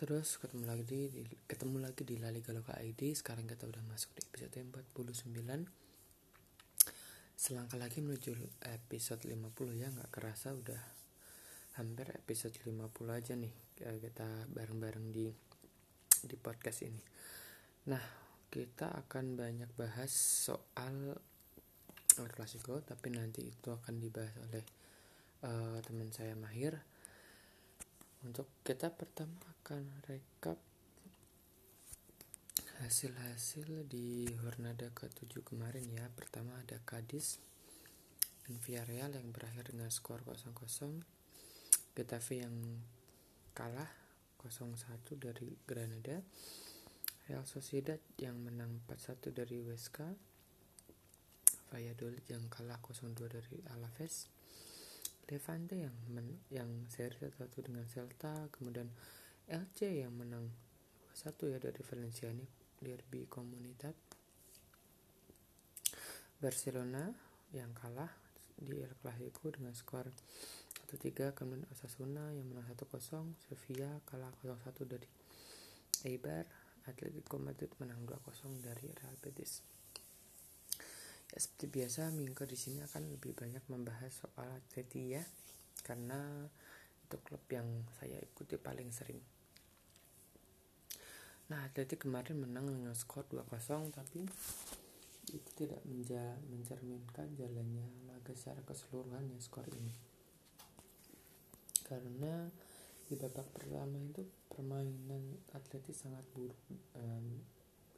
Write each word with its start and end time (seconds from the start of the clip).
terus 0.00 0.40
ketemu 0.40 0.64
lagi 0.64 1.12
di, 1.12 1.28
ketemu 1.44 1.84
lagi 1.84 2.08
di 2.08 2.16
La 2.16 2.32
Liga 2.32 2.56
Loka 2.56 2.72
ID. 2.72 3.12
Sekarang 3.12 3.44
kita 3.44 3.68
udah 3.68 3.84
masuk 3.84 4.16
di 4.16 4.24
episode 4.24 4.56
49. 4.56 5.04
Selangkah 7.36 7.76
lagi 7.76 8.00
menuju 8.00 8.32
episode 8.64 9.28
50 9.28 9.36
ya, 9.76 9.92
nggak 9.92 10.08
kerasa 10.08 10.56
udah 10.56 10.80
hampir 11.76 12.08
episode 12.16 12.56
50 12.64 12.80
aja 13.12 13.36
nih 13.36 13.52
kita 13.76 14.48
bareng-bareng 14.48 15.12
di 15.12 15.28
di 16.24 16.36
podcast 16.40 16.80
ini. 16.88 17.04
Nah, 17.92 18.00
kita 18.48 19.04
akan 19.04 19.36
banyak 19.36 19.68
bahas 19.76 20.16
soal 20.48 21.12
El 22.16 22.28
Clasico, 22.32 22.80
tapi 22.80 23.12
nanti 23.12 23.52
itu 23.52 23.68
akan 23.68 24.00
dibahas 24.00 24.32
oleh 24.48 24.64
uh, 25.44 25.76
teman 25.84 26.08
saya 26.08 26.32
Mahir 26.40 26.80
untuk 28.20 28.48
kita 28.60 28.92
pertama 28.92 29.32
akan 29.60 30.04
rekap 30.04 30.60
hasil-hasil 32.80 33.84
di 33.88 34.24
Hornada 34.40 34.88
ke-7 34.92 35.44
kemarin 35.44 35.84
ya. 35.88 36.08
Pertama 36.16 36.56
ada 36.56 36.80
Cadiz 36.84 37.40
dan 38.48 38.56
Villarreal 38.60 39.12
yang 39.12 39.28
berakhir 39.32 39.68
dengan 39.68 39.92
skor 39.92 40.24
0-0. 40.24 41.04
Getafe 41.92 42.40
yang 42.40 42.56
kalah 43.52 43.88
0-1 44.40 44.80
dari 45.20 45.52
Granada. 45.68 46.24
Real 47.28 47.44
Sociedad 47.44 48.00
yang 48.16 48.40
menang 48.40 48.80
4-1 48.88 49.32
dari 49.36 49.60
Huesca. 49.60 50.08
Valladolid 51.68 52.24
yang 52.32 52.48
kalah 52.48 52.80
0-2 52.80 53.28
dari 53.28 53.60
Alaves. 53.76 54.39
Levante 55.30 55.78
yang 55.78 55.94
men, 56.10 56.42
yang 56.50 56.90
seri 56.90 57.30
satu 57.30 57.62
dengan 57.62 57.86
Celta, 57.86 58.50
kemudian 58.50 58.90
LC 59.46 60.02
yang 60.02 60.10
menang 60.10 60.50
2-1 61.14 61.54
ya 61.54 61.58
dari 61.62 61.80
Valencia 61.86 62.26
ini 62.30 62.46
derby 62.82 63.30
komunitas. 63.30 63.94
Barcelona 66.40 67.12
yang 67.52 67.70
kalah 67.76 68.10
di 68.56 68.80
El 68.80 68.92
Clasico 68.98 69.52
dengan 69.52 69.76
skor 69.76 70.08
1-3 70.88 71.36
kemudian 71.36 71.68
Osasuna 71.70 72.32
yang 72.32 72.48
menang 72.48 72.66
1-0 72.66 72.90
Sevilla 73.40 74.00
kalah 74.08 74.32
0-1 74.42 74.88
dari 74.88 75.08
Eibar 76.08 76.48
Atletico 76.88 77.36
Madrid 77.36 77.68
menang 77.76 78.02
2-0 78.08 78.64
dari 78.64 78.88
Real 78.88 79.16
Betis 79.20 79.79
Ya, 81.30 81.38
seperti 81.38 81.70
biasa 81.70 82.10
minggu 82.10 82.42
di 82.42 82.58
sini 82.58 82.82
akan 82.82 83.14
lebih 83.14 83.38
banyak 83.38 83.62
membahas 83.70 84.10
soal 84.10 84.50
Atleti 84.50 85.14
ya, 85.14 85.22
karena 85.86 86.50
itu 87.06 87.16
klub 87.22 87.42
yang 87.54 87.86
saya 88.02 88.18
ikuti 88.18 88.58
paling 88.58 88.90
sering. 88.90 89.22
Nah, 91.50 91.66
Atleti 91.66 91.98
kemarin 91.98 92.38
menang 92.38 92.66
dengan 92.70 92.94
skor 92.94 93.26
2-0 93.30 93.90
tapi 93.90 94.22
itu 95.30 95.50
tidak 95.54 95.82
menja 95.86 96.38
mencerminkan 96.50 97.30
jalannya 97.38 97.86
laga 98.10 98.34
secara 98.34 98.62
keseluruhan 98.66 99.30
ya 99.30 99.38
skor 99.38 99.66
ini. 99.70 99.94
Karena 101.86 102.46
di 103.06 103.18
babak 103.18 103.50
pertama 103.50 103.98
itu 103.98 104.22
permainan 104.46 105.42
Atleti 105.54 105.90
sangat 105.90 106.22
buruk. 106.34 106.58
Um, 106.94 107.42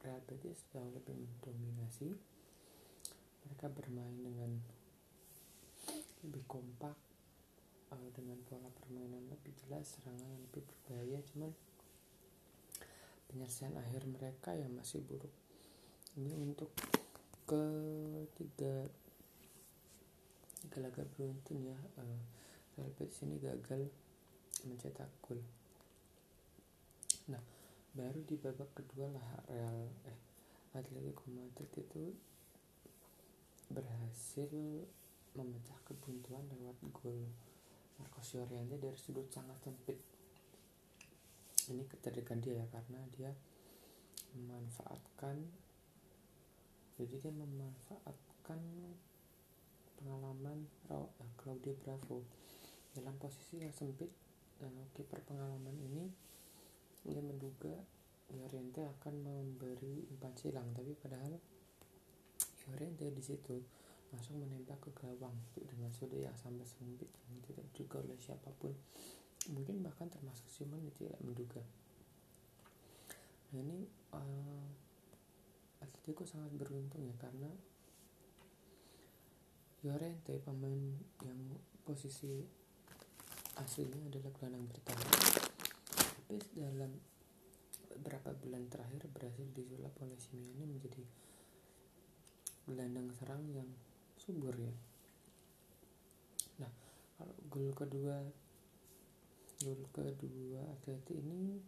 Real 0.03 0.19
Betis 0.27 0.67
jauh 0.75 0.91
lebih 0.91 1.15
mendominasi 1.15 2.11
mereka 3.47 3.67
bermain 3.71 4.17
dengan 4.23 4.51
lebih 6.23 6.45
kompak 6.47 6.95
uh, 7.91 8.09
dengan 8.15 8.39
pola 8.47 8.71
permainan 8.71 9.27
lebih 9.27 9.53
jelas 9.67 9.99
serangan 9.99 10.27
yang 10.27 10.43
lebih 10.51 10.63
berbahaya. 10.67 11.19
Cuman 11.33 11.51
penyelesaian 13.31 13.75
akhir 13.75 14.07
mereka 14.07 14.55
yang 14.55 14.73
masih 14.77 15.03
buruk. 15.03 15.33
Ini 16.15 16.33
untuk 16.39 16.71
ketiga 17.49 18.87
tiga 20.63 20.79
laga 20.79 21.03
beruntun 21.17 21.59
ya. 21.67 21.79
Uh, 21.99 22.21
Real 22.73 22.89
Betis 22.97 23.21
ini 23.29 23.37
gagal 23.37 23.93
mencetak 24.65 25.11
gol. 25.21 25.43
Nah 27.29 27.43
baru 27.93 28.25
di 28.25 28.41
babak 28.41 28.73
kedua 28.73 29.13
lah 29.13 29.29
Real 29.53 29.93
eh 30.09 30.19
Atletico 30.73 31.29
Madrid 31.29 31.69
itu 31.77 32.17
berhasil 33.73 34.49
memecah 35.33 35.79
kebuntuan 35.89 36.45
lewat 36.53 36.77
gol 36.93 37.25
Marcos 37.97 38.37
Llorente 38.37 38.77
dari 38.77 38.99
sudut 39.01 39.27
sangat 39.33 39.57
sempit. 39.65 39.99
Ini 41.73 41.89
kecerdikan 41.89 42.39
dia 42.45 42.61
ya 42.61 42.67
karena 42.69 43.01
dia 43.17 43.33
memanfaatkan 44.37 45.41
jadi 47.01 47.19
dia 47.19 47.33
memanfaatkan 47.33 48.61
pengalaman 49.97 50.69
eh, 50.93 51.09
Claudio 51.41 51.73
Bravo 51.81 52.23
dalam 52.93 53.17
posisi 53.17 53.65
yang 53.65 53.73
sempit 53.73 54.13
dan 54.61 54.71
kiper 54.93 55.25
pengalaman 55.25 55.75
ini 55.81 56.13
dia 57.03 57.19
menduga 57.19 57.75
Llorente 58.33 58.87
akan 59.01 59.15
memberi 59.25 60.07
umpan 60.15 60.33
silang 60.39 60.71
tapi 60.77 60.95
padahal 60.95 61.37
Llorente 62.67 63.11
di 63.11 63.23
situ 63.23 63.59
langsung 64.13 64.43
menembak 64.43 64.79
ke 64.83 64.91
gawang. 64.95 65.35
Dengan 65.57 65.91
sudut 65.91 66.21
yang 66.21 66.37
sampai 66.37 66.67
sempit 66.69 67.09
yang 67.29 67.39
tidak 67.43 67.67
juga 67.75 68.03
oleh 68.03 68.19
siapa 68.21 68.53
pun. 68.59 68.75
Mungkin 69.51 69.83
bahkan 69.83 70.07
termasuk 70.07 70.47
Simon 70.53 70.87
tidak 70.95 71.19
menduga. 71.25 71.63
Nah 73.53 73.59
ini 73.61 73.85
uh, 74.15 74.67
Atletico 75.83 76.25
sangat 76.25 76.55
beruntung 76.55 77.05
ya 77.05 77.15
karena 77.19 77.51
Llorente 79.83 80.39
pemain 80.47 80.79
yang 81.27 81.41
posisi 81.83 82.47
aslinya 83.59 84.07
adalah 84.07 84.31
gelandang 84.31 84.71
bertahan 84.71 85.11
tapi 86.33 86.39
dalam 86.57 86.97
beberapa 87.93 88.33
bulan 88.41 88.65
terakhir 88.73 89.05
berhasil 89.13 89.45
disulap 89.53 89.93
oleh 90.01 90.17
Simeone 90.17 90.65
menjadi 90.65 91.05
gelandang 92.67 93.11
serang 93.19 93.43
yang 93.51 93.69
subur 94.19 94.55
ya. 94.55 94.75
Nah 96.63 96.73
kalau 97.19 97.35
gol 97.51 97.71
kedua 97.75 98.23
gol 99.63 99.83
kedua 99.91 100.63
Atleti 100.75 101.19
ini 101.19 101.59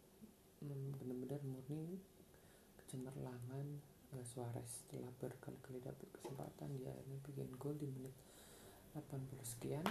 benar-benar 0.65 1.43
murni 1.45 1.99
kecemerlangan 2.83 3.67
uh, 4.15 4.25
Suarez 4.25 4.87
setelah 4.87 5.11
berkali-kali 5.19 5.83
dapat 5.83 6.09
kesempatan 6.15 6.71
dia 6.79 6.91
akhirnya 6.95 7.19
bikin 7.27 7.51
gol 7.59 7.75
di 7.75 7.91
menit 7.91 8.15
80 8.95 9.27
sekian. 9.43 9.87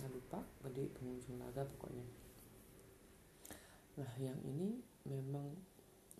Nggak 0.00 0.10
lupa 0.16 0.40
di 0.72 0.88
pengunjung 0.88 1.36
laga 1.36 1.68
pokoknya. 1.76 2.06
Nah 4.00 4.12
yang 4.16 4.40
ini 4.48 4.80
memang 5.04 5.52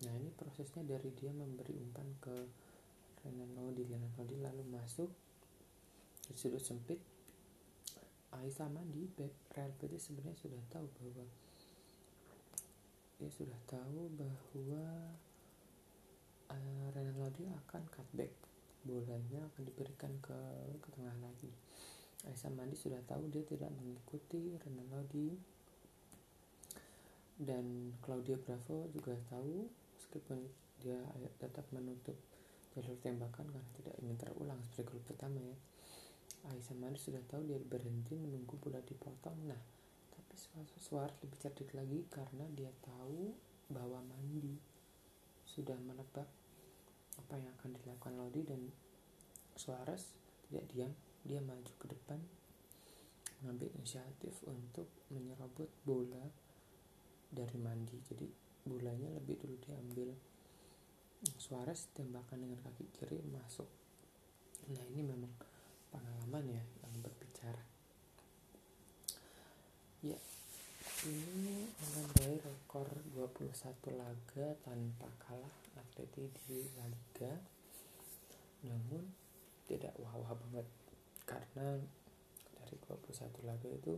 nah 0.05 0.13
ini 0.13 0.29
prosesnya 0.35 0.85
dari 0.85 1.09
dia 1.17 1.33
memberi 1.33 1.73
umpan 1.79 2.05
ke 2.21 2.35
Renan 3.23 3.51
Lodi 3.55 3.87
Renan 3.87 4.11
Lodi 4.19 4.35
lalu 4.39 4.63
masuk 4.67 5.09
di 6.27 6.35
sudut 6.35 6.59
sempit 6.59 6.99
Aisyah 8.33 8.67
Mandi 8.67 9.07
Real 9.53 9.71
Betis 9.77 10.09
sebenarnya 10.09 10.35
sudah 10.35 10.61
tahu 10.67 10.87
bahwa 10.97 11.25
dia 13.21 13.29
sudah 13.29 13.59
tahu 13.69 14.09
bahwa 14.17 14.85
uh, 16.51 16.85
Renan 16.91 17.17
Lodi 17.21 17.45
akan 17.47 17.87
cutback 17.93 18.33
bolanya 18.83 19.47
akan 19.53 19.63
diberikan 19.63 20.11
ke, 20.19 20.35
ke 20.83 20.89
tengah 20.91 21.15
lagi. 21.23 21.47
Aisyah 22.27 22.51
Mandi 22.51 22.75
sudah 22.75 22.99
tahu 23.07 23.29
dia 23.31 23.45
tidak 23.47 23.71
mengikuti 23.71 24.57
Renan 24.59 24.87
Lodi 24.91 25.31
dan 27.39 27.95
Claudia 28.01 28.35
Bravo 28.41 28.89
juga 28.91 29.15
tahu 29.29 29.69
meskipun 29.97 30.41
dia 30.81 30.99
tetap 31.39 31.63
menutup 31.71 32.17
jalur 32.73 32.97
tembakan 32.99 33.45
karena 33.53 33.69
tidak 33.77 33.95
ingin 34.01 34.17
terulang 34.17 34.59
seperti 34.65 34.83
gol 34.89 35.01
pertama 35.05 35.37
ya. 35.39 35.57
Aisyah 36.43 36.75
Manis 36.75 37.07
sudah 37.07 37.23
tahu 37.29 37.47
dia 37.47 37.61
berhenti 37.61 38.17
menunggu 38.17 38.57
bola 38.59 38.81
dipotong. 38.83 39.37
Nah 39.47 39.61
tapi 40.11 40.33
Suarez 40.81 41.13
lebih 41.21 41.39
cerdik 41.39 41.69
lagi 41.77 42.03
karena 42.09 42.49
dia 42.51 42.73
tahu 42.81 43.31
bahwa 43.69 44.01
Mandi 44.01 44.57
sudah 45.45 45.77
menebak 45.77 46.25
apa 47.13 47.35
yang 47.37 47.53
akan 47.61 47.77
dilakukan 47.77 48.13
Lodi 48.17 48.41
dan 48.41 48.61
Suarez 49.53 50.17
tidak 50.49 50.65
diam. 50.73 50.91
Dia 51.23 51.39
maju 51.39 51.73
ke 51.79 51.87
depan 51.87 52.19
mengambil 53.39 53.71
inisiatif 53.79 54.35
untuk 54.49 54.89
menyerobot 55.13 55.69
bola 55.85 56.25
dari 57.31 57.57
Mandi. 57.61 57.95
Jadi 58.03 58.27
bolanya 58.67 59.13
lebih 59.13 59.39
dulu 59.39 59.55
diambil 59.61 60.11
Suarez 61.39 61.87
tembakan 61.95 62.43
dengan 62.43 62.59
kaki 62.59 62.83
kiri 62.91 63.23
masuk. 63.31 63.67
Nah 64.71 64.83
ini 64.91 65.07
memang 65.07 65.31
pengalaman 65.87 66.43
ya 66.51 66.63
yang 66.83 66.95
berbicara. 66.99 67.63
Ya 70.03 70.19
ini 71.07 71.67
menandai 71.67 72.39
rekor 72.43 72.87
21 73.15 73.55
laga 73.95 74.47
tanpa 74.67 75.07
kalah 75.23 75.55
Atleti 75.79 76.27
di 76.43 76.67
La 76.75 76.87
Liga. 76.91 77.33
Namun 78.67 79.03
tidak 79.67 79.95
wah-wah 79.99 80.35
banget 80.35 80.67
karena 81.23 81.79
dari 82.59 82.75
21 82.83 83.47
laga 83.47 83.69
itu 83.71 83.95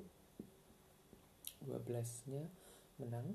12 1.66 2.30
nya 2.30 2.46
menang 3.02 3.34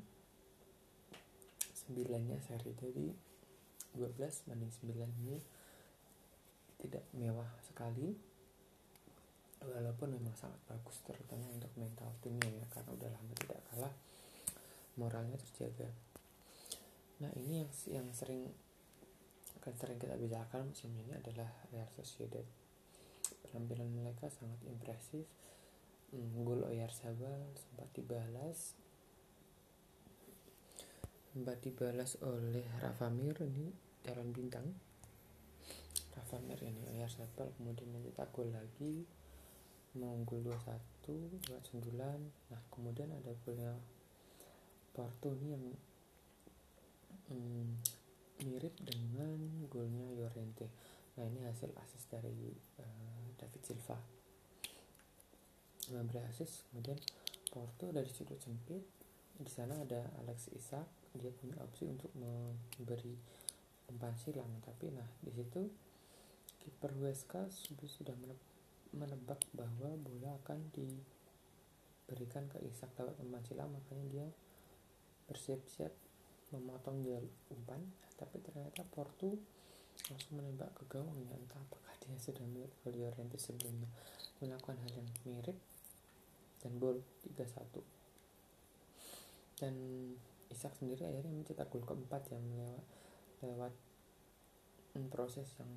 9 1.91 2.07
nya 2.07 2.39
seri 2.47 2.71
jadi 2.79 3.30
12 3.97 4.47
banding 4.47 4.73
9 4.83 5.21
ini 5.27 5.37
tidak 6.81 7.05
mewah 7.17 7.49
sekali. 7.67 8.17
Walaupun 9.61 10.17
memang 10.17 10.33
sangat 10.41 10.57
bagus 10.65 11.05
terutama 11.05 11.45
untuk 11.53 11.69
mental 11.77 12.09
timnya 12.25 12.49
ya 12.49 12.65
karena 12.73 12.91
udah 12.97 13.11
lama 13.13 13.33
tidak 13.37 13.61
kalah 13.69 13.95
moralnya 14.97 15.37
terjaga. 15.37 15.93
Nah 17.21 17.29
ini 17.37 17.61
yang 17.61 17.71
yang 17.93 18.09
sering 18.17 18.49
akan 19.61 19.75
sering 19.77 20.01
kita 20.01 20.17
bicarakan 20.17 20.73
musim 20.73 20.89
ini 20.97 21.13
adalah 21.13 21.53
Real 21.69 21.85
Sociedad. 21.93 22.47
Penampilan 23.45 23.93
mereka 23.93 24.33
sangat 24.33 24.57
impresif. 24.65 25.29
Hmm, 26.11 26.43
gol 26.43 26.65
Oyarzabal 26.65 27.53
sempat 27.55 27.87
dibalas 27.93 28.80
sempat 31.31 31.63
dibalas 31.63 32.19
oleh 32.27 32.67
Rafa 32.83 33.07
Mir 33.07 33.39
ini 33.47 33.71
calon 34.03 34.35
bintang. 34.35 34.67
Rafa 36.19 36.43
Mir 36.43 36.59
ini 36.59 36.83
Oyarzabal 36.91 37.55
kemudian 37.55 37.87
mencetak 37.95 38.35
gol 38.35 38.51
lagi. 38.51 39.07
Mengunggul 39.95 40.43
2-1 40.43 41.47
lewat 41.47 41.63
sundulan. 41.63 42.19
Nah 42.51 42.59
kemudian 42.75 43.15
ada 43.15 43.31
golnya 43.47 43.79
Porto 44.91 45.31
ini 45.39 45.55
yang 45.55 45.65
hmm, 47.31 47.79
mirip 48.51 48.75
dengan 48.83 49.71
golnya 49.71 50.11
Llorente. 50.11 50.67
Nah 51.15 51.31
ini 51.31 51.47
hasil 51.47 51.71
asis 51.79 52.11
dari 52.11 52.51
uh, 52.83 53.27
David 53.39 53.63
Silva. 53.63 53.99
Memberi 55.95 56.27
asis 56.27 56.67
kemudian 56.71 56.99
Porto 57.55 57.95
dari 57.95 58.11
sudut 58.11 58.43
sempit. 58.43 58.83
Di 59.39 59.51
sana 59.51 59.79
ada 59.79 60.11
Alex 60.27 60.51
Isak 60.55 61.00
dia 61.19 61.33
punya 61.35 61.59
opsi 61.59 61.91
untuk 61.91 62.11
memberi 62.15 63.15
umpan 63.91 64.15
silang 64.15 64.63
tapi 64.63 64.95
nah 64.95 65.07
di 65.19 65.35
situ 65.35 65.67
kiper 66.63 66.95
Huesca 67.03 67.51
sudah 67.51 68.15
menebak 68.95 69.43
bahwa 69.51 69.97
bola 69.99 70.39
akan 70.45 70.71
diberikan 70.71 72.47
ke 72.47 72.63
Isak 72.63 72.95
lewat 72.95 73.19
umpan 73.19 73.43
silang 73.43 73.71
makanya 73.75 74.07
dia 74.07 74.27
bersiap-siap 75.31 75.95
memotong 76.51 77.07
jalur 77.07 77.31
umpan. 77.55 77.79
Tapi 78.19 78.43
ternyata 78.43 78.83
Porto 78.91 79.39
langsung 80.11 80.43
menembak 80.43 80.75
ke 80.75 80.85
gawangnya 80.91 81.39
entah 81.39 81.63
apakah 81.71 81.95
dia 82.03 82.19
sudah 82.19 82.43
melihat 82.51 82.75
Llorente 82.91 83.39
sebelumnya 83.39 83.87
melakukan 84.43 84.77
hal 84.83 84.93
yang 84.99 85.09
mirip. 85.25 85.57
Dan 86.61 86.77
gol 86.77 87.01
3-1 87.25 88.01
dan 89.61 89.77
Isak 90.51 90.75
sendiri 90.77 91.07
akhirnya 91.07 91.31
mencetak 91.31 91.71
gol 91.71 91.87
keempat 91.87 92.35
yang 92.35 92.45
lewat 93.41 93.73
proses 95.11 95.53
yang 95.61 95.69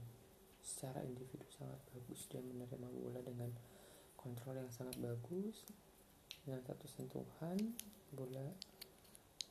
secara 0.63 1.03
individu 1.03 1.43
sangat 1.51 1.81
bagus. 1.91 2.29
Dia 2.31 2.39
menerima 2.39 2.87
bola 2.87 3.19
dengan 3.19 3.51
kontrol 4.15 4.55
yang 4.55 4.71
sangat 4.71 4.95
bagus. 5.01 5.67
Dengan 6.43 6.63
satu 6.63 6.87
sentuhan 6.87 7.59
bola 8.13 8.47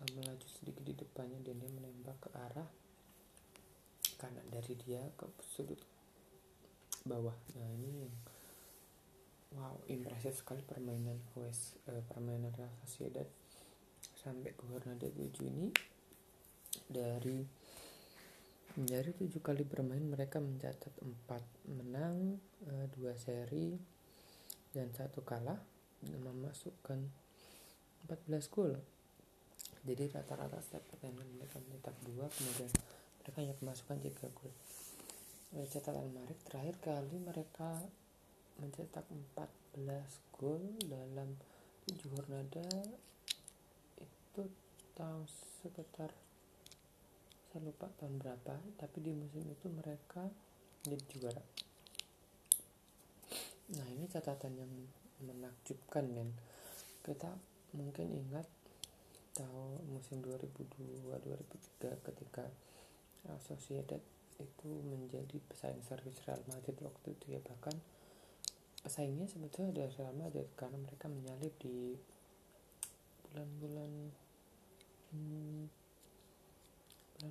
uh, 0.01 0.09
melaju 0.17 0.47
sedikit 0.49 0.81
di 0.87 0.95
depannya 0.97 1.41
dan 1.45 1.61
dia 1.61 1.71
menembak 1.75 2.17
ke 2.25 2.31
arah 2.33 2.71
kanan. 4.17 4.47
Dari 4.49 4.73
dia 4.81 5.05
ke 5.19 5.29
sudut 5.45 5.81
bawah. 7.05 7.35
Nah 7.59 7.69
ini 7.77 8.09
yang 8.09 8.15
wow 9.53 9.77
impresif 9.93 10.41
sekali 10.41 10.65
permainan 10.65 11.21
West 11.37 11.77
uh, 11.91 12.01
permainan 12.09 12.55
Real 12.57 12.73
Sociedad 12.89 13.29
sampai 14.23 14.55
ke 14.55 14.63
Jornada 14.71 15.11
7 15.11 15.51
ini 15.51 15.69
dari 16.87 17.43
dari 18.73 19.13
tujuh 19.13 19.45
kali 19.45 19.69
bermain 19.69 20.01
mereka 20.01 20.41
mencatat 20.41 20.97
empat 21.05 21.45
menang, 21.69 22.41
eh, 22.65 22.89
dua 22.97 23.13
seri, 23.21 23.77
dan 24.73 24.89
satu 24.97 25.21
kalah 25.21 25.61
dan 26.01 26.21
memasukkan 26.25 27.05
14 28.09 28.49
gol. 28.49 28.73
Jadi 29.85 30.09
rata-rata 30.09 30.57
setiap 30.65 30.89
pertandingan 30.89 31.37
mereka 31.37 31.61
mencetak 31.61 31.97
dua, 32.07 32.25
kemudian 32.33 32.71
mereka 33.21 33.37
hanya 33.45 33.55
memasukkan 33.61 33.99
tiga 34.01 34.27
gol. 34.33 34.55
Eh, 35.53 35.69
catatan 35.69 36.09
menarik 36.09 36.41
terakhir 36.49 36.81
kali 36.81 37.17
mereka 37.21 37.77
mencetak 38.57 39.05
14 39.37 40.09
gol 40.33 40.65
dalam 40.89 41.37
tujuh 41.85 42.09
Jornada 42.09 42.65
itu 44.33 44.49
tahun 44.97 45.29
sekitar 45.61 46.09
saya 47.53 47.69
lupa 47.69 47.85
tahun 48.01 48.17
berapa 48.17 48.57
tapi 48.81 49.05
di 49.05 49.13
musim 49.13 49.45
itu 49.45 49.69
mereka 49.69 50.25
menjadi 50.89 51.05
juara. 51.21 51.45
Nah 53.77 53.87
ini 53.93 54.09
catatan 54.09 54.57
yang 54.57 54.73
menakjubkan 55.21 56.09
men. 56.09 56.33
Kita 57.05 57.29
mungkin 57.77 58.09
ingat 58.09 58.49
tahu 59.37 59.85
musim 59.93 60.25
2002-2003 60.25 62.09
ketika 62.09 62.49
Sociedad 63.45 64.01
itu 64.41 64.71
menjadi 64.89 65.37
pesaing 65.53 65.85
serius 65.85 66.25
Real 66.25 66.41
Madrid 66.49 66.81
waktu 66.81 67.13
itu 67.21 67.37
ya. 67.37 67.41
Bahkan 67.45 67.77
pesaingnya 68.81 69.29
sebetulnya 69.29 69.77
ada 69.77 69.93
Real 69.93 70.17
Madrid 70.17 70.49
karena 70.57 70.81
mereka 70.81 71.13
menyalip 71.13 71.53
di 71.61 72.01
bulan-bulan 73.29 74.22
bulan 75.13 75.69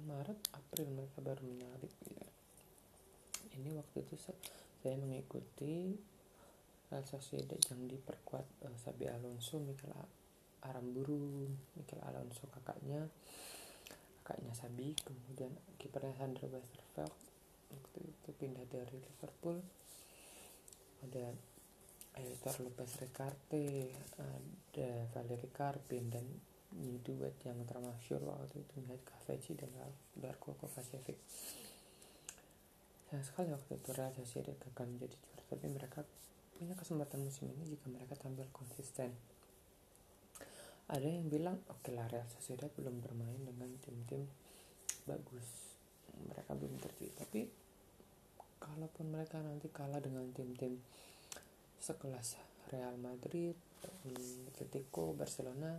Maret 0.05 0.39
April 0.53 0.87
mereka 0.93 1.17
baru 1.19 1.41
menyalip 1.43 1.91
ya. 2.07 2.27
ini 3.57 3.75
waktu 3.75 4.05
itu 4.05 4.15
saya 4.21 4.95
mengikuti 5.01 5.97
Real 6.91 7.07
Sociedad 7.07 7.59
yang 7.71 7.87
diperkuat 7.87 8.67
uh, 8.67 8.77
Sabi 8.77 9.07
Alonso 9.07 9.57
Mikel 9.63 9.95
Aramburu 10.61 11.49
Mikel 11.79 12.03
Alonso 12.05 12.45
kakaknya 12.51 13.07
kakaknya 14.21 14.53
Sabi 14.53 14.93
kemudian 15.01 15.51
kipernya 15.81 16.13
Sandro 16.19 16.51
Westerveld 16.51 17.15
waktu 17.71 17.99
itu 18.05 18.29
pindah 18.35 18.67
dari 18.69 18.99
Liverpool 18.99 19.57
ada 21.01 21.33
Aitor 22.19 22.55
Lopez 22.61 22.91
Ricarte 23.01 23.95
ada 24.19 24.89
Valeri 25.15 25.49
Carpin 25.49 26.11
dan 26.11 26.27
ini 26.79 26.99
duet 27.03 27.35
yang 27.43 27.59
termasyur 27.67 28.23
waktu 28.23 28.63
itu 28.63 28.73
melihat 28.83 29.03
Kaveci 29.03 29.59
dan 29.59 29.71
Darko 30.15 30.55
Kovacevic 30.55 31.19
sayang 33.11 33.27
sekali 33.27 33.51
waktu 33.51 33.75
itu 33.75 33.91
Real 33.91 34.15
Sociedad 34.15 34.55
gagal 34.55 34.87
menjadi 34.87 35.15
juara 35.19 35.43
tapi 35.51 35.67
mereka 35.67 35.99
punya 36.55 36.79
kesempatan 36.79 37.19
musim 37.19 37.51
ini 37.51 37.75
jika 37.75 37.91
mereka 37.91 38.15
tampil 38.15 38.47
konsisten. 38.55 39.11
Ada 40.87 41.11
yang 41.11 41.27
bilang 41.27 41.59
oke 41.67 41.83
okay 41.83 41.91
lah 41.91 42.07
Real 42.07 42.23
Sociedad 42.31 42.71
belum 42.71 43.03
bermain 43.03 43.35
dengan 43.43 43.67
tim-tim 43.83 44.23
bagus. 45.03 45.75
Mereka 46.23 46.55
belum 46.55 46.79
terjadi 46.79 47.11
tapi 47.19 47.51
kalaupun 48.63 49.11
mereka 49.11 49.43
nanti 49.43 49.67
kalah 49.67 49.99
dengan 49.99 50.31
tim-tim 50.31 50.79
sekelas 51.83 52.39
Real 52.71 52.95
Madrid, 52.95 53.59
Atletico, 54.47 55.11
Barcelona 55.11 55.75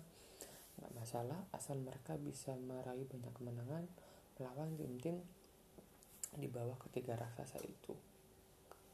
nggak 0.82 0.98
masalah 0.98 1.46
asal 1.54 1.78
mereka 1.78 2.18
bisa 2.18 2.58
meraih 2.58 3.06
banyak 3.06 3.30
kemenangan 3.30 3.86
melawan 4.34 4.74
tim-tim 4.74 5.22
di 6.34 6.50
bawah 6.50 6.74
ketiga 6.90 7.14
raksasa 7.14 7.62
itu. 7.62 7.94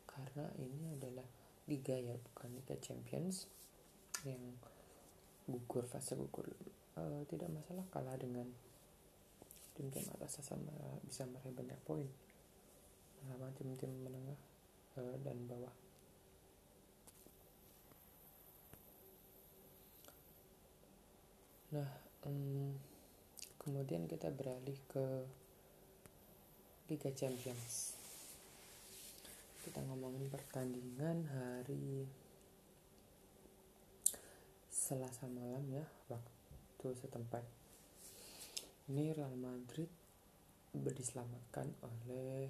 Karena 0.05 0.45
ini 0.61 0.93
adalah 0.93 1.25
liga 1.65 1.97
ya 1.97 2.13
bukan 2.13 2.53
liga 2.61 2.77
champions 2.77 3.49
yang 4.29 4.61
gugur 5.49 5.89
fase 5.89 6.13
gugur. 6.13 6.45
Uh, 6.93 7.25
tidak 7.25 7.49
masalah 7.49 7.89
kalah 7.89 8.21
dengan 8.21 8.53
tim-tim 9.73 10.05
atas 10.13 10.45
sama 10.45 10.77
bisa 11.09 11.25
meraih 11.25 11.57
banyak 11.57 11.81
poin. 11.89 12.05
Melawan 13.25 13.57
tim-tim 13.57 13.89
menengah 14.05 14.37
uh, 15.01 15.17
dan 15.25 15.41
bawah 15.49 15.73
Nah, 21.69 21.85
um, 22.25 22.73
kemudian 23.61 24.09
kita 24.09 24.33
beralih 24.33 24.81
ke 24.89 25.05
Liga 26.89 27.13
Champions. 27.13 27.93
Kita 29.61 29.85
ngomongin 29.85 30.33
pertandingan 30.33 31.29
hari 31.29 32.09
Selasa 34.73 35.29
malam 35.29 35.61
ya, 35.69 35.85
waktu 36.09 36.89
setempat. 37.05 37.45
Ini 38.89 39.13
Real 39.13 39.37
Madrid 39.37 39.93
diselamatkan 40.73 41.69
oleh 41.85 42.49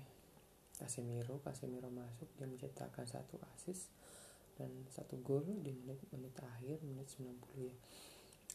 Casemiro. 0.79 1.43
Casemiro 1.43 1.91
masuk 1.91 2.31
dia 2.39 2.47
mencetakkan 2.47 3.03
satu 3.03 3.35
assist 3.51 3.91
dan 4.55 4.71
satu 4.95 5.19
gol 5.27 5.43
di 5.43 5.75
menit-menit 5.75 6.39
akhir 6.39 6.87
menit 6.87 7.11
90 7.11 7.35
ya 7.67 7.75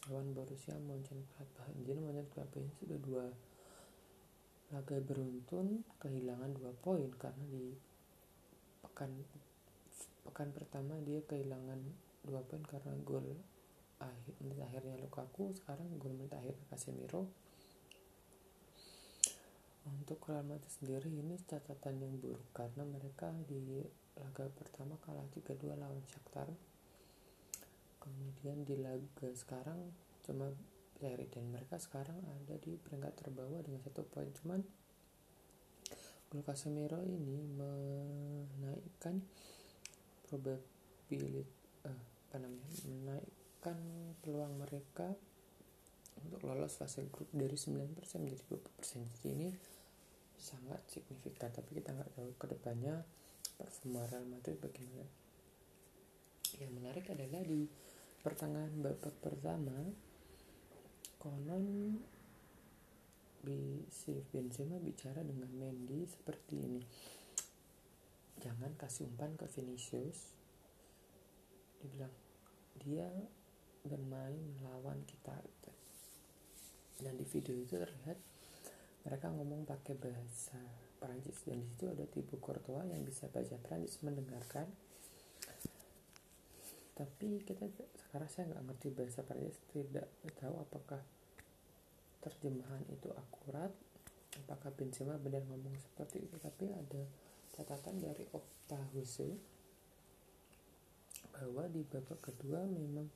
lawan 0.08 0.36
Borussia 0.36 0.76
Mönchengladbach. 0.76 1.68
Jadi 1.80 2.00
Mönchengladbach 2.00 2.60
ini 2.60 2.72
sudah 2.76 2.98
dua 3.00 3.24
laga 4.72 4.96
beruntun 5.00 5.80
kehilangan 5.96 6.50
dua 6.52 6.72
poin. 6.84 7.08
Karena 7.16 7.44
di 7.48 7.72
pekan 8.84 9.10
pekan 10.28 10.48
pertama 10.52 11.00
dia 11.04 11.24
kehilangan 11.24 11.80
dua 12.24 12.44
poin 12.44 12.60
karena 12.64 12.92
gol 13.00 13.24
akhir 14.00 14.34
menit 14.44 14.60
akhirnya 14.60 15.00
Lukaku. 15.00 15.56
Sekarang 15.56 15.88
gol 15.96 16.12
menit 16.12 16.36
akhir 16.36 16.56
Casemiro. 16.68 17.24
Untuk 19.84 20.16
Real 20.28 20.44
Madrid 20.44 20.72
sendiri 20.72 21.12
ini 21.12 21.36
catatan 21.44 22.00
yang 22.00 22.16
buruk. 22.20 22.44
Karena 22.56 22.84
mereka 22.88 23.32
di 23.44 23.84
laga 24.16 24.48
pertama 24.52 24.96
kalah 25.04 25.28
3-2 25.32 25.76
lawan 25.76 26.00
Shakhtar 26.08 26.48
kemudian 28.04 28.68
di 28.68 28.76
laga 28.76 29.32
sekarang 29.32 29.88
cuma 30.28 30.52
seri 31.00 31.28
dan 31.28 31.48
mereka 31.52 31.76
sekarang 31.80 32.16
ada 32.16 32.56
di 32.60 32.76
peringkat 32.76 33.12
terbawah 33.16 33.60
dengan 33.64 33.80
satu 33.80 34.04
poin. 34.08 34.28
Cuman 34.32 34.60
gol 36.32 36.42
Casemiro 36.44 37.00
ini 37.04 37.44
menaikkan 37.44 39.20
probability 40.26 41.44
uh, 41.84 42.02
apa 42.32 42.36
namanya 42.40 42.68
menaikkan 42.88 43.78
peluang 44.24 44.58
mereka 44.58 45.12
untuk 46.24 46.40
lolos 46.48 46.80
fase 46.80 47.04
grup 47.12 47.28
dari 47.30 47.54
9% 47.54 48.00
menjadi 48.18 48.42
20% 48.48 49.14
jadi 49.20 49.28
ini 49.30 49.48
sangat 50.40 50.80
signifikan 50.88 51.52
tapi 51.52 51.78
kita 51.78 51.92
nggak 51.92 52.10
tahu 52.16 52.32
ke 52.34 52.46
depannya 52.50 53.04
performa 53.54 54.02
Real 54.10 54.26
Madrid 54.26 54.58
bagaimana. 54.58 55.06
Yang 56.58 56.72
menarik 56.74 57.04
adalah 57.10 57.42
di 57.46 57.66
pertengahan 58.24 58.72
babak 58.80 59.12
pertama 59.20 59.92
konon 61.20 62.00
si 63.92 64.16
Benzema 64.32 64.80
bicara 64.80 65.20
dengan 65.20 65.52
Mendy 65.52 66.08
seperti 66.08 66.64
ini. 66.64 66.80
Jangan 68.40 68.72
kasih 68.80 69.12
umpan 69.12 69.36
ke 69.36 69.44
Vinicius. 69.52 70.32
Dibilang 71.84 72.12
dia 72.80 73.12
bermain 73.84 74.40
melawan 74.56 75.04
kita. 75.04 75.36
Dan 77.04 77.20
di 77.20 77.28
video 77.28 77.52
itu 77.52 77.76
terlihat 77.76 78.16
mereka 79.04 79.28
ngomong 79.28 79.68
pakai 79.68 80.00
bahasa 80.00 80.56
Prancis 80.96 81.44
dan 81.44 81.60
di 81.60 81.68
situ 81.68 81.84
ada 81.92 82.08
tipe 82.08 82.40
Courtois 82.40 82.88
yang 82.88 83.04
bisa 83.04 83.28
baca 83.28 83.60
Prancis 83.60 84.00
mendengarkan 84.00 84.64
tapi 86.94 87.42
kita 87.42 87.66
sekarang 88.06 88.30
saya 88.30 88.54
nggak 88.54 88.64
ngerti 88.70 88.88
bahasa 88.94 89.26
Prancis 89.26 89.58
tidak 89.74 90.06
tahu 90.38 90.54
apakah 90.62 91.02
terjemahan 92.22 92.86
itu 92.88 93.10
akurat 93.12 93.74
apakah 94.42 94.70
Benzema 94.74 95.14
benar 95.20 95.42
ngomong 95.46 95.74
seperti 95.78 96.26
itu. 96.26 96.36
Tapi 96.38 96.70
ada 96.70 97.02
catatan 97.54 98.02
dari 98.02 98.26
Opta 98.34 98.80
bahwa 101.34 101.66
di 101.66 101.82
babak 101.82 102.18
kedua 102.22 102.62
memang 102.66 103.10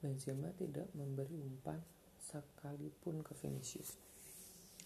Benzema 0.00 0.52
tidak 0.56 0.92
memberi 0.92 1.40
umpan 1.40 1.80
sekalipun 2.20 3.24
ke 3.24 3.32
Vinicius. 3.40 3.96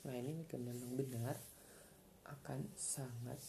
Nah 0.07 0.15
ini 0.15 0.47
memang 0.55 0.95
benar 0.95 1.37
akan 2.31 2.63
sangat 2.79 3.43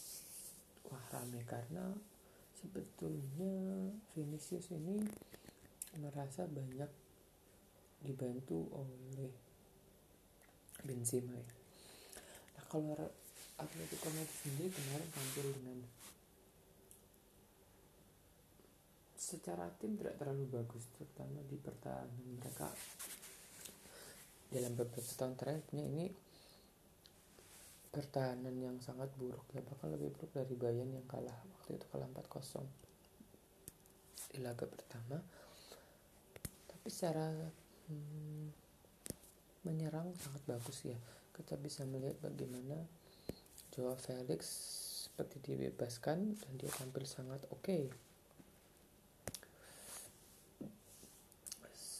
wah 0.90 1.06
rame 1.14 1.46
karena 1.46 1.94
sebetulnya 2.62 3.90
Vinicius 4.14 4.70
ini 4.70 5.02
merasa 5.98 6.46
banyak 6.46 6.88
dibantu 8.06 8.70
oleh 8.70 9.30
Benzema 10.82 11.34
ya. 11.34 11.46
Nah 12.58 12.64
kalau 12.70 13.10
Atletico 13.58 14.08
Madrid 14.10 14.38
sendiri 14.42 14.70
kemarin 14.70 15.10
tampil 15.10 15.46
dengan 15.58 15.78
secara 19.18 19.70
tim 19.78 19.94
tidak 19.94 20.18
terlalu 20.18 20.50
bagus 20.50 20.82
terutama 20.98 21.38
di 21.46 21.56
pertahanan 21.58 22.26
mereka 22.38 22.68
dalam 24.50 24.74
beberapa 24.74 25.12
tahun 25.14 25.34
terakhir 25.38 25.64
ini 25.78 26.10
pertahanan 27.92 28.56
yang 28.56 28.76
sangat 28.80 29.12
buruk 29.20 29.44
ya 29.52 29.60
bahkan 29.60 29.92
lebih 29.92 30.16
buruk 30.16 30.32
dari 30.32 30.56
Bayern 30.56 30.90
yang 30.96 31.04
kalah 31.04 31.36
waktu 31.60 31.76
itu 31.76 31.84
kalah 31.92 32.08
4-0 32.08 32.64
di 34.32 34.38
laga 34.40 34.64
pertama. 34.64 35.20
Tapi 36.72 36.88
secara 36.88 37.28
hmm, 37.92 38.48
menyerang 39.68 40.08
sangat 40.16 40.42
bagus 40.48 40.88
ya. 40.88 40.96
Kita 41.36 41.60
bisa 41.60 41.84
melihat 41.84 42.16
bagaimana 42.24 42.80
Joao 43.76 44.00
Felix 44.00 44.40
seperti 45.04 45.52
dibebaskan 45.52 46.32
dan 46.40 46.52
dia 46.56 46.72
tampil 46.72 47.04
sangat 47.04 47.44
oke. 47.52 47.60
Okay. 47.60 47.84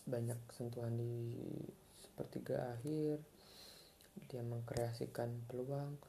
banyak 0.02 0.34
sentuhan 0.50 0.98
di 0.98 1.38
sepertiga 2.02 2.74
akhir 2.74 3.22
dia 4.32 4.40
mengkreasikan 4.40 5.44
peluang. 5.44 6.00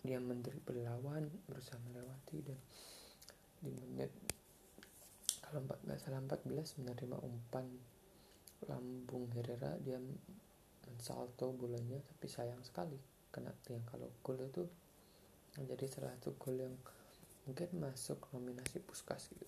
Dia 0.00 0.20
menteri 0.20 0.60
lawan 0.80 1.28
berusaha 1.48 1.76
melewati 1.84 2.36
dan 2.44 2.58
di 3.60 3.72
menit 3.72 4.12
kalau 5.40 5.60
nggak 5.64 6.00
salah 6.00 6.20
14 6.20 6.80
menerima 6.82 7.16
umpan 7.20 7.68
lambung 8.66 9.28
Herrera. 9.36 9.76
Dia 9.84 10.00
mensalto 10.88 11.52
bolanya 11.52 12.00
tapi 12.00 12.26
sayang 12.26 12.64
sekali 12.64 12.96
kena 13.28 13.52
tiang. 13.64 13.84
Kalau 13.84 14.08
gol 14.24 14.40
itu 14.40 14.64
menjadi 15.60 15.84
salah 15.86 16.16
satu 16.16 16.34
gol 16.40 16.56
yang 16.56 16.74
mungkin 17.44 17.68
masuk 17.76 18.24
nominasi 18.32 18.80
puskas 18.80 19.28
gitu. 19.28 19.46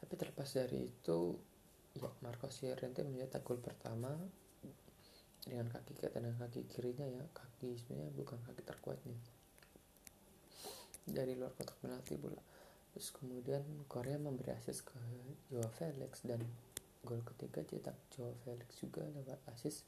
Tapi 0.00 0.12
terlepas 0.16 0.48
dari 0.48 0.88
itu 0.88 1.36
ya 1.94 2.10
Marcos 2.24 2.60
Llorente 2.64 3.06
mencetak 3.06 3.46
gol 3.46 3.62
pertama 3.62 4.12
dengan 5.44 5.68
kaki 5.68 5.92
dan 6.00 6.32
kaki 6.40 6.64
kirinya 6.72 7.04
ya 7.04 7.24
kaki 7.36 7.76
sebenarnya 7.76 8.12
bukan 8.16 8.40
kaki 8.48 8.62
terkuatnya. 8.64 9.18
Dari 11.04 11.36
luar 11.36 11.52
kotak 11.52 11.76
penalti 11.84 12.16
bola 12.16 12.40
terus 12.94 13.10
kemudian 13.10 13.60
Korea 13.90 14.14
memberi 14.22 14.54
asis 14.54 14.86
ke 14.86 14.94
Joao 15.50 15.66
Felix 15.74 16.22
dan 16.22 16.38
gol 17.02 17.20
ketiga 17.26 17.66
cetak 17.66 17.98
Joao 18.14 18.32
Felix 18.46 18.70
juga 18.78 19.02
lewat 19.02 19.42
asis. 19.50 19.82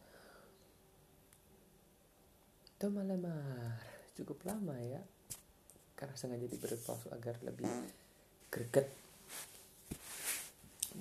Itu 2.77 2.93
Lemar 2.93 3.81
cukup 4.19 4.43
lama 4.45 4.77
ya. 4.83 5.01
Karena 5.97 6.13
sengaja 6.13 6.45
diberi 6.45 6.77
palsu 6.77 7.09
agar 7.09 7.41
lebih 7.41 7.71
greget. 8.53 8.91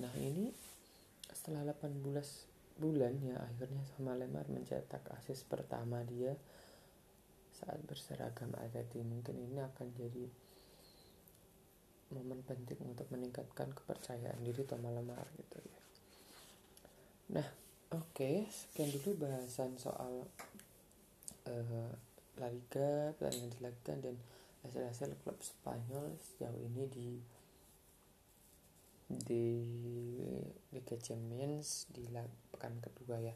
Nah 0.00 0.14
ini 0.16 0.48
setelah 1.28 1.68
18 1.76 2.55
bulan 2.76 3.16
ya 3.24 3.40
akhirnya 3.40 3.80
sama 3.96 4.12
Lemar 4.12 4.44
mencetak 4.52 5.00
asis 5.16 5.44
pertama 5.48 6.04
dia 6.04 6.36
saat 7.56 7.80
berseragam 7.88 8.52
Atleti 8.52 9.00
mungkin 9.00 9.40
ini 9.40 9.56
akan 9.64 9.88
jadi 9.96 10.28
momen 12.12 12.44
penting 12.44 12.78
untuk 12.84 13.08
meningkatkan 13.08 13.72
kepercayaan 13.72 14.44
diri 14.44 14.62
Thomas 14.68 14.92
Lemar 14.92 15.24
gitu 15.40 15.58
ya. 15.64 15.80
Nah 17.40 17.48
oke 17.96 18.12
okay, 18.12 18.36
sekian 18.52 18.92
dulu 18.92 19.24
bahasan 19.24 19.80
soal 19.80 20.28
uh, 21.48 21.92
La 22.36 22.48
Liga 22.52 23.16
pertandingan 23.16 23.56
dilakukan 23.56 23.98
dan 24.04 24.16
hasil-hasil 24.68 25.16
klub 25.24 25.40
Spanyol 25.40 26.20
sejauh 26.20 26.60
ini 26.60 26.84
di 26.92 27.08
di 29.06 29.62
Liga 30.74 30.98
Champions 30.98 31.86
di 31.94 32.02
pekan 32.50 32.82
kedua 32.82 33.22
ya. 33.22 33.34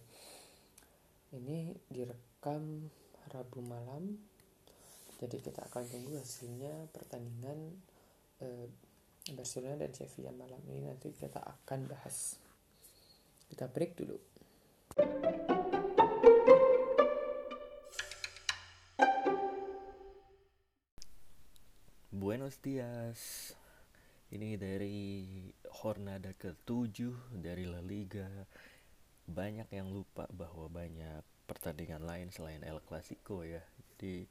Ini 1.31 1.79
direkam 1.87 2.91
Rabu 3.31 3.63
malam. 3.63 4.19
Jadi 5.21 5.39
kita 5.39 5.63
akan 5.71 5.85
tunggu 5.87 6.19
hasilnya 6.19 6.91
pertandingan 6.91 7.77
eh, 8.43 8.67
Barcelona 9.31 9.79
dan 9.79 9.93
Sevilla 9.95 10.33
malam 10.35 10.59
ini 10.67 10.91
nanti 10.91 11.15
kita 11.15 11.39
akan 11.39 11.87
bahas. 11.87 12.41
Kita 13.47 13.71
break 13.71 13.95
dulu. 14.01 14.19
Buenos 22.11 22.59
dias 22.59 23.55
ini 24.31 24.55
dari 24.55 24.99
Hornada 25.83 26.31
ke-7 26.39 27.35
dari 27.35 27.67
La 27.67 27.83
Liga 27.83 28.27
banyak 29.31 29.71
yang 29.71 29.91
lupa 29.91 30.27
bahwa 30.31 30.67
banyak 30.67 31.23
pertandingan 31.47 32.03
lain 32.07 32.31
selain 32.31 32.63
El 32.63 32.79
Clasico 32.83 33.43
ya. 33.43 33.63
Jadi 33.79 34.27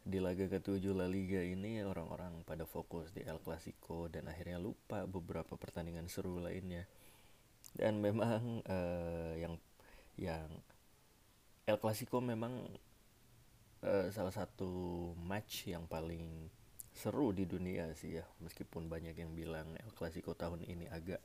di 0.00 0.18
laga 0.18 0.50
ketujuh 0.50 0.96
La 0.96 1.06
Liga 1.06 1.38
ini 1.38 1.82
orang-orang 1.86 2.42
pada 2.42 2.66
fokus 2.66 3.14
di 3.14 3.22
El 3.22 3.38
Clasico 3.38 4.10
dan 4.10 4.26
akhirnya 4.26 4.58
lupa 4.58 5.06
beberapa 5.06 5.54
pertandingan 5.54 6.10
seru 6.10 6.42
lainnya. 6.42 6.86
Dan 7.74 8.02
memang 8.02 8.66
uh, 8.66 9.34
yang 9.38 9.54
yang 10.18 10.50
El 11.70 11.78
Clasico 11.78 12.18
memang 12.18 12.66
uh, 13.86 14.10
salah 14.10 14.34
satu 14.34 15.12
match 15.22 15.70
yang 15.70 15.86
paling 15.86 16.50
seru 17.00 17.32
di 17.32 17.48
dunia 17.48 17.88
sih 17.96 18.20
ya 18.20 18.24
meskipun 18.44 18.92
banyak 18.92 19.16
yang 19.16 19.32
bilang 19.32 19.72
El 19.80 19.92
Clasico 19.96 20.36
tahun 20.36 20.68
ini 20.68 20.84
agak 20.92 21.24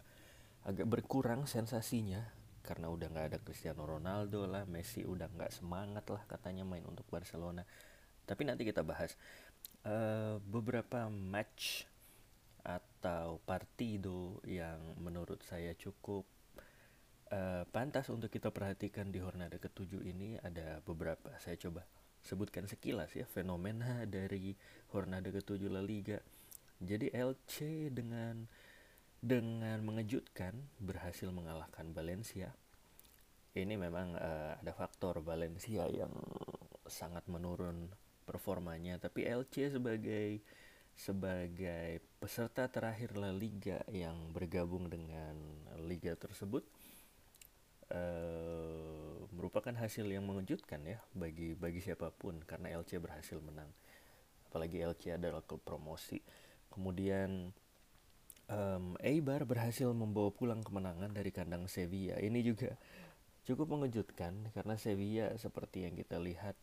agak 0.64 0.88
berkurang 0.88 1.44
sensasinya 1.44 2.24
karena 2.66 2.90
udah 2.90 3.08
nggak 3.14 3.28
ada 3.30 3.40
Cristiano 3.44 3.86
Ronaldo 3.86 4.50
lah 4.50 4.66
Messi 4.66 5.06
udah 5.06 5.30
nggak 5.30 5.54
semangat 5.54 6.10
lah 6.10 6.26
katanya 6.26 6.66
main 6.66 6.82
untuk 6.90 7.06
Barcelona. 7.06 7.62
Tapi 8.26 8.42
nanti 8.42 8.66
kita 8.66 8.82
bahas. 8.82 9.14
Uh, 9.86 10.42
beberapa 10.50 11.06
match 11.14 11.86
atau 12.66 13.38
partido 13.46 14.42
yang 14.50 14.98
menurut 14.98 15.46
saya 15.46 15.78
cukup 15.78 16.26
uh, 17.30 17.70
pantas 17.70 18.10
untuk 18.10 18.34
kita 18.34 18.50
perhatikan 18.50 19.14
di 19.14 19.22
Hornada 19.22 19.62
ketujuh 19.62 20.02
ini 20.02 20.42
ada 20.42 20.82
beberapa. 20.82 21.38
Saya 21.38 21.54
coba 21.62 21.86
sebutkan 22.26 22.66
sekilas 22.66 23.14
ya 23.14 23.30
fenomena 23.30 24.04
dari 24.10 24.58
Hornada 24.90 25.30
ketujuh 25.30 25.70
La 25.70 25.86
Liga 25.86 26.18
jadi 26.82 27.14
LC 27.14 27.88
dengan 27.94 28.50
dengan 29.22 29.82
mengejutkan 29.82 30.54
berhasil 30.78 31.32
mengalahkan 31.32 31.90
Valencia. 31.96 32.54
Ini 33.56 33.80
memang 33.80 34.14
uh, 34.20 34.60
ada 34.60 34.74
faktor 34.76 35.24
Valencia 35.24 35.88
yang 35.88 36.12
sangat 36.86 37.24
menurun 37.32 37.90
performanya, 38.28 39.00
tapi 39.00 39.24
LC 39.24 39.80
sebagai 39.80 40.44
sebagai 40.96 42.04
peserta 42.20 42.68
terakhir 42.68 43.16
La 43.16 43.32
Liga 43.32 43.84
yang 43.92 44.32
bergabung 44.32 44.88
dengan 44.88 45.36
liga 45.84 46.16
tersebut 46.16 46.64
uh, 47.92 49.05
merupakan 49.36 49.76
hasil 49.76 50.08
yang 50.08 50.24
mengejutkan 50.24 50.82
ya 50.88 51.04
bagi 51.12 51.54
bagi 51.54 51.84
siapa 51.84 52.10
pun 52.16 52.40
karena 52.48 52.72
LC 52.80 53.04
berhasil 53.04 53.38
menang. 53.44 53.70
Apalagi 54.48 54.80
LC 54.80 55.20
adalah 55.20 55.44
klub 55.44 55.62
promosi. 55.62 56.24
Kemudian 56.72 57.52
um, 58.48 58.96
Eibar 59.04 59.44
berhasil 59.44 59.92
membawa 59.92 60.32
pulang 60.32 60.64
kemenangan 60.64 61.12
dari 61.12 61.30
kandang 61.36 61.68
Sevilla. 61.68 62.16
Ini 62.18 62.40
juga 62.40 62.74
cukup 63.46 63.76
mengejutkan 63.78 64.56
karena 64.56 64.76
Sevilla 64.80 65.36
seperti 65.36 65.86
yang 65.86 65.94
kita 65.94 66.18
lihat 66.18 66.56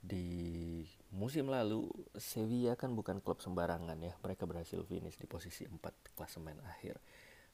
di 0.00 0.80
musim 1.12 1.52
lalu 1.52 1.84
Sevilla 2.16 2.72
kan 2.76 2.92
bukan 2.96 3.20
klub 3.24 3.40
sembarangan 3.40 3.98
ya. 4.00 4.12
Mereka 4.20 4.44
berhasil 4.44 4.80
finish 4.84 5.16
di 5.16 5.24
posisi 5.24 5.64
4 5.64 6.16
klasemen 6.16 6.60
akhir. 6.64 7.00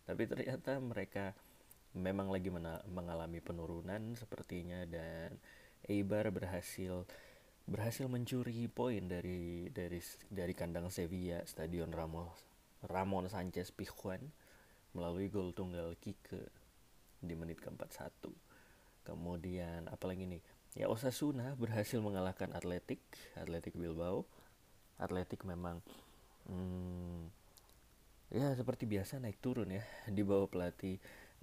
Tapi 0.06 0.22
ternyata 0.30 0.78
mereka 0.78 1.34
memang 1.94 2.32
lagi 2.32 2.50
mengalami 2.88 3.38
penurunan 3.38 4.16
sepertinya 4.18 4.82
dan 4.88 5.38
Eibar 5.86 6.34
berhasil 6.34 7.06
berhasil 7.66 8.06
mencuri 8.06 8.66
poin 8.70 9.06
dari 9.06 9.70
dari 9.70 9.98
dari 10.30 10.54
kandang 10.54 10.90
Sevilla 10.90 11.42
Stadion 11.46 11.90
Ramos 11.94 12.46
Ramon 12.86 13.26
Sanchez 13.30 13.74
Pizjuan 13.74 14.22
melalui 14.94 15.28
gol 15.28 15.50
tunggal 15.52 15.98
Kike 15.98 16.48
di 17.20 17.34
menit 17.34 17.58
ke-41. 17.60 18.30
Kemudian 19.06 19.90
apalagi 19.90 20.26
nih? 20.26 20.42
Ya 20.76 20.92
Osasuna 20.92 21.56
berhasil 21.56 21.98
mengalahkan 22.04 22.52
Atletik, 22.52 23.00
Atletik 23.36 23.74
Bilbao. 23.74 24.28
Atletik 25.00 25.44
memang 25.44 25.80
hmm, 26.48 27.28
ya 28.32 28.52
seperti 28.56 28.88
biasa 28.88 29.20
naik 29.20 29.38
turun 29.40 29.68
ya 29.72 29.84
di 30.08 30.24
bawah 30.24 30.48
pelatih 30.48 30.96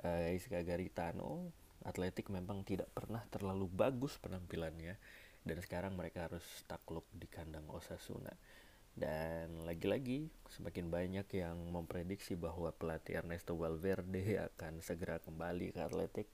uh, 0.03 0.35
Iska 0.35 0.61
Garitano. 0.63 1.51
Atletik 1.83 2.31
memang 2.31 2.63
tidak 2.63 2.87
pernah 2.95 3.19
terlalu 3.27 3.67
bagus 3.67 4.15
penampilannya 4.23 4.95
dan 5.43 5.57
sekarang 5.59 5.99
mereka 5.99 6.31
harus 6.31 6.43
takluk 6.63 7.03
di 7.11 7.27
kandang 7.27 7.67
Osasuna. 7.67 8.31
Dan 8.93 9.65
lagi-lagi 9.65 10.29
semakin 10.53 10.87
banyak 10.87 11.27
yang 11.33 11.57
memprediksi 11.73 12.37
bahwa 12.37 12.71
pelatih 12.71 13.19
Ernesto 13.19 13.57
Valverde 13.57 14.37
akan 14.53 14.79
segera 14.79 15.19
kembali 15.19 15.73
ke 15.75 15.81
Atletik 15.81 16.29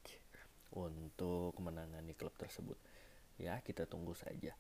untuk 0.76 1.56
menangani 1.58 2.14
klub 2.14 2.36
tersebut. 2.38 2.78
Ya, 3.40 3.58
kita 3.64 3.88
tunggu 3.88 4.14
saja. 4.14 4.54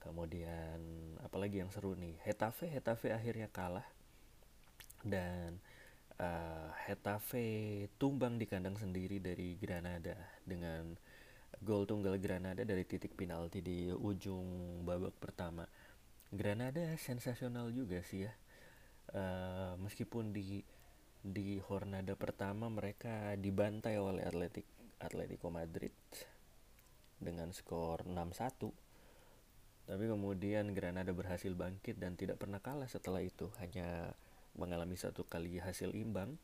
Kemudian 0.00 0.78
apalagi 1.20 1.60
yang 1.60 1.74
seru 1.74 1.98
nih, 1.98 2.16
Hetafe 2.22 2.70
Hetafe 2.70 3.10
akhirnya 3.12 3.50
kalah 3.50 3.84
dan 5.04 5.60
uh, 6.20 6.70
Hetafe 6.86 7.88
tumbang 7.96 8.38
di 8.38 8.46
kandang 8.46 8.76
sendiri 8.78 9.18
dari 9.18 9.56
Granada 9.58 10.14
dengan 10.44 10.94
gol 11.62 11.86
tunggal 11.86 12.18
Granada 12.20 12.62
dari 12.62 12.84
titik 12.84 13.16
penalti 13.16 13.64
di 13.64 13.88
ujung 13.90 14.82
babak 14.84 15.16
pertama. 15.18 15.64
Granada 16.34 16.98
sensasional 16.98 17.70
juga 17.70 18.02
sih 18.02 18.26
ya. 18.26 18.32
Uh, 19.14 19.76
meskipun 19.84 20.32
di 20.34 20.64
di 21.24 21.56
Hornada 21.60 22.16
pertama 22.16 22.68
mereka 22.68 23.32
dibantai 23.40 23.96
oleh 23.96 24.24
Atletico 25.00 25.48
Madrid 25.48 25.92
dengan 27.16 27.48
skor 27.54 28.04
6-1 28.04 28.84
tapi 29.84 30.08
kemudian 30.08 30.72
Granada 30.72 31.12
berhasil 31.12 31.52
bangkit 31.52 32.00
dan 32.00 32.16
tidak 32.16 32.40
pernah 32.40 32.56
kalah 32.56 32.88
setelah 32.88 33.20
itu. 33.20 33.52
Hanya 33.60 34.16
mengalami 34.54 34.94
satu 34.94 35.26
kali 35.26 35.58
hasil 35.58 35.94
imbang 35.94 36.38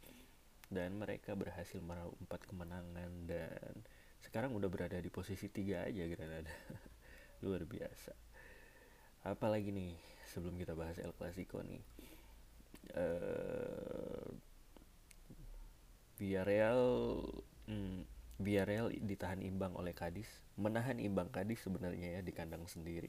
dan 0.71 0.95
mereka 0.99 1.35
berhasil 1.35 1.83
meraup 1.83 2.15
empat 2.23 2.47
kemenangan 2.47 3.11
dan 3.27 3.75
sekarang 4.23 4.55
udah 4.55 4.71
berada 4.71 4.99
di 5.03 5.11
posisi 5.11 5.51
tiga 5.51 5.87
aja 5.87 6.07
Granada. 6.07 6.55
Luar 7.43 7.67
biasa. 7.67 8.15
Apalagi 9.27 9.75
nih 9.75 9.99
sebelum 10.31 10.55
kita 10.61 10.79
bahas 10.79 11.01
El 11.03 11.17
Clasico 11.17 11.61
nih? 11.65 11.83
Uh, 12.91 14.31
Villarreal 16.21 17.23
hmm, 17.71 18.05
ditahan 19.05 19.41
imbang 19.41 19.73
oleh 19.77 19.93
Kadis 19.93 20.29
menahan 20.61 21.01
imbang 21.01 21.33
Kadis 21.33 21.65
sebenarnya 21.65 22.19
ya 22.19 22.21
di 22.21 22.33
kandang 22.37 22.69
sendiri. 22.69 23.09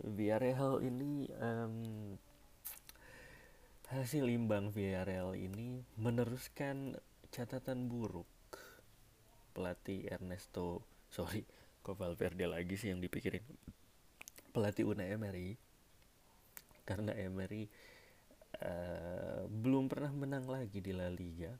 Villarreal 0.00 0.80
ini 0.86 1.28
um, 1.36 2.16
hasil 3.92 4.24
imbang 4.32 4.72
Villarreal 4.72 5.36
ini 5.36 5.84
meneruskan 6.00 6.96
catatan 7.28 7.92
buruk 7.92 8.24
pelatih 9.52 10.08
Ernesto 10.08 10.80
sorry 11.12 11.44
kok 11.84 12.00
Valverde 12.00 12.48
lagi 12.48 12.72
sih 12.80 12.88
yang 12.88 13.04
dipikirin? 13.04 13.44
Pelatih 14.56 14.88
Unai 14.88 15.12
Emery. 15.12 15.60
Karena 16.88 17.12
Emery 17.12 17.68
uh, 18.64 19.44
belum 19.44 19.92
pernah 19.92 20.08
menang 20.08 20.48
lagi 20.48 20.80
di 20.80 20.96
La 20.96 21.12
Liga 21.12 21.52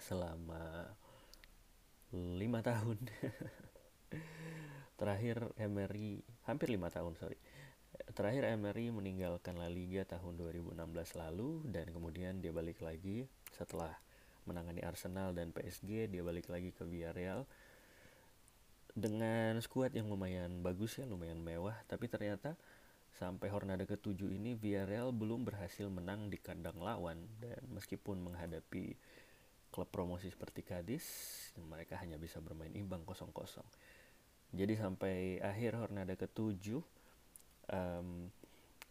selama 0.00 0.88
lima 2.16 2.64
tahun. 2.64 2.96
Terakhir 5.00 5.52
Emery 5.60 6.24
hampir 6.48 6.72
lima 6.72 6.88
tahun 6.88 7.12
sorry 7.20 7.36
terakhir 8.12 8.48
Emery 8.48 8.88
meninggalkan 8.92 9.56
La 9.56 9.68
Liga 9.68 10.04
tahun 10.04 10.40
2016 10.40 10.76
lalu 11.16 11.64
dan 11.68 11.88
kemudian 11.92 12.40
dia 12.40 12.52
balik 12.52 12.80
lagi 12.80 13.28
setelah 13.52 13.92
menangani 14.44 14.82
Arsenal 14.82 15.32
dan 15.36 15.54
PSG 15.54 16.08
dia 16.10 16.22
balik 16.24 16.50
lagi 16.50 16.74
ke 16.74 16.82
Villarreal 16.82 17.46
dengan 18.92 19.56
skuad 19.64 19.96
yang 19.96 20.12
lumayan 20.12 20.60
bagus 20.60 21.00
ya, 21.00 21.08
lumayan 21.08 21.40
mewah, 21.40 21.72
tapi 21.88 22.12
ternyata 22.12 22.60
sampai 23.16 23.48
Hornada 23.48 23.88
ke-7 23.88 24.28
ini 24.28 24.52
Villarreal 24.52 25.16
belum 25.16 25.48
berhasil 25.48 25.88
menang 25.88 26.28
di 26.28 26.36
kandang 26.36 26.76
lawan 26.76 27.24
dan 27.40 27.60
meskipun 27.72 28.20
menghadapi 28.20 28.96
klub 29.72 29.88
promosi 29.88 30.28
seperti 30.28 30.60
Cadiz, 30.60 31.04
mereka 31.56 31.96
hanya 32.04 32.20
bisa 32.20 32.44
bermain 32.44 32.72
imbang 32.76 33.08
kosong-kosong. 33.08 33.64
Jadi 34.52 34.76
sampai 34.76 35.40
akhir 35.40 35.80
Hornada 35.80 36.12
ke-7 36.12 36.84
um, 37.72 38.28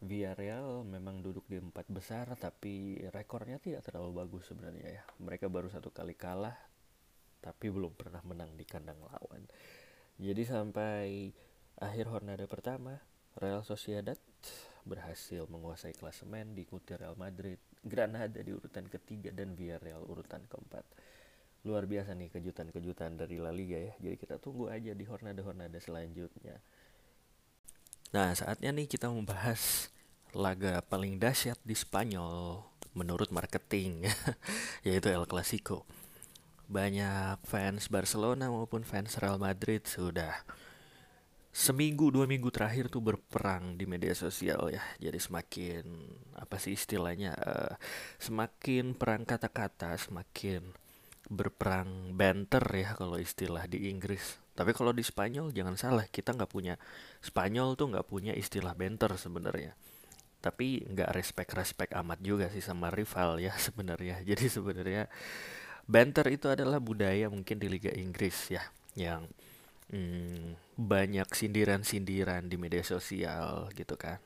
Villarreal 0.02 0.82
memang 0.82 1.22
duduk 1.22 1.46
di 1.46 1.62
empat 1.62 1.86
besar 1.94 2.34
tapi 2.34 2.98
rekornya 3.14 3.62
tidak 3.62 3.86
terlalu 3.86 4.26
bagus 4.26 4.50
sebenarnya 4.50 4.88
ya. 4.98 5.04
Mereka 5.22 5.46
baru 5.46 5.70
satu 5.70 5.94
kali 5.94 6.18
kalah 6.18 6.58
tapi 7.42 7.70
belum 7.70 7.94
pernah 7.94 8.22
menang 8.26 8.58
di 8.58 8.66
kandang 8.66 8.98
lawan. 8.98 9.46
Jadi 10.18 10.42
sampai 10.46 11.30
akhir 11.82 12.06
Hornada 12.10 12.46
pertama, 12.46 12.98
Real 13.38 13.66
Sociedad 13.66 14.18
berhasil 14.86 15.46
menguasai 15.50 15.94
klasemen 15.94 16.58
diikuti 16.58 16.98
Real 16.98 17.14
Madrid, 17.18 17.58
Granada 17.82 18.42
di 18.42 18.54
urutan 18.54 18.86
ketiga 18.90 19.30
dan 19.34 19.54
Villarreal 19.54 20.06
urutan 20.06 20.46
keempat. 20.50 20.86
luar 21.62 21.86
biasa 21.86 22.18
nih 22.18 22.34
kejutan-kejutan 22.34 23.22
dari 23.22 23.38
La 23.38 23.54
Liga 23.54 23.78
ya. 23.78 23.94
Jadi 24.02 24.18
kita 24.18 24.42
tunggu 24.42 24.74
aja 24.74 24.98
di 24.98 25.06
hornada-hornada 25.06 25.78
selanjutnya. 25.78 26.58
Nah, 28.12 28.36
saatnya 28.36 28.76
nih 28.76 28.92
kita 28.92 29.08
membahas 29.08 29.88
laga 30.36 30.84
paling 30.84 31.16
dahsyat 31.16 31.60
di 31.64 31.76
Spanyol 31.76 32.60
menurut 32.92 33.32
marketing, 33.32 34.04
yaitu 34.88 35.08
El 35.08 35.24
Clasico. 35.24 35.88
Banyak 36.68 37.40
fans 37.48 37.88
Barcelona 37.88 38.52
maupun 38.52 38.84
fans 38.84 39.16
Real 39.16 39.40
Madrid 39.40 39.88
sudah 39.88 40.44
seminggu 41.52 42.16
dua 42.16 42.24
minggu 42.28 42.48
terakhir 42.48 42.88
tuh 42.88 43.04
berperang 43.04 43.76
di 43.76 43.84
media 43.84 44.16
sosial 44.16 44.72
ya 44.72 44.80
jadi 45.04 45.20
semakin 45.20 45.84
apa 46.40 46.56
sih 46.56 46.80
istilahnya 46.80 47.36
uh, 47.36 47.76
semakin 48.24 48.96
perang 48.96 49.28
kata-kata 49.28 50.00
semakin 50.00 50.64
berperang 51.28 52.16
banter 52.16 52.64
ya 52.72 52.96
kalau 52.96 53.20
istilah 53.20 53.68
di 53.68 53.92
Inggris 53.92 54.40
tapi 54.52 54.76
kalau 54.76 54.92
di 54.92 55.00
Spanyol 55.02 55.56
jangan 55.56 55.76
salah, 55.80 56.06
kita 56.12 56.36
nggak 56.36 56.52
punya 56.52 56.76
Spanyol 57.24 57.80
tuh 57.80 57.88
nggak 57.96 58.08
punya 58.08 58.36
istilah 58.36 58.76
banter 58.76 59.16
sebenarnya. 59.16 59.72
Tapi 60.44 60.84
nggak 60.92 61.10
respect-respect 61.16 61.96
amat 61.96 62.20
juga 62.20 62.52
sih 62.52 62.60
sama 62.60 62.92
rival 62.92 63.40
ya 63.40 63.56
sebenarnya. 63.68 64.20
Jadi 64.28 64.52
sebenarnya 64.52 65.08
banter 65.88 66.28
itu 66.36 66.52
adalah 66.52 66.84
budaya 66.84 67.32
mungkin 67.32 67.58
di 67.58 67.68
Liga 67.72 67.92
Inggris 67.96 68.52
ya, 68.52 68.64
yang 69.00 69.24
hmm, 69.88 70.76
banyak 70.76 71.28
sindiran-sindiran 71.32 72.52
di 72.52 72.60
media 72.60 72.84
sosial 72.84 73.72
gitu 73.72 73.96
kan. 73.96 74.20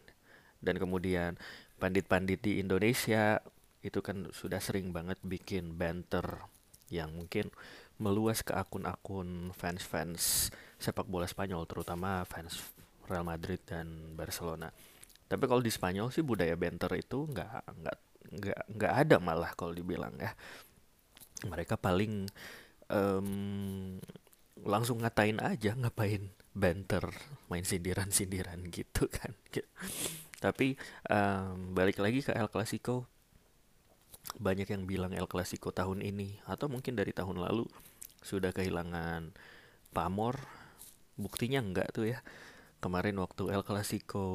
Dan 0.57 0.81
kemudian 0.81 1.37
pandit-pandit 1.77 2.41
di 2.41 2.57
Indonesia 2.57 3.37
itu 3.85 4.01
kan 4.01 4.25
sudah 4.33 4.57
sering 4.57 4.89
banget 4.89 5.21
bikin 5.21 5.77
banter 5.77 6.41
yang 6.89 7.13
mungkin 7.13 7.53
meluas 7.99 8.43
ke 8.43 8.51
akun-akun 8.51 9.55
fans-fans 9.55 10.51
sepak 10.75 11.07
bola 11.07 11.25
Spanyol 11.25 11.63
terutama 11.63 12.27
fans 12.27 12.59
Real 13.07 13.23
Madrid 13.23 13.61
dan 13.63 14.17
Barcelona. 14.17 14.73
Tapi 15.25 15.43
kalau 15.49 15.61
di 15.61 15.71
Spanyol 15.73 16.11
sih 16.13 16.21
budaya 16.21 16.53
banter 16.57 16.91
itu 16.97 17.25
nggak 17.25 17.51
nggak 17.81 17.97
nggak 18.35 18.59
nggak 18.77 18.93
ada 19.05 19.15
malah 19.21 19.51
kalau 19.57 19.73
dibilang 19.73 20.13
ya. 20.17 20.33
Mereka 21.45 21.77
paling 21.77 22.25
um, 22.89 23.29
langsung 24.65 25.01
ngatain 25.01 25.37
aja 25.41 25.77
ngapain 25.77 26.33
banter 26.55 27.03
main 27.51 27.65
sindiran-sindiran 27.65 28.59
gitu 28.69 29.07
kan. 29.09 29.33
Tapi 30.43 30.77
um, 31.09 31.73
balik 31.73 32.01
lagi 32.01 32.21
ke 32.21 32.35
El 32.35 32.51
Clasico 32.51 33.14
banyak 34.37 34.67
yang 34.69 34.83
bilang 34.85 35.11
El 35.15 35.27
Clasico 35.29 35.71
tahun 35.71 36.03
ini 36.03 36.39
atau 36.45 36.67
mungkin 36.67 36.95
dari 36.95 37.11
tahun 37.15 37.39
lalu 37.39 37.65
sudah 38.21 38.51
kehilangan 38.51 39.31
pamor. 39.95 40.39
Buktinya 41.15 41.63
enggak 41.63 41.95
tuh 41.95 42.11
ya. 42.11 42.19
Kemarin 42.83 43.17
waktu 43.23 43.49
El 43.55 43.63
Clasico 43.63 44.25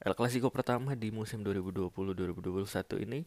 El 0.00 0.16
Clasico 0.16 0.48
pertama 0.48 0.96
di 0.96 1.12
musim 1.12 1.44
2020-2021 1.44 3.04
ini 3.04 3.20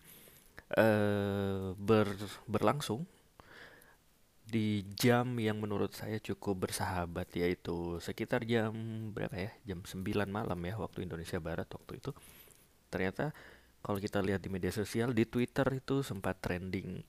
uh, 0.74 1.78
ber, 1.78 2.10
berlangsung 2.50 3.06
di 4.44 4.82
jam 4.98 5.38
yang 5.38 5.62
menurut 5.62 5.94
saya 5.94 6.18
cukup 6.18 6.68
bersahabat 6.70 7.30
yaitu 7.38 7.98
sekitar 8.02 8.42
jam 8.46 8.74
berapa 9.14 9.38
ya? 9.38 9.52
Jam 9.70 9.86
9 9.86 10.02
malam 10.30 10.60
ya 10.66 10.76
waktu 10.82 11.06
Indonesia 11.06 11.38
Barat 11.38 11.70
waktu 11.70 12.02
itu. 12.02 12.12
Ternyata 12.90 13.34
kalau 13.84 14.00
kita 14.00 14.24
lihat 14.24 14.40
di 14.40 14.48
media 14.48 14.72
sosial 14.72 15.12
di 15.12 15.28
Twitter 15.28 15.68
itu 15.76 16.00
sempat 16.08 16.40
trending 16.40 17.04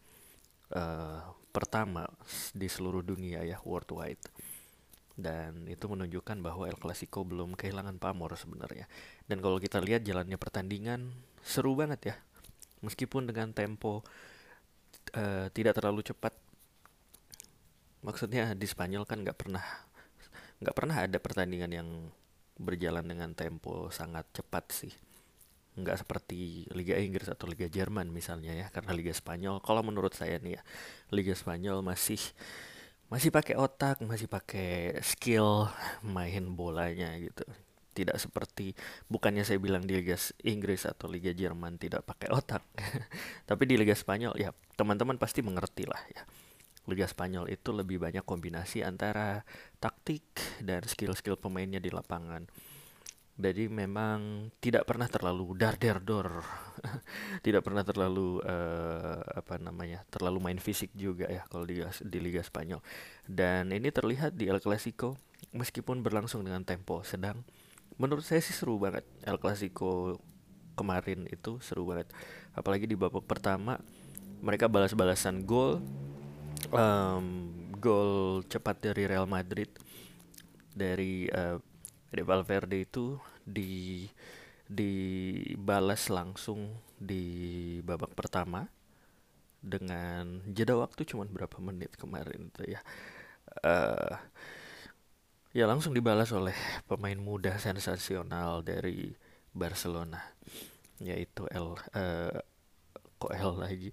uh, 0.74 1.22
pertama 1.54 2.02
di 2.50 2.66
seluruh 2.66 2.98
dunia 2.98 3.46
ya 3.46 3.62
worldwide. 3.62 4.18
Dan 5.14 5.70
itu 5.70 5.86
menunjukkan 5.86 6.42
bahwa 6.42 6.66
El 6.66 6.74
Clasico 6.74 7.22
belum 7.22 7.54
kehilangan 7.54 8.02
pamor 8.02 8.34
sebenarnya. 8.34 8.90
Dan 9.30 9.38
kalau 9.38 9.62
kita 9.62 9.78
lihat 9.78 10.02
jalannya 10.02 10.34
pertandingan 10.34 11.14
seru 11.46 11.78
banget 11.78 12.10
ya. 12.10 12.16
Meskipun 12.82 13.30
dengan 13.30 13.54
tempo 13.54 14.02
uh, 15.14 15.46
tidak 15.54 15.78
terlalu 15.78 16.02
cepat. 16.02 16.34
Maksudnya 18.02 18.50
di 18.58 18.66
Spanyol 18.66 19.06
kan 19.06 19.22
nggak 19.22 19.38
pernah 19.38 19.62
nggak 20.58 20.74
pernah 20.74 21.06
ada 21.06 21.18
pertandingan 21.22 21.70
yang 21.70 21.88
berjalan 22.58 23.06
dengan 23.06 23.30
tempo 23.38 23.94
sangat 23.94 24.26
cepat 24.34 24.64
sih 24.74 24.94
nggak 25.74 26.06
seperti 26.06 26.70
Liga 26.70 26.94
Inggris 26.94 27.26
atau 27.26 27.50
Liga 27.50 27.66
Jerman 27.66 28.06
misalnya 28.14 28.54
ya 28.54 28.66
karena 28.70 28.94
Liga 28.94 29.10
Spanyol. 29.10 29.58
Kalau 29.58 29.82
menurut 29.82 30.14
saya 30.14 30.38
nih 30.38 30.58
ya 30.58 30.62
Liga 31.10 31.34
Spanyol 31.34 31.82
masih 31.82 32.18
masih 33.10 33.28
pakai 33.28 33.54
otak 33.58 34.00
masih 34.00 34.30
pakai 34.30 34.98
skill 35.02 35.66
main 36.06 36.54
bolanya 36.54 37.14
gitu. 37.18 37.42
Tidak 37.94 38.18
seperti 38.18 38.74
bukannya 39.06 39.46
saya 39.46 39.62
bilang 39.62 39.86
di 39.86 39.98
Liga 39.98 40.18
Inggris 40.46 40.86
atau 40.86 41.06
Liga 41.06 41.30
Jerman 41.30 41.78
tidak 41.78 42.02
pakai 42.06 42.30
otak 42.30 42.62
tapi 43.50 43.62
di 43.66 43.74
Liga 43.78 43.94
Spanyol 43.94 44.34
ya 44.38 44.50
teman-teman 44.78 45.18
pasti 45.18 45.42
mengerti 45.42 45.86
lah 45.90 46.02
ya. 46.10 46.22
Liga 46.84 47.08
Spanyol 47.08 47.48
itu 47.48 47.72
lebih 47.72 47.96
banyak 47.96 48.22
kombinasi 48.28 48.84
antara 48.84 49.42
taktik 49.80 50.22
dan 50.60 50.84
skill-skill 50.84 51.40
pemainnya 51.40 51.80
di 51.80 51.88
lapangan 51.88 52.44
jadi 53.34 53.66
memang 53.66 54.46
tidak 54.62 54.86
pernah 54.86 55.10
terlalu 55.10 55.58
dar 55.58 55.74
der 55.74 55.98
dor 55.98 56.46
tidak 57.46 57.66
pernah 57.66 57.82
terlalu 57.82 58.38
uh, 58.46 59.18
apa 59.26 59.58
namanya 59.58 60.06
terlalu 60.06 60.38
main 60.38 60.60
fisik 60.62 60.94
juga 60.94 61.26
ya 61.26 61.42
kalau 61.50 61.66
di 61.66 61.82
di 61.82 62.18
Liga 62.22 62.46
Spanyol. 62.46 62.78
Dan 63.26 63.74
ini 63.74 63.90
terlihat 63.90 64.38
di 64.38 64.46
El 64.46 64.62
Clasico 64.62 65.18
meskipun 65.50 66.06
berlangsung 66.06 66.46
dengan 66.46 66.62
tempo 66.62 67.02
sedang. 67.02 67.42
Menurut 67.98 68.22
saya 68.22 68.38
sih 68.38 68.54
seru 68.54 68.78
banget 68.78 69.02
El 69.26 69.42
Clasico 69.42 70.22
kemarin 70.78 71.26
itu 71.26 71.58
seru 71.58 71.90
banget. 71.90 72.14
Apalagi 72.54 72.86
di 72.86 72.94
babak 72.94 73.26
pertama 73.26 73.82
mereka 74.46 74.70
balas-balasan 74.70 75.42
gol 75.42 75.82
um, 76.70 77.50
gol 77.82 78.46
cepat 78.46 78.78
dari 78.78 79.10
Real 79.10 79.26
Madrid 79.26 79.74
dari 80.70 81.26
uh, 81.34 81.73
Fede 82.14 82.30
Valverde 82.30 82.78
itu 82.78 83.18
di 83.42 84.06
dibalas 84.70 86.06
langsung 86.14 86.78
di 86.94 87.26
babak 87.82 88.14
pertama 88.14 88.70
dengan 89.58 90.38
jeda 90.46 90.78
waktu 90.78 91.02
cuma 91.10 91.26
berapa 91.26 91.58
menit 91.58 91.98
kemarin 91.98 92.54
itu 92.54 92.78
ya. 92.78 92.80
Uh, 93.66 94.14
ya 95.50 95.66
langsung 95.66 95.90
dibalas 95.90 96.30
oleh 96.30 96.54
pemain 96.86 97.18
muda 97.18 97.58
sensasional 97.58 98.62
dari 98.62 99.10
Barcelona 99.50 100.22
yaitu 101.02 101.50
El 101.50 101.74
uh, 101.98 102.38
kok 103.18 103.34
El 103.34 103.58
lagi? 103.58 103.90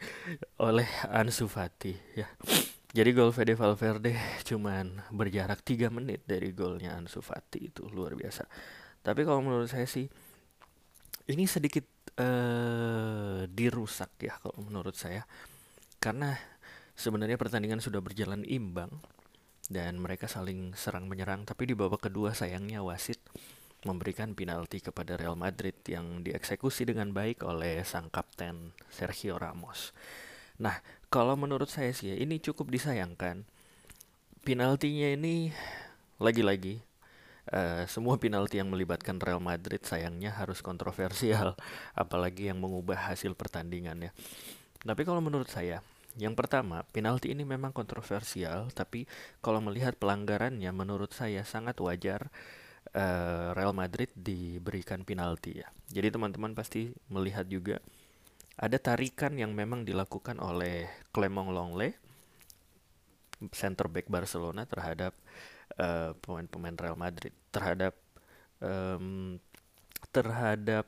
Oleh 0.61 0.85
Ansu 1.09 1.49
Fati 1.49 1.97
ya 2.13 2.29
jadi 2.91 3.09
gol 3.15 3.31
Fede 3.31 3.55
Valverde 3.55 4.19
cuman 4.43 4.99
berjarak 5.15 5.63
3 5.63 5.87
menit 5.87 6.27
dari 6.27 6.51
golnya 6.51 6.99
Ansu 6.99 7.23
Fati 7.23 7.71
itu 7.71 7.87
luar 7.87 8.19
biasa. 8.19 8.43
Tapi 8.99 9.23
kalau 9.23 9.39
menurut 9.39 9.71
saya 9.71 9.87
sih 9.87 10.11
ini 11.31 11.47
sedikit 11.47 11.87
uh, 12.19 13.47
dirusak 13.47 14.11
ya 14.19 14.35
kalau 14.43 14.59
menurut 14.67 14.99
saya. 14.99 15.23
Karena 16.03 16.35
sebenarnya 16.91 17.39
pertandingan 17.39 17.79
sudah 17.79 18.03
berjalan 18.03 18.43
imbang 18.43 18.91
dan 19.71 19.95
mereka 19.95 20.27
saling 20.27 20.75
serang 20.75 21.07
menyerang 21.07 21.47
tapi 21.47 21.63
di 21.63 21.77
babak 21.77 22.11
kedua 22.11 22.35
sayangnya 22.35 22.83
wasit 22.83 23.23
memberikan 23.87 24.35
penalti 24.35 24.83
kepada 24.83 25.15
Real 25.15 25.39
Madrid 25.39 25.73
yang 25.87 26.21
dieksekusi 26.21 26.85
dengan 26.85 27.15
baik 27.15 27.41
oleh 27.47 27.81
sang 27.87 28.11
kapten 28.11 28.75
Sergio 28.91 29.39
Ramos. 29.41 29.95
Nah, 30.61 30.77
kalau 31.11 31.35
menurut 31.35 31.67
saya 31.67 31.91
sih 31.91 32.15
ya, 32.15 32.17
ini 32.17 32.39
cukup 32.39 32.71
disayangkan. 32.71 33.43
Penaltinya 34.47 35.11
ini 35.11 35.51
lagi-lagi 36.17 36.79
uh, 37.51 37.83
semua 37.85 38.15
penalti 38.15 38.57
yang 38.63 38.71
melibatkan 38.71 39.19
Real 39.19 39.43
Madrid 39.43 39.83
sayangnya 39.83 40.31
harus 40.31 40.63
kontroversial, 40.63 41.59
apalagi 41.99 42.47
yang 42.47 42.63
mengubah 42.63 43.11
hasil 43.11 43.35
pertandingannya. 43.35 44.15
Tapi 44.81 45.01
kalau 45.03 45.19
menurut 45.19 45.51
saya, 45.51 45.83
yang 46.15 46.33
pertama, 46.33 46.87
penalti 46.95 47.35
ini 47.35 47.43
memang 47.43 47.75
kontroversial, 47.75 48.71
tapi 48.71 49.03
kalau 49.43 49.59
melihat 49.59 49.99
pelanggarannya 49.99 50.71
menurut 50.71 51.11
saya 51.11 51.43
sangat 51.43 51.75
wajar 51.83 52.31
uh, 52.95 53.51
Real 53.51 53.75
Madrid 53.75 54.09
diberikan 54.15 55.03
penalti 55.03 55.59
ya. 55.59 55.67
Jadi 55.91 56.07
teman-teman 56.15 56.55
pasti 56.55 56.95
melihat 57.11 57.45
juga 57.51 57.83
ada 58.59 58.77
tarikan 58.77 59.35
yang 59.39 59.55
memang 59.55 59.87
dilakukan 59.87 60.39
oleh 60.39 60.89
Clement 61.11 61.51
Longley 61.51 61.91
center 63.49 63.89
back 63.89 64.05
Barcelona 64.05 64.69
terhadap 64.69 65.17
pemain 65.71 66.13
pemain-pemain 66.19 66.77
Real 66.77 66.99
Madrid 66.99 67.33
terhadap 67.49 67.97
um, 68.61 69.39
terhadap 70.11 70.85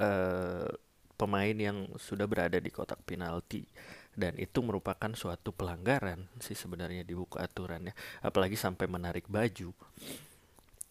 uh, 0.00 0.72
pemain 1.16 1.56
yang 1.56 1.88
sudah 1.96 2.28
berada 2.28 2.60
di 2.60 2.68
kotak 2.68 3.00
penalti. 3.06 3.64
Dan 4.16 4.32
itu 4.40 4.64
merupakan 4.64 5.12
suatu 5.12 5.52
pelanggaran 5.52 6.24
sih 6.40 6.56
sebenarnya 6.56 7.04
di 7.04 7.12
buku 7.12 7.36
aturannya 7.36 7.92
apalagi 8.24 8.56
sampai 8.56 8.88
menarik 8.88 9.28
baju. 9.28 9.76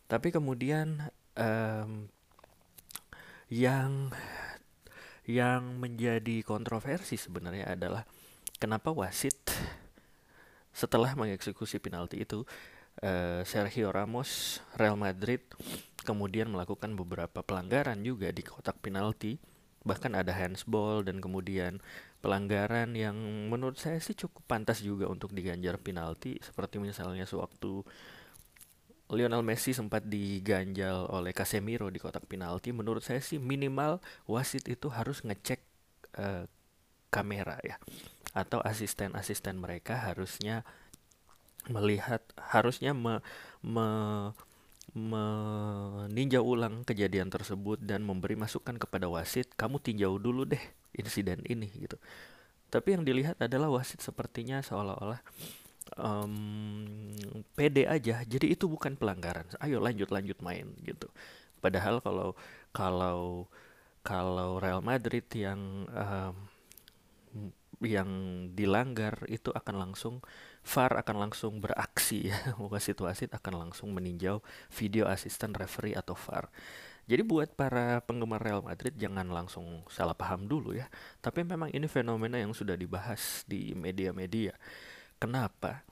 Tapi 0.05 0.29
kemudian 0.29 1.09
um, 1.33 2.05
yang 3.49 4.13
yang 5.25 5.81
menjadi 5.81 6.45
kontroversi 6.45 7.17
sebenarnya 7.17 7.73
adalah 7.73 8.05
kenapa 8.61 8.93
wasit 8.93 9.37
setelah 10.75 11.15
mengeksekusi 11.17 11.81
penalti 11.81 12.21
itu 12.21 12.45
uh, 13.01 13.41
Sergio 13.47 13.89
Ramos 13.89 14.61
Real 14.77 14.99
Madrid 14.99 15.41
kemudian 16.05 16.53
melakukan 16.53 16.93
beberapa 16.93 17.41
pelanggaran 17.41 17.99
juga 18.05 18.29
di 18.29 18.45
kotak 18.45 18.77
penalti. 18.79 19.41
Bahkan 19.85 20.17
ada 20.17 20.33
handsball 20.33 21.05
dan 21.05 21.21
kemudian 21.21 21.77
pelanggaran 22.21 22.93
yang 22.97 23.17
menurut 23.49 23.77
saya 23.77 24.01
sih 24.01 24.17
cukup 24.17 24.45
pantas 24.49 24.81
juga 24.81 25.09
untuk 25.09 25.33
diganjar 25.33 25.77
penalti. 25.81 26.37
Seperti 26.41 26.81
misalnya 26.81 27.25
sewaktu 27.25 27.85
Lionel 29.13 29.45
Messi 29.45 29.69
sempat 29.69 30.01
diganjal 30.09 31.05
oleh 31.13 31.29
Casemiro 31.29 31.93
di 31.93 32.01
kotak 32.01 32.25
penalti. 32.25 32.73
Menurut 32.73 33.05
saya 33.05 33.21
sih 33.21 33.37
minimal 33.37 34.01
wasit 34.25 34.65
itu 34.65 34.89
harus 34.89 35.21
ngecek 35.21 35.61
uh, 36.17 36.49
kamera 37.13 37.61
ya. 37.61 37.77
Atau 38.33 38.65
asisten-asisten 38.65 39.61
mereka 39.61 40.01
harusnya 40.01 40.65
melihat 41.69 42.21
harusnya 42.37 42.97
me, 42.97 43.21
me, 43.61 43.87
meninjau 44.93 46.41
ulang 46.45 46.81
kejadian 46.85 47.29
tersebut 47.29 47.81
dan 47.81 48.05
memberi 48.05 48.37
masukan 48.37 48.77
kepada 48.77 49.09
wasit 49.09 49.49
kamu 49.57 49.81
tinjau 49.81 50.17
dulu 50.17 50.49
deh 50.49 50.61
insiden 50.97 51.45
ini 51.45 51.69
gitu. 51.77 51.97
Tapi 52.73 52.97
yang 52.97 53.05
dilihat 53.05 53.37
adalah 53.37 53.69
wasit 53.69 54.01
sepertinya 54.01 54.65
seolah-olah 54.65 55.21
um, 55.93 56.35
pede 57.53 57.85
aja. 57.85 58.25
Jadi 58.25 58.57
itu 58.57 58.65
bukan 58.65 58.97
pelanggaran. 58.97 59.45
Ayo 59.61 59.77
lanjut 59.77 60.09
lanjut 60.09 60.37
main 60.41 60.67
gitu. 60.81 61.07
Padahal 61.61 62.01
kalau 62.01 62.33
kalau 62.73 63.49
kalau 64.05 64.61
Real 64.61 64.81
Madrid 64.85 65.25
yang 65.33 65.89
um, 65.89 66.35
yang 67.83 68.09
dilanggar 68.55 69.27
itu 69.27 69.51
akan 69.51 69.75
langsung 69.89 70.23
VAR 70.65 70.97
akan 71.01 71.29
langsung 71.29 71.61
beraksi. 71.61 72.31
Ya 72.31 72.57
wasit 72.57 72.97
wasit 73.01 73.31
akan 73.33 73.69
langsung 73.69 73.93
meninjau 73.93 74.41
video 74.73 75.05
asisten 75.05 75.53
referee 75.53 75.97
atau 75.97 76.17
VAR. 76.17 76.49
Jadi 77.05 77.21
buat 77.21 77.53
para 77.53 78.01
penggemar 78.01 78.41
Real 78.41 78.65
Madrid 78.65 78.97
jangan 78.97 79.29
langsung 79.29 79.85
salah 79.93 80.17
paham 80.17 80.49
dulu 80.49 80.73
ya. 80.73 80.89
Tapi 81.21 81.45
memang 81.45 81.69
ini 81.69 81.85
fenomena 81.85 82.41
yang 82.41 82.49
sudah 82.49 82.73
dibahas 82.73 83.45
di 83.45 83.77
media-media 83.77 84.57
Kenapa? 85.17 85.85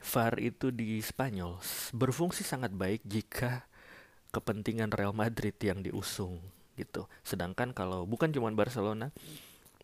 VAR 0.00 0.40
itu 0.40 0.72
di 0.72 0.96
Spanyol 1.04 1.60
berfungsi 1.92 2.40
sangat 2.40 2.72
baik 2.72 3.04
jika 3.04 3.68
kepentingan 4.32 4.94
Real 4.94 5.12
Madrid 5.12 5.54
yang 5.60 5.84
diusung 5.84 6.40
gitu. 6.78 7.04
Sedangkan 7.20 7.76
kalau 7.76 8.08
bukan 8.08 8.32
cuma 8.32 8.48
Barcelona, 8.56 9.12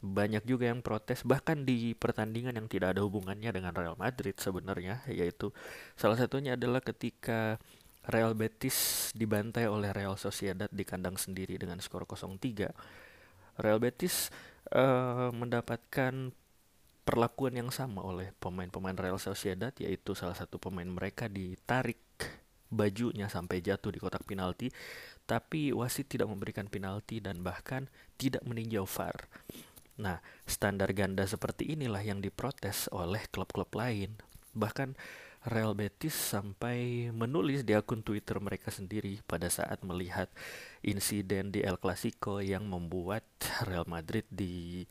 banyak 0.01 0.45
juga 0.45 0.69
yang 0.69 0.85
protes 0.85 1.25
bahkan 1.25 1.65
di 1.65 1.97
pertandingan 1.97 2.57
yang 2.57 2.69
tidak 2.69 2.97
ada 2.97 3.03
hubungannya 3.05 3.49
dengan 3.49 3.73
Real 3.73 3.97
Madrid 3.97 4.37
sebenarnya 4.37 5.01
yaitu 5.09 5.51
salah 5.97 6.21
satunya 6.21 6.55
adalah 6.55 6.85
ketika 6.85 7.57
Real 8.07 8.39
Betis 8.39 9.11
dibantai 9.19 9.67
oleh 9.67 9.91
Real 9.91 10.15
Sociedad 10.15 10.71
di 10.71 10.87
kandang 10.87 11.19
sendiri 11.19 11.59
dengan 11.59 11.83
skor 11.83 12.07
0-3. 12.07 12.71
Real 13.59 13.81
Betis 13.83 14.31
uh, 14.71 15.35
mendapatkan 15.35 16.31
perlakuan 17.07 17.55
yang 17.55 17.71
sama 17.71 18.03
oleh 18.03 18.35
pemain-pemain 18.43 18.99
Real 18.99 19.23
Sociedad 19.23 19.71
yaitu 19.79 20.19
salah 20.19 20.35
satu 20.35 20.59
pemain 20.59 20.91
mereka 20.91 21.31
ditarik 21.31 22.03
bajunya 22.67 23.31
sampai 23.31 23.63
jatuh 23.63 23.95
di 23.95 24.03
kotak 24.03 24.27
penalti 24.27 24.75
tapi 25.23 25.71
wasit 25.71 26.11
tidak 26.11 26.27
memberikan 26.27 26.67
penalti 26.67 27.23
dan 27.23 27.47
bahkan 27.47 27.87
tidak 28.19 28.43
meninjau 28.43 28.87
VAR. 28.87 29.31
Nah, 29.97 30.23
standar 30.47 30.93
ganda 30.93 31.27
seperti 31.27 31.73
inilah 31.79 32.03
yang 32.03 32.23
diprotes 32.23 32.87
oleh 32.93 33.23
klub-klub 33.31 33.71
lain. 33.75 34.19
Bahkan 34.53 34.95
Real 35.47 35.79
Betis 35.79 36.15
sampai 36.15 37.09
menulis 37.15 37.63
di 37.63 37.71
akun 37.75 38.03
Twitter 38.03 38.43
mereka 38.43 38.75
sendiri 38.75 39.23
pada 39.31 39.47
saat 39.47 39.83
melihat 39.87 40.27
insiden 40.83 41.55
di 41.55 41.63
El 41.63 41.79
Clasico 41.79 42.43
yang 42.43 42.67
membuat 42.67 43.23
Real 43.63 43.87
Madrid 43.87 44.27
di 44.27 44.83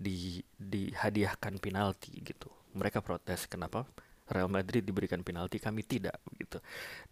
di 0.00 0.40
dihadiahkan 0.56 1.60
penalti 1.60 2.24
gitu. 2.24 2.48
Mereka 2.72 3.04
protes 3.04 3.44
kenapa 3.44 3.84
Real 4.32 4.48
Madrid 4.48 4.80
diberikan 4.80 5.20
penalti 5.20 5.60
kami 5.60 5.84
tidak 5.84 6.16
gitu. 6.40 6.56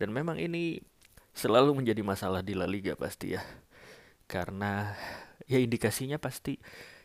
Dan 0.01 0.16
memang 0.16 0.40
ini 0.40 0.81
selalu 1.37 1.77
menjadi 1.77 2.01
masalah 2.01 2.40
di 2.40 2.57
La 2.57 2.64
Liga 2.64 2.96
pasti 2.96 3.37
ya. 3.37 3.44
Karena 4.24 4.96
ya 5.44 5.61
indikasinya 5.61 6.16
pasti 6.16 6.57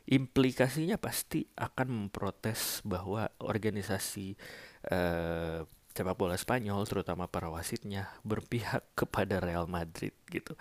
implikasinya 0.08 1.00
pasti 1.00 1.48
akan 1.56 1.88
memprotes 2.08 2.84
bahwa 2.84 3.32
organisasi 3.40 4.36
uh, 4.92 5.64
sepak 5.94 6.16
bola 6.18 6.36
Spanyol 6.36 6.84
terutama 6.90 7.30
para 7.30 7.48
wasitnya 7.48 8.12
berpihak 8.26 8.84
kepada 8.98 9.40
Real 9.40 9.70
Madrid 9.70 10.12
gitu. 10.28 10.58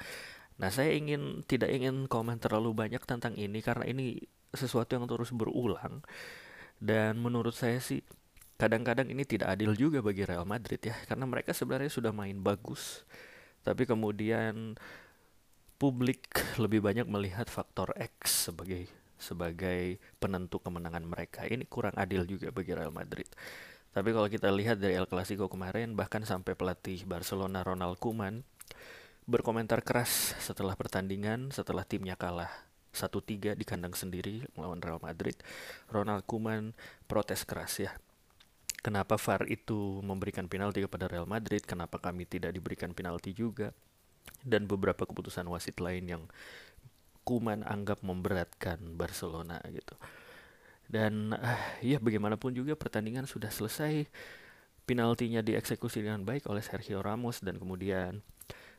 Nah, 0.61 0.71
saya 0.71 0.95
ingin 0.95 1.43
tidak 1.49 1.73
ingin 1.73 2.07
komen 2.07 2.39
terlalu 2.39 2.77
banyak 2.77 3.03
tentang 3.03 3.35
ini 3.35 3.65
karena 3.65 3.89
ini 3.89 4.21
sesuatu 4.55 4.95
yang 4.95 5.05
terus 5.09 5.33
berulang. 5.35 6.05
Dan 6.79 7.19
menurut 7.21 7.57
saya 7.57 7.79
sih 7.79 8.03
kadang-kadang 8.61 9.11
ini 9.11 9.27
tidak 9.27 9.59
adil 9.59 9.75
juga 9.75 9.99
bagi 9.99 10.23
Real 10.23 10.47
Madrid 10.47 10.79
ya 10.79 10.95
karena 11.11 11.27
mereka 11.27 11.51
sebenarnya 11.51 11.91
sudah 11.91 12.15
main 12.15 12.39
bagus 12.39 13.03
tapi 13.67 13.91
kemudian 13.91 14.79
publik 15.83 16.31
lebih 16.63 16.79
banyak 16.79 17.07
melihat 17.11 17.51
faktor 17.51 17.91
X 17.99 18.51
sebagai 18.51 18.87
sebagai 19.23 20.03
penentu 20.19 20.59
kemenangan 20.59 21.07
mereka. 21.07 21.47
Ini 21.47 21.63
kurang 21.71 21.95
adil 21.95 22.27
juga 22.27 22.51
bagi 22.51 22.75
Real 22.75 22.91
Madrid. 22.91 23.31
Tapi 23.95 24.11
kalau 24.11 24.27
kita 24.27 24.51
lihat 24.51 24.83
dari 24.83 24.99
El 24.99 25.07
Clasico 25.07 25.47
kemarin 25.47 25.95
bahkan 25.95 26.27
sampai 26.27 26.59
pelatih 26.59 27.07
Barcelona 27.07 27.63
Ronald 27.63 28.03
Koeman 28.03 28.43
berkomentar 29.31 29.87
keras 29.87 30.35
setelah 30.43 30.75
pertandingan 30.75 31.55
setelah 31.55 31.87
timnya 31.87 32.19
kalah 32.19 32.51
1-3 32.93 33.57
di 33.57 33.65
kandang 33.65 33.97
sendiri 33.97 34.45
melawan 34.55 34.81
Real 34.85 35.01
Madrid. 35.01 35.35
Ronald 35.89 36.29
Koeman 36.29 36.77
protes 37.09 37.43
keras 37.49 37.81
ya. 37.81 37.93
Kenapa 38.83 39.15
VAR 39.15 39.47
itu 39.47 40.03
memberikan 40.03 40.51
penalti 40.51 40.83
kepada 40.83 41.07
Real 41.07 41.25
Madrid? 41.25 41.63
Kenapa 41.63 42.03
kami 42.03 42.27
tidak 42.27 42.53
diberikan 42.53 42.91
penalti 42.91 43.31
juga? 43.31 43.71
Dan 44.43 44.67
beberapa 44.67 45.07
keputusan 45.07 45.47
wasit 45.47 45.79
lain 45.79 46.05
yang 46.07 46.23
Kuman 47.23 47.63
anggap 47.63 48.03
memberatkan 48.03 48.83
Barcelona 48.99 49.63
gitu. 49.71 49.95
Dan 50.91 51.31
uh, 51.31 51.63
ya 51.79 52.03
bagaimanapun 52.03 52.51
juga 52.51 52.75
pertandingan 52.75 53.31
sudah 53.31 53.49
selesai. 53.55 54.11
Penaltinya 54.83 55.47
dieksekusi 55.47 56.03
dengan 56.03 56.27
baik 56.27 56.51
oleh 56.51 56.59
Sergio 56.59 56.99
Ramos 56.99 57.39
dan 57.39 57.63
kemudian 57.63 58.27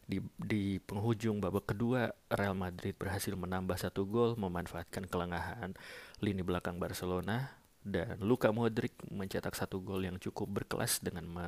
di, 0.04 0.20
di 0.36 0.78
penghujung 0.84 1.40
babak 1.40 1.76
kedua, 1.76 2.12
Real 2.28 2.56
Madrid 2.56 2.96
berhasil 2.96 3.32
menambah 3.34 3.80
satu 3.80 4.04
gol 4.04 4.36
memanfaatkan 4.36 5.08
kelengahan 5.08 5.76
lini 6.20 6.44
belakang 6.44 6.80
Barcelona 6.80 7.56
dan 7.84 8.20
Luka 8.24 8.52
Modric 8.56 8.96
mencetak 9.12 9.56
satu 9.56 9.84
gol 9.84 10.08
yang 10.08 10.16
cukup 10.20 10.64
berkelas 10.64 11.04
dengan 11.04 11.28
me 11.28 11.48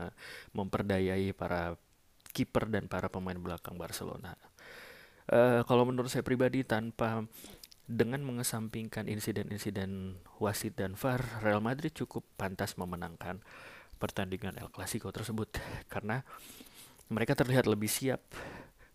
memperdayai 0.51 1.31
para 1.31 1.79
kiper 2.35 2.67
dan 2.67 2.91
para 2.91 3.07
pemain 3.07 3.39
belakang 3.39 3.79
Barcelona. 3.79 4.35
Uh, 5.25 5.63
kalau 5.65 5.87
menurut 5.87 6.11
saya 6.11 6.21
pribadi 6.21 6.61
tanpa 6.67 7.23
dengan 7.87 8.21
mengesampingkan 8.25 9.07
insiden-insiden 9.07 10.19
wasit 10.41 10.75
dan 10.75 10.99
VAR, 10.99 11.23
Real 11.41 11.63
Madrid 11.63 11.95
cukup 11.95 12.27
pantas 12.35 12.75
memenangkan 12.75 13.39
pertandingan 13.95 14.59
El 14.59 14.69
Clasico 14.73 15.09
tersebut 15.13 15.47
karena 15.93 16.27
mereka 17.09 17.37
terlihat 17.37 17.69
lebih 17.69 17.89
siap. 17.89 18.21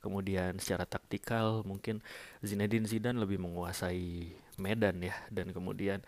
Kemudian 0.00 0.56
secara 0.56 0.88
taktikal 0.88 1.60
mungkin 1.60 2.00
Zinedine 2.40 2.88
Zidane 2.88 3.20
lebih 3.20 3.36
menguasai 3.36 4.32
medan 4.56 4.96
ya 5.04 5.12
dan 5.28 5.52
kemudian 5.52 6.00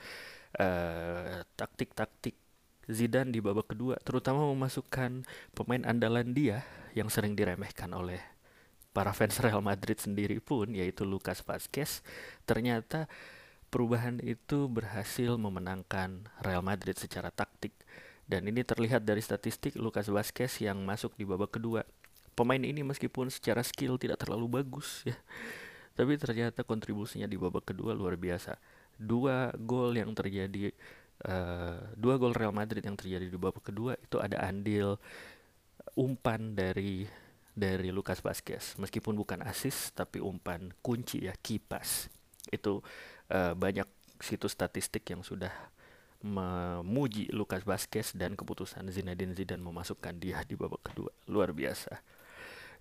uh, 0.56 1.44
taktik-taktik 1.56 2.36
Zidane 2.88 3.30
di 3.30 3.38
babak 3.44 3.76
kedua 3.76 4.00
terutama 4.00 4.48
memasukkan 4.48 5.28
pemain 5.52 5.84
andalan 5.84 6.32
dia 6.32 6.64
yang 6.96 7.12
sering 7.12 7.36
diremehkan 7.36 7.92
oleh 7.92 8.20
para 8.92 9.12
fans 9.16 9.40
Real 9.40 9.64
Madrid 9.64 9.96
sendiri 9.96 10.40
pun 10.40 10.72
yaitu 10.72 11.08
Lucas 11.08 11.40
Vazquez 11.44 12.04
ternyata 12.44 13.08
perubahan 13.72 14.20
itu 14.20 14.68
berhasil 14.68 15.40
memenangkan 15.40 16.28
Real 16.44 16.60
Madrid 16.60 16.98
secara 17.00 17.32
taktik 17.32 17.72
dan 18.26 18.46
ini 18.46 18.62
terlihat 18.62 19.02
dari 19.02 19.20
statistik 19.20 19.74
Lucas 19.76 20.06
Vazquez 20.08 20.62
yang 20.62 20.78
masuk 20.82 21.14
di 21.18 21.26
babak 21.26 21.58
kedua. 21.58 21.82
Pemain 22.32 22.61
ini 22.61 22.80
meskipun 22.80 23.28
secara 23.28 23.61
skill 23.61 24.00
tidak 24.00 24.22
terlalu 24.22 24.62
bagus 24.62 25.04
ya. 25.04 25.16
Tapi 25.92 26.16
ternyata 26.16 26.64
kontribusinya 26.64 27.28
di 27.28 27.37
babak 27.37 27.68
kedua 27.68 27.92
luar 27.92 28.16
biasa. 28.16 28.56
Dua 28.96 29.52
gol 29.61 29.92
yang 30.00 30.16
terjadi 30.16 30.72
uh, 31.28 31.78
dua 31.94 32.16
gol 32.16 32.32
Real 32.32 32.54
Madrid 32.54 32.82
yang 32.82 32.96
terjadi 32.96 33.28
di 33.28 33.38
babak 33.38 33.68
kedua 33.68 33.94
itu 34.00 34.16
ada 34.18 34.40
andil 34.42 34.96
umpan 35.98 36.56
dari 36.56 37.04
dari 37.52 37.92
Lucas 37.92 38.24
Vazquez 38.24 38.80
meskipun 38.80 39.12
bukan 39.12 39.44
asis 39.44 39.92
tapi 39.92 40.24
umpan 40.24 40.72
kunci 40.80 41.28
ya 41.28 41.37
kipas 41.37 42.08
itu 42.48 42.80
uh, 43.28 43.52
banyak 43.52 43.85
situs 44.22 44.56
statistik 44.56 45.04
yang 45.12 45.20
sudah 45.20 45.52
memuji 46.22 47.30
Lucas 47.35 47.66
Vazquez 47.66 48.14
dan 48.14 48.38
keputusan 48.38 48.87
Zinedine 48.90 49.35
Zidane 49.35 49.62
memasukkan 49.62 50.16
dia 50.18 50.42
di 50.46 50.54
babak 50.54 50.92
kedua. 50.92 51.11
Luar 51.26 51.50
biasa. 51.50 51.98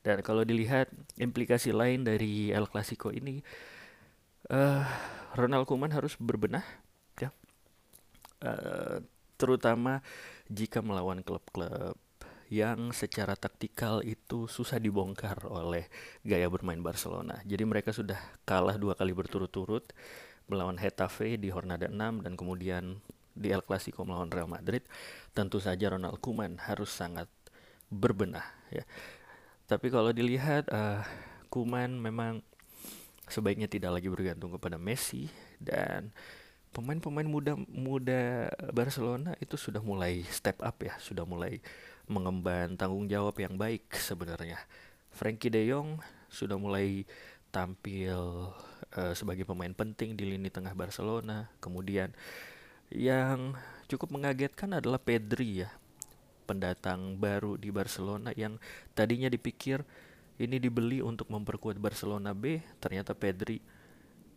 Dan 0.02 0.26
kalau 0.26 0.42
dilihat 0.42 0.90
implikasi 1.22 1.74
lain 1.74 2.02
dari 2.02 2.50
El 2.50 2.66
Clasico 2.66 3.14
ini 3.14 3.42
uh, 4.50 4.82
Ronald 5.38 5.70
Koeman 5.70 5.94
harus 5.94 6.18
berbenah 6.18 6.66
ya. 7.22 7.30
Uh, 8.42 9.06
terutama 9.38 10.02
jika 10.50 10.82
melawan 10.82 11.22
klub-klub 11.22 11.98
yang 12.52 12.92
secara 12.92 13.40
taktikal 13.40 14.04
itu 14.04 14.46
susah 14.52 14.76
dibongkar 14.76 15.48
oleh 15.48 15.88
gaya 16.28 16.52
bermain 16.52 16.84
Barcelona. 16.84 17.40
Jadi 17.48 17.64
mereka 17.64 17.96
sudah 17.96 18.20
kalah 18.44 18.76
dua 18.76 18.92
kali 18.94 19.16
berturut-turut 19.16 19.88
melawan 20.52 20.76
Hetafe 20.76 21.40
di 21.40 21.48
Hornada 21.48 21.88
6 21.88 22.28
dan 22.28 22.34
kemudian 22.36 23.00
di 23.32 23.52
El 23.52 23.64
Clasico 23.64 24.04
melawan 24.04 24.32
Real 24.32 24.50
Madrid. 24.50 24.84
Tentu 25.32 25.60
saja 25.64 25.92
Ronald 25.92 26.20
Koeman 26.20 26.60
harus 26.60 26.92
sangat 26.92 27.28
berbenah 27.92 28.46
ya. 28.72 28.84
Tapi 29.68 29.88
kalau 29.92 30.12
dilihat 30.12 30.68
uh, 30.72 31.04
Koeman 31.52 32.00
memang 32.00 32.44
sebaiknya 33.32 33.72
tidak 33.72 34.00
lagi 34.00 34.12
bergantung 34.12 34.52
kepada 34.52 34.76
Messi 34.76 35.32
dan 35.60 36.12
pemain-pemain 36.72 37.28
muda 37.28 37.56
muda 37.68 38.52
Barcelona 38.72 39.36
itu 39.40 39.56
sudah 39.60 39.84
mulai 39.84 40.24
step 40.28 40.60
up 40.64 40.80
ya, 40.84 40.96
sudah 41.00 41.24
mulai 41.28 41.60
mengemban 42.08 42.76
tanggung 42.76 43.08
jawab 43.08 43.36
yang 43.40 43.56
baik 43.56 43.88
sebenarnya. 43.96 44.60
Frankie 45.12 45.52
De 45.52 45.64
Jong 45.68 46.00
sudah 46.32 46.56
mulai 46.56 47.04
tampil 47.52 48.52
uh, 48.96 49.14
sebagai 49.16 49.44
pemain 49.44 49.72
penting 49.76 50.16
di 50.16 50.24
lini 50.24 50.48
tengah 50.48 50.72
Barcelona. 50.76 51.52
Kemudian 51.60 52.16
yang 52.92 53.56
cukup 53.88 54.12
mengagetkan 54.14 54.78
adalah 54.78 55.00
Pedri 55.00 55.66
ya, 55.66 55.70
pendatang 56.48 57.16
baru 57.16 57.56
di 57.56 57.72
Barcelona 57.72 58.36
yang 58.36 58.60
tadinya 58.92 59.32
dipikir 59.32 59.84
ini 60.42 60.58
dibeli 60.58 61.00
untuk 61.00 61.32
memperkuat 61.32 61.78
Barcelona 61.80 62.36
B, 62.36 62.60
ternyata 62.82 63.16
Pedri 63.16 63.62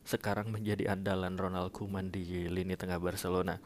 sekarang 0.04 0.52
menjadi 0.52 0.92
andalan 0.92 1.34
Ronald 1.34 1.72
Koeman 1.72 2.12
di 2.12 2.46
lini 2.46 2.76
tengah 2.76 3.00
Barcelona. 3.00 3.56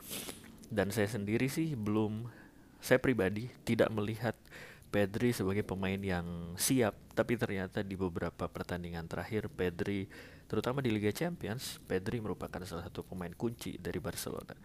Dan 0.68 0.94
saya 0.94 1.10
sendiri 1.10 1.50
sih 1.50 1.74
belum 1.74 2.30
saya 2.78 3.02
pribadi 3.02 3.50
tidak 3.66 3.90
melihat 3.90 4.38
Pedri 4.88 5.36
sebagai 5.36 5.66
pemain 5.66 6.00
yang 6.00 6.56
siap, 6.56 6.96
tapi 7.12 7.36
ternyata 7.36 7.84
di 7.84 7.92
beberapa 7.92 8.48
pertandingan 8.48 9.04
terakhir 9.04 9.52
Pedri, 9.52 10.08
terutama 10.48 10.82
di 10.82 10.90
Liga 10.90 11.12
Champions, 11.14 11.78
Pedri 11.84 12.18
merupakan 12.18 12.58
salah 12.64 12.88
satu 12.88 13.04
pemain 13.04 13.30
kunci 13.30 13.76
dari 13.78 14.00
Barcelona. 14.00 14.56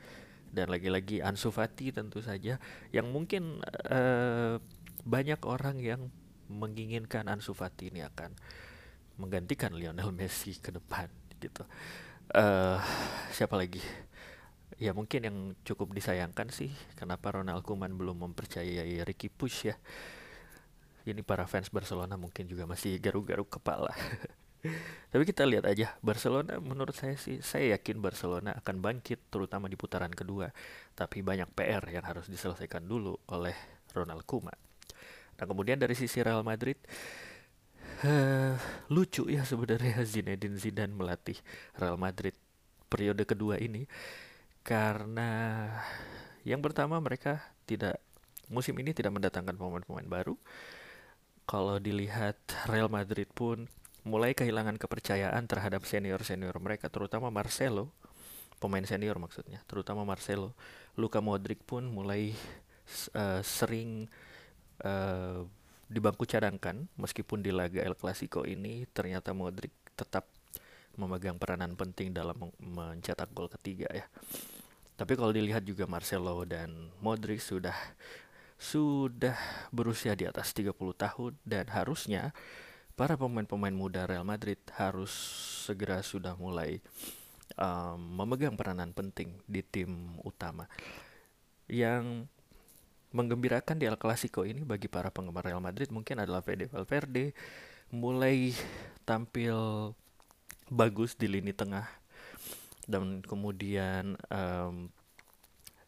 Dan 0.54 0.70
lagi-lagi 0.70 1.20
Ansu 1.20 1.50
Fati 1.50 1.92
tentu 1.92 2.22
saja 2.22 2.62
yang 2.94 3.10
mungkin 3.10 3.60
uh, 3.90 4.58
banyak 5.04 5.42
orang 5.44 5.82
yang 5.82 6.08
menginginkan 6.48 7.28
Ansu 7.28 7.52
Fati 7.52 7.92
ini 7.92 8.06
akan 8.06 8.32
menggantikan 9.18 9.74
Lionel 9.76 10.14
Messi 10.14 10.56
ke 10.58 10.72
depan 10.72 11.10
gitu. 11.38 11.68
Uh, 12.32 12.80
siapa 13.36 13.60
lagi? 13.60 13.82
ya 14.82 14.92
mungkin 14.92 15.22
yang 15.24 15.38
cukup 15.64 15.94
disayangkan 15.94 16.50
sih 16.50 16.74
kenapa 16.98 17.32
Ronald 17.32 17.62
Koeman 17.64 17.94
belum 17.94 18.26
mempercayai 18.30 19.06
Ricky 19.06 19.30
Push 19.30 19.72
ya 19.72 19.76
ini 21.08 21.24
para 21.24 21.48
fans 21.48 21.72
Barcelona 21.72 22.20
mungkin 22.20 22.48
juga 22.52 22.68
masih 22.68 23.00
garuk-garuk 23.00 23.48
kepala 23.48 23.96
tapi 25.12 25.24
kita 25.28 25.44
lihat 25.44 25.68
aja 25.68 25.92
Barcelona 26.00 26.56
menurut 26.64 26.96
saya 26.96 27.20
sih 27.20 27.44
saya 27.44 27.76
yakin 27.76 28.00
Barcelona 28.00 28.56
akan 28.64 28.80
bangkit 28.80 29.28
terutama 29.28 29.68
di 29.68 29.76
putaran 29.76 30.12
kedua. 30.12 30.50
Tapi 30.96 31.20
banyak 31.20 31.52
PR 31.52 31.84
yang 31.92 32.06
harus 32.08 32.32
diselesaikan 32.32 32.88
dulu 32.88 33.20
oleh 33.28 33.56
Ronald 33.92 34.24
Koeman. 34.24 34.56
Nah 35.36 35.46
kemudian 35.46 35.76
dari 35.78 35.94
sisi 36.00 36.24
Real 36.24 36.48
Madrid 36.48 36.80
uh, 38.08 38.56
lucu 38.88 39.28
ya 39.28 39.44
sebenarnya 39.44 40.00
Zinedine 40.08 40.56
Zidane 40.56 40.96
melatih 40.96 41.36
Real 41.76 42.00
Madrid 42.00 42.34
periode 42.88 43.28
kedua 43.28 43.60
ini. 43.60 43.84
Karena 44.64 45.68
yang 46.48 46.64
pertama 46.64 46.96
mereka 47.04 47.44
tidak 47.68 48.00
musim 48.48 48.80
ini 48.80 48.96
tidak 48.96 49.12
mendatangkan 49.12 49.60
pemain-pemain 49.60 50.08
baru. 50.08 50.36
Kalau 51.44 51.76
dilihat 51.84 52.40
Real 52.72 52.88
Madrid 52.88 53.28
pun 53.36 53.68
mulai 54.04 54.36
kehilangan 54.36 54.76
kepercayaan 54.76 55.48
terhadap 55.48 55.88
senior-senior 55.88 56.56
mereka, 56.60 56.92
terutama 56.92 57.32
Marcelo, 57.32 57.92
pemain 58.60 58.84
senior 58.84 59.16
maksudnya, 59.20 59.64
terutama 59.68 60.04
Marcelo. 60.04 60.56
Luka 61.00 61.24
Modric 61.24 61.64
pun 61.64 61.88
mulai 61.88 62.36
uh, 63.16 63.42
sering 63.42 64.12
uh, 64.84 65.48
di 65.88 66.00
bangku 66.00 66.28
cadangkan, 66.28 66.88
meskipun 67.00 67.40
di 67.40 67.52
laga 67.56 67.80
El 67.80 67.96
Clasico 67.96 68.44
ini 68.44 68.84
ternyata 68.92 69.32
Modric 69.32 69.72
tetap 69.96 70.28
memegang 70.94 71.42
peranan 71.42 71.74
penting 71.74 72.14
dalam 72.14 72.54
mencetak 72.62 73.32
gol 73.34 73.50
ketiga 73.50 73.90
ya. 73.90 74.06
Tapi 74.94 75.18
kalau 75.18 75.34
dilihat 75.34 75.66
juga 75.66 75.90
Marcelo 75.90 76.46
dan 76.46 76.94
Modric 77.02 77.42
sudah 77.42 77.74
sudah 78.62 79.36
berusia 79.74 80.14
di 80.14 80.30
atas 80.30 80.54
30 80.56 80.72
tahun 80.78 81.34
dan 81.44 81.68
harusnya 81.74 82.32
para 82.94 83.18
pemain-pemain 83.18 83.74
muda 83.74 84.06
Real 84.06 84.26
Madrid 84.26 84.58
harus 84.78 85.12
segera 85.66 86.06
sudah 86.06 86.38
mulai 86.38 86.78
um, 87.58 87.98
memegang 87.98 88.54
peranan 88.54 88.94
penting 88.94 89.34
di 89.50 89.66
tim 89.66 90.18
utama. 90.22 90.70
Yang 91.66 92.30
menggembirakan 93.14 93.78
di 93.78 93.86
El 93.86 93.98
Clasico 93.98 94.42
ini 94.46 94.66
bagi 94.66 94.90
para 94.90 95.14
penggemar 95.14 95.46
Real 95.46 95.62
Madrid 95.62 95.94
mungkin 95.94 96.22
adalah 96.22 96.42
Fede 96.42 96.66
Valverde 96.66 97.34
mulai 97.94 98.54
tampil 99.06 99.54
bagus 100.74 101.14
di 101.14 101.30
lini 101.30 101.54
tengah 101.54 101.86
dan 102.90 103.22
kemudian 103.22 104.18
um, 104.34 104.90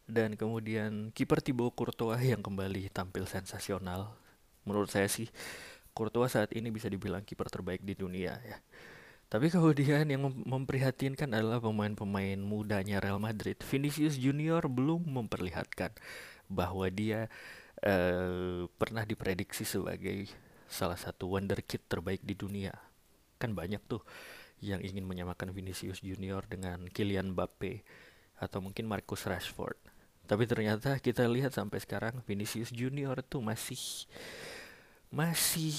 dan 0.06 0.38
kemudian 0.38 1.10
kiper 1.10 1.42
Thibaut 1.42 1.74
Courtois 1.74 2.22
yang 2.22 2.46
kembali 2.46 2.94
tampil 2.94 3.26
sensasional 3.26 4.14
menurut 4.62 4.86
saya 4.86 5.10
sih 5.10 5.26
Courtois 5.96 6.28
saat 6.28 6.52
ini 6.52 6.68
bisa 6.68 6.92
dibilang 6.92 7.24
kiper 7.24 7.48
terbaik 7.48 7.80
di 7.80 7.96
dunia 7.96 8.36
ya. 8.44 8.60
Tapi 9.26 9.48
kemudian 9.50 10.06
yang 10.06 10.22
mem 10.28 10.44
memprihatinkan 10.44 11.32
adalah 11.34 11.58
pemain-pemain 11.58 12.38
mudanya 12.38 13.00
Real 13.00 13.18
Madrid. 13.18 13.58
Vinicius 13.64 14.20
Junior 14.20 14.62
belum 14.68 15.02
memperlihatkan 15.02 15.96
bahwa 16.46 16.86
dia 16.92 17.26
uh, 17.82 18.70
pernah 18.78 19.02
diprediksi 19.02 19.66
sebagai 19.66 20.30
salah 20.70 21.00
satu 21.00 21.32
wonderkid 21.32 21.82
terbaik 21.90 22.22
di 22.22 22.38
dunia. 22.38 22.70
Kan 23.40 23.56
banyak 23.56 23.82
tuh 23.88 24.04
yang 24.62 24.78
ingin 24.84 25.02
menyamakan 25.02 25.50
Vinicius 25.50 26.04
Junior 26.04 26.46
dengan 26.46 26.86
Kylian 26.86 27.34
Mbappe 27.34 27.82
atau 28.38 28.62
mungkin 28.62 28.86
Marcus 28.86 29.26
Rashford. 29.26 29.76
Tapi 30.26 30.46
ternyata 30.46 30.98
kita 30.98 31.26
lihat 31.26 31.54
sampai 31.54 31.78
sekarang 31.82 32.22
Vinicius 32.26 32.74
Junior 32.74 33.22
tuh 33.22 33.42
masih 33.42 33.78
masih 35.16 35.72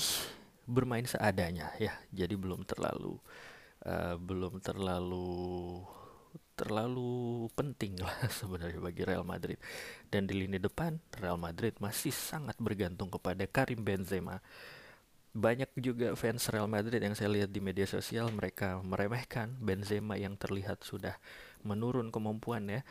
bermain 0.66 1.06
seadanya 1.06 1.70
ya. 1.78 1.94
Jadi 2.10 2.34
belum 2.34 2.66
terlalu 2.66 3.22
uh, 3.86 4.18
belum 4.18 4.58
terlalu 4.66 5.86
terlalu 6.58 7.46
penting 7.54 8.02
lah 8.02 8.18
sebenarnya 8.42 8.82
bagi 8.82 9.06
Real 9.06 9.22
Madrid. 9.22 9.62
Dan 10.10 10.26
di 10.26 10.34
lini 10.34 10.58
depan 10.58 10.98
Real 11.22 11.38
Madrid 11.38 11.78
masih 11.78 12.10
sangat 12.10 12.58
bergantung 12.58 13.14
kepada 13.14 13.46
Karim 13.46 13.86
Benzema 13.86 14.42
banyak 15.38 15.70
juga 15.78 16.18
fans 16.18 16.50
Real 16.50 16.66
Madrid 16.66 16.98
yang 16.98 17.14
saya 17.14 17.30
lihat 17.30 17.54
di 17.54 17.62
media 17.62 17.86
sosial 17.86 18.34
mereka 18.34 18.82
meremehkan 18.82 19.54
Benzema 19.62 20.18
yang 20.18 20.34
terlihat 20.34 20.82
sudah 20.82 21.14
menurun 21.62 22.10
kemampuan 22.10 22.66
ya. 22.66 22.82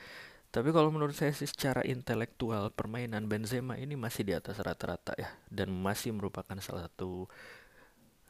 Tapi 0.57 0.72
kalau 0.72 0.88
menurut 0.88 1.12
saya 1.12 1.36
sih 1.36 1.44
secara 1.44 1.84
intelektual 1.84 2.72
permainan 2.72 3.28
Benzema 3.28 3.76
ini 3.76 3.92
masih 3.92 4.24
di 4.24 4.32
atas 4.32 4.57
rata-rata 4.57 5.12
ya 5.20 5.28
dan 5.52 5.68
masih 5.68 6.16
merupakan 6.16 6.57
salah 6.64 6.88
satu 6.88 7.28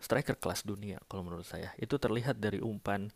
striker 0.03 0.35
kelas 0.35 0.67
dunia 0.67 0.99
kalau 1.07 1.23
menurut 1.23 1.47
saya. 1.47 1.71
Itu 1.79 2.03
terlihat 2.03 2.43
dari 2.43 2.59
umpan 2.59 3.15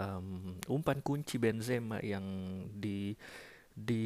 um, 0.00 0.56
umpan 0.64 1.04
kunci 1.04 1.36
Benzema 1.36 2.00
yang 2.00 2.24
di 2.72 3.12
di 3.76 4.04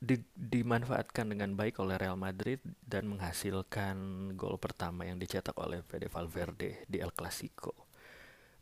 di, 0.00 0.16
dimanfaatkan 0.32 1.28
dengan 1.36 1.52
baik 1.52 1.76
oleh 1.84 2.00
Real 2.00 2.16
Madrid 2.16 2.64
dan 2.80 3.12
menghasilkan 3.12 3.96
gol 4.40 4.56
pertama 4.56 5.04
yang 5.04 5.20
dicetak 5.20 5.52
oleh 5.60 5.84
Fede 5.84 6.08
Valverde 6.08 6.88
di 6.88 6.96
El 6.96 7.12
Clasico. 7.12 7.76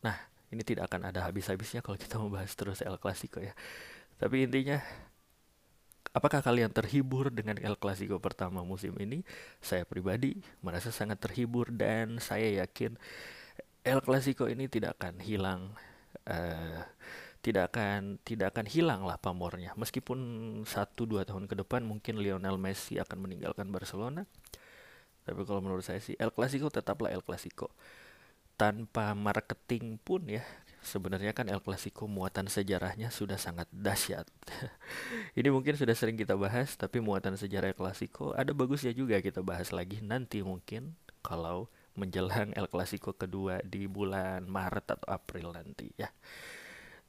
Nah, 0.02 0.18
ini 0.50 0.66
tidak 0.66 0.90
akan 0.90 1.14
ada 1.14 1.22
habis-habisnya 1.22 1.86
kalau 1.86 1.94
kita 1.94 2.18
membahas 2.18 2.50
terus 2.58 2.82
El 2.82 2.98
Clasico 2.98 3.38
ya. 3.38 3.54
Tapi 4.18 4.46
intinya 4.46 4.78
apakah 6.14 6.40
kalian 6.40 6.70
terhibur 6.70 7.34
dengan 7.34 7.58
El 7.58 7.74
Clasico 7.74 8.22
pertama 8.22 8.62
musim 8.62 8.94
ini? 9.02 9.26
Saya 9.58 9.82
pribadi 9.82 10.38
merasa 10.62 10.94
sangat 10.94 11.18
terhibur 11.20 11.74
dan 11.74 12.22
saya 12.22 12.62
yakin 12.62 12.94
El 13.84 14.00
Clasico 14.00 14.48
ini 14.48 14.70
tidak 14.70 14.96
akan 14.96 15.20
hilang 15.20 15.74
uh, 16.30 16.80
tidak 17.44 17.76
akan 17.76 18.16
tidak 18.24 18.56
akan 18.56 18.64
hilang 18.64 19.04
lah 19.04 19.20
pamornya. 19.20 19.76
Meskipun 19.76 20.18
satu 20.64 21.04
dua 21.04 21.28
tahun 21.28 21.44
ke 21.44 21.60
depan 21.60 21.84
mungkin 21.84 22.16
Lionel 22.16 22.56
Messi 22.56 22.96
akan 22.96 23.28
meninggalkan 23.28 23.68
Barcelona. 23.68 24.24
Tapi 25.28 25.40
kalau 25.44 25.60
menurut 25.60 25.84
saya 25.84 26.00
sih 26.00 26.16
El 26.16 26.32
Clasico 26.32 26.72
tetaplah 26.72 27.12
El 27.12 27.20
Clasico. 27.20 27.68
Tanpa 28.56 29.12
marketing 29.12 30.00
pun 30.00 30.24
ya 30.24 30.40
sebenarnya 30.84 31.32
kan 31.32 31.48
El 31.48 31.64
Clasico 31.64 32.04
muatan 32.04 32.46
sejarahnya 32.46 33.08
sudah 33.08 33.40
sangat 33.40 33.66
dahsyat. 33.72 34.28
Ini 35.38 35.48
mungkin 35.50 35.74
sudah 35.74 35.96
sering 35.96 36.14
kita 36.14 36.36
bahas 36.36 36.76
tapi 36.76 37.00
muatan 37.00 37.34
sejarah 37.34 37.72
El 37.72 37.78
Clasico 37.78 38.36
ada 38.36 38.52
bagusnya 38.52 38.92
juga 38.92 39.18
kita 39.18 39.40
bahas 39.40 39.72
lagi 39.72 40.04
nanti 40.04 40.44
mungkin 40.44 40.94
kalau 41.24 41.72
menjelang 41.96 42.52
El 42.52 42.68
Clasico 42.68 43.16
kedua 43.16 43.64
di 43.64 43.88
bulan 43.88 44.44
Maret 44.44 45.00
atau 45.00 45.08
April 45.08 45.56
nanti 45.56 45.88
ya. 45.96 46.12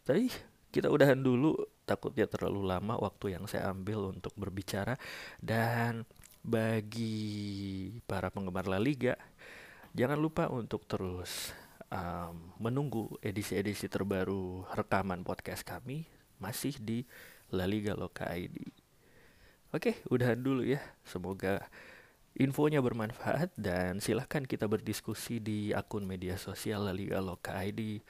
Tapi 0.07 0.31
kita 0.71 0.87
udahan 0.87 1.19
dulu 1.19 1.55
takutnya 1.83 2.27
terlalu 2.27 2.67
lama 2.67 2.95
waktu 2.99 3.35
yang 3.35 3.45
saya 3.45 3.69
ambil 3.71 4.15
untuk 4.15 4.31
berbicara. 4.39 4.95
Dan 5.41 6.07
bagi 6.45 7.89
para 8.05 8.29
penggemar 8.29 8.69
La 8.69 8.77
Liga 8.77 9.17
jangan 9.97 10.21
lupa 10.21 10.45
untuk 10.53 10.85
terus 10.85 11.49
um, 11.95 12.35
menunggu 12.59 13.15
edisi-edisi 13.23 13.87
terbaru 13.87 14.67
rekaman 14.75 15.23
podcast 15.23 15.63
kami 15.63 16.03
masih 16.37 16.75
di 16.83 17.07
La 17.55 17.63
Liga 17.63 17.95
Loka 17.95 18.27
ID. 18.27 18.59
Oke, 19.71 19.99
udahan 20.11 20.39
dulu 20.39 20.67
ya. 20.67 20.83
Semoga 21.07 21.67
infonya 22.35 22.83
bermanfaat 22.83 23.55
dan 23.55 24.03
silahkan 24.03 24.43
kita 24.43 24.67
berdiskusi 24.67 25.39
di 25.39 25.71
akun 25.71 26.03
media 26.03 26.35
sosial 26.35 26.87
La 26.87 26.93
Liga 26.95 27.23
Loka 27.23 27.55
ID 27.55 28.03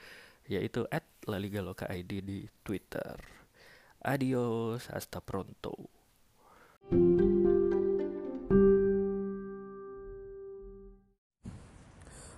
yaitu 0.46 0.86
at 0.94 1.02
ID 1.26 2.22
di 2.22 2.46
Twitter. 2.62 3.18
Adios, 4.06 4.86
hasta 4.94 5.18
pronto. 5.18 5.90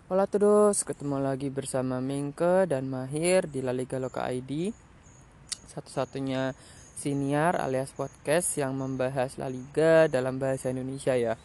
Hola 0.09 0.25
todos, 0.25 0.89
ketemu 0.89 1.21
lagi 1.21 1.53
bersama 1.53 2.01
Mingke 2.01 2.65
dan 2.65 2.89
Mahir 2.89 3.45
di 3.45 3.61
La 3.61 3.77
Liga 3.77 4.01
Loka 4.01 4.25
ID. 4.25 4.73
Satu-satunya 5.69 6.57
siniar 6.97 7.61
alias 7.61 7.93
podcast 7.93 8.57
yang 8.57 8.73
membahas 8.73 9.37
La 9.37 9.53
Liga 9.53 10.09
dalam 10.09 10.41
bahasa 10.41 10.73
Indonesia 10.73 11.13
ya. 11.13 11.37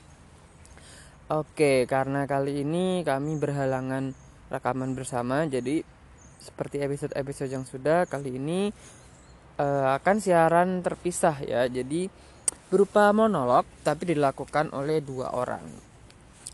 Oke, 1.27 1.83
karena 1.91 2.23
kali 2.23 2.63
ini 2.63 3.03
kami 3.03 3.35
berhalangan 3.35 4.15
rekaman 4.47 4.95
bersama, 4.95 5.43
jadi 5.43 5.83
seperti 6.39 6.79
episode-episode 6.87 7.51
yang 7.51 7.67
sudah 7.67 8.07
kali 8.07 8.39
ini 8.39 8.71
uh, 9.59 9.91
akan 9.99 10.23
siaran 10.23 10.79
terpisah 10.79 11.35
ya 11.43 11.67
jadi 11.67 12.07
berupa 12.71 13.11
monolog 13.11 13.67
tapi 13.83 14.15
dilakukan 14.15 14.71
oleh 14.71 15.03
dua 15.03 15.35
orang 15.35 15.63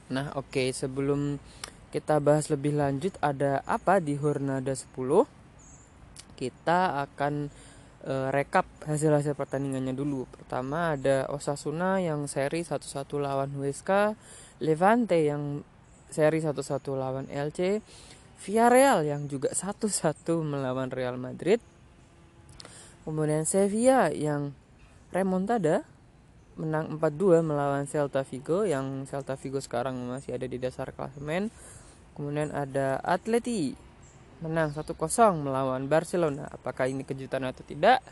nah 0.10 0.34
oke 0.38 0.74
sebelum 0.74 1.38
kita 1.90 2.22
bahas 2.22 2.54
lebih 2.54 2.78
lanjut 2.78 3.18
ada 3.22 3.66
apa 3.66 3.98
di 3.98 4.14
Hornada 4.18 4.74
10 4.74 4.94
kita 6.38 7.04
akan 7.10 7.50
uh, 8.06 8.30
rekap 8.30 8.70
hasil-hasil 8.86 9.34
pertandingannya 9.34 9.98
dulu 9.98 10.30
pertama 10.30 10.96
ada 10.96 11.26
Osasuna 11.34 12.00
yang 12.00 12.30
seri 12.30 12.62
1-1 12.62 12.86
lawan 13.18 13.52
Huesca 13.58 14.14
Levante 14.60 15.18
yang 15.18 15.66
seri 16.10 16.42
1-1 16.42 16.58
lawan 16.94 17.26
LC 17.30 17.80
Villarreal 18.40 19.04
yang 19.04 19.28
juga 19.28 19.52
satu-satu 19.52 20.40
melawan 20.48 20.88
Real 20.88 21.20
Madrid. 21.20 21.60
Kemudian 23.04 23.44
Sevilla 23.44 24.08
yang 24.16 24.56
remontada 25.12 25.84
menang 26.56 27.00
4-2 27.00 27.44
melawan 27.44 27.84
Celta 27.84 28.24
Vigo 28.24 28.64
yang 28.64 29.04
Celta 29.08 29.36
Vigo 29.36 29.60
sekarang 29.60 29.96
masih 30.08 30.40
ada 30.40 30.48
di 30.48 30.56
dasar 30.56 30.96
klasemen. 30.96 31.52
Kemudian 32.20 32.52
ada 32.52 33.00
Atleti 33.00 33.72
menang 34.44 34.76
1-0 34.76 34.92
melawan 35.40 35.88
Barcelona. 35.88 36.52
Apakah 36.52 36.92
ini 36.92 37.08
kejutan 37.08 37.48
atau 37.48 37.64
tidak? 37.64 38.04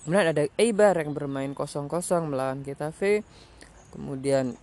Kemudian 0.00 0.32
ada 0.32 0.48
Eibar 0.56 0.96
yang 0.96 1.12
bermain 1.12 1.52
0-0 1.52 1.84
melawan 2.24 2.64
Getafe. 2.64 3.20
Kemudian 3.92 4.56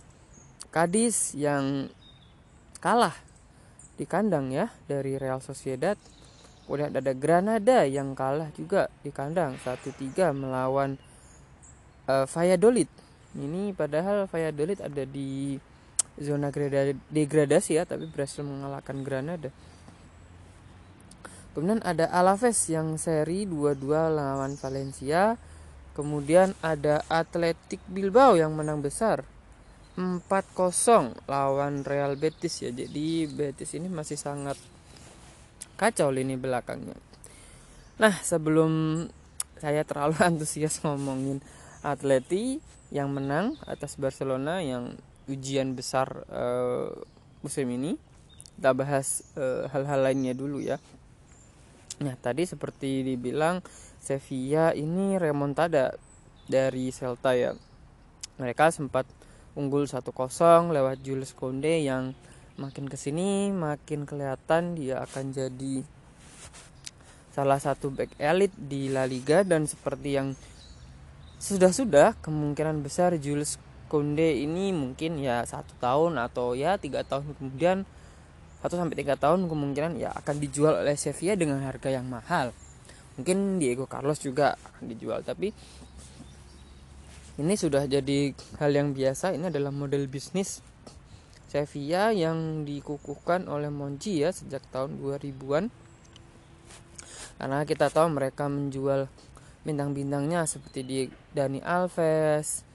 Cadiz 0.74 1.38
yang 1.38 1.86
kalah 2.82 3.14
di 3.94 4.02
kandang 4.02 4.50
ya 4.50 4.74
dari 4.90 5.14
Real 5.14 5.38
Sociedad. 5.38 5.94
Kemudian 6.66 6.90
ada 6.90 7.14
Granada 7.14 7.86
yang 7.86 8.18
kalah 8.18 8.50
juga 8.58 8.90
di 9.06 9.14
kandang 9.14 9.54
1-3 9.62 10.34
melawan 10.34 10.98
uh, 12.10 12.26
Valladolid. 12.26 12.90
Ini 13.38 13.70
padahal 13.78 14.26
Valladolid 14.26 14.82
ada 14.82 15.06
di 15.06 15.54
zona 16.20 16.48
degradasi 17.12 17.80
ya, 17.80 17.84
tapi 17.84 18.08
berhasil 18.08 18.40
mengalahkan 18.40 19.00
Granada. 19.04 19.52
Kemudian 21.56 21.80
ada 21.88 22.12
Alaves 22.12 22.68
yang 22.68 23.00
seri 23.00 23.48
2-2 23.48 24.12
lawan 24.12 24.60
Valencia. 24.60 25.40
Kemudian 25.96 26.52
ada 26.60 27.00
Athletic 27.08 27.80
Bilbao 27.88 28.36
yang 28.36 28.52
menang 28.52 28.84
besar 28.84 29.24
4-0 29.96 31.16
lawan 31.24 31.80
Real 31.80 32.20
Betis 32.20 32.60
ya. 32.60 32.68
Jadi 32.68 33.24
Betis 33.32 33.72
ini 33.72 33.88
masih 33.88 34.20
sangat 34.20 34.60
kacau 35.80 36.12
lini 36.12 36.36
belakangnya. 36.36 37.00
Nah, 37.96 38.12
sebelum 38.20 39.04
saya 39.56 39.80
terlalu 39.88 40.20
antusias 40.28 40.84
ngomongin 40.84 41.40
Atleti 41.80 42.60
yang 42.92 43.08
menang 43.16 43.56
atas 43.64 43.96
Barcelona 43.96 44.60
yang 44.60 45.00
ujian 45.26 45.74
besar 45.74 46.26
uh, 46.30 46.90
musim 47.42 47.66
ini, 47.70 47.98
kita 48.56 48.72
bahas 48.72 49.26
uh, 49.36 49.68
hal-hal 49.70 50.00
lainnya 50.06 50.32
dulu 50.32 50.62
ya. 50.62 50.80
Nah, 52.02 52.14
tadi 52.18 52.44
seperti 52.44 53.04
dibilang 53.04 53.64
Sevilla 54.00 54.76
ini 54.76 55.16
remontada 55.16 55.96
dari 56.46 56.92
Celta 56.94 57.34
ya. 57.34 57.56
Mereka 58.36 58.70
sempat 58.70 59.08
unggul 59.56 59.88
1-0 59.88 60.12
lewat 60.70 61.00
Jules 61.00 61.32
Konde 61.32 61.80
yang 61.80 62.12
makin 62.56 62.88
ke 62.88 62.96
sini 62.96 63.52
makin 63.52 64.08
kelihatan 64.08 64.76
dia 64.76 65.04
akan 65.04 65.32
jadi 65.32 65.84
salah 67.36 67.60
satu 67.60 67.92
back 67.92 68.16
elite 68.16 68.56
di 68.56 68.88
La 68.88 69.04
Liga 69.04 69.44
dan 69.44 69.68
seperti 69.68 70.16
yang 70.16 70.32
sudah-sudah 71.36 72.16
kemungkinan 72.24 72.80
besar 72.80 73.12
Jules 73.20 73.60
Konde 73.86 74.34
ini 74.34 74.74
mungkin 74.74 75.22
ya 75.22 75.46
satu 75.46 75.78
tahun 75.78 76.18
atau 76.18 76.58
ya 76.58 76.74
tiga 76.74 77.06
tahun 77.06 77.38
kemudian 77.38 77.86
satu 78.58 78.74
sampai 78.74 78.98
tiga 78.98 79.14
tahun 79.14 79.46
kemungkinan 79.46 79.94
ya 80.02 80.10
akan 80.10 80.42
dijual 80.42 80.82
oleh 80.82 80.98
Sevilla 80.98 81.38
dengan 81.38 81.62
harga 81.62 81.86
yang 81.86 82.10
mahal. 82.10 82.50
Mungkin 83.14 83.62
Diego 83.62 83.86
Carlos 83.86 84.18
juga 84.18 84.58
akan 84.58 84.90
dijual 84.90 85.22
tapi 85.22 85.54
ini 87.38 87.54
sudah 87.54 87.86
jadi 87.86 88.34
hal 88.58 88.70
yang 88.74 88.90
biasa. 88.90 89.38
Ini 89.38 89.54
adalah 89.54 89.70
model 89.70 90.10
bisnis 90.10 90.66
Sevilla 91.46 92.10
yang 92.10 92.66
dikukuhkan 92.66 93.46
oleh 93.46 93.70
Monchi 93.70 94.18
ya 94.18 94.34
sejak 94.34 94.66
tahun 94.74 94.98
2000-an 94.98 95.70
karena 97.38 97.62
kita 97.62 97.86
tahu 97.92 98.10
mereka 98.10 98.50
menjual 98.50 99.06
bintang-bintangnya 99.62 100.42
seperti 100.48 100.80
di 100.82 100.98
Dani 101.30 101.62
Alves, 101.62 102.65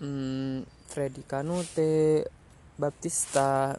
hmm, 0.00 0.66
Freddy 0.90 1.22
Kanute, 1.24 2.26
Baptista, 2.76 3.76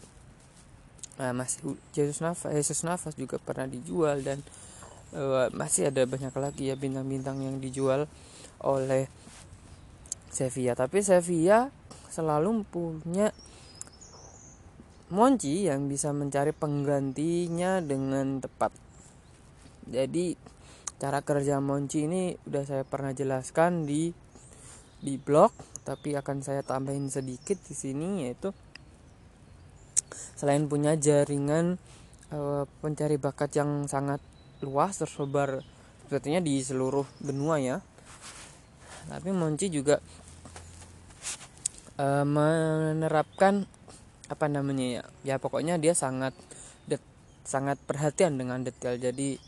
nah, 1.18 1.34
masih 1.34 1.78
Jesus 1.94 2.22
Navas, 2.22 2.50
Jesus 2.54 2.82
Navas 2.86 3.14
juga 3.18 3.38
pernah 3.42 3.70
dijual 3.70 4.22
dan 4.26 4.42
uh, 5.14 5.50
masih 5.54 5.90
ada 5.90 6.06
banyak 6.06 6.34
lagi 6.34 6.70
ya 6.70 6.76
bintang-bintang 6.78 7.42
yang 7.42 7.58
dijual 7.62 8.10
oleh 8.62 9.10
Sevilla. 10.34 10.74
Tapi 10.74 11.02
Sevilla 11.02 11.70
selalu 12.10 12.66
punya 12.68 13.30
Monchi 15.08 15.64
yang 15.72 15.88
bisa 15.88 16.12
mencari 16.12 16.52
penggantinya 16.52 17.80
dengan 17.80 18.44
tepat. 18.44 18.76
Jadi 19.88 20.36
cara 21.00 21.24
kerja 21.24 21.64
Monchi 21.64 22.10
ini 22.10 22.36
udah 22.44 22.64
saya 22.68 22.84
pernah 22.84 23.16
jelaskan 23.16 23.88
di 23.88 24.12
di 24.98 25.16
blog 25.16 25.77
tapi 25.88 26.20
akan 26.20 26.44
saya 26.44 26.68
tambahin 26.68 27.08
sedikit 27.08 27.56
di 27.64 27.72
sini 27.72 28.28
yaitu 28.28 28.52
selain 30.36 30.68
punya 30.68 31.00
jaringan 31.00 31.80
e, 32.28 32.68
pencari 32.84 33.16
bakat 33.16 33.56
yang 33.56 33.88
sangat 33.88 34.20
luas 34.60 35.00
tersebar 35.00 35.64
sepertinya 36.08 36.44
di 36.44 36.60
seluruh 36.64 37.08
benua 37.24 37.60
ya. 37.60 37.78
Tapi 39.08 39.32
Monci 39.32 39.72
juga 39.72 40.04
uh, 42.00 42.24
menerapkan 42.28 43.68
apa 44.28 44.46
namanya 44.48 44.86
ya? 44.88 45.04
Ya 45.24 45.36
pokoknya 45.40 45.80
dia 45.80 45.96
sangat 45.96 46.36
det, 46.88 47.00
sangat 47.44 47.80
perhatian 47.84 48.40
dengan 48.40 48.64
detail. 48.64 49.00
Jadi 49.00 49.40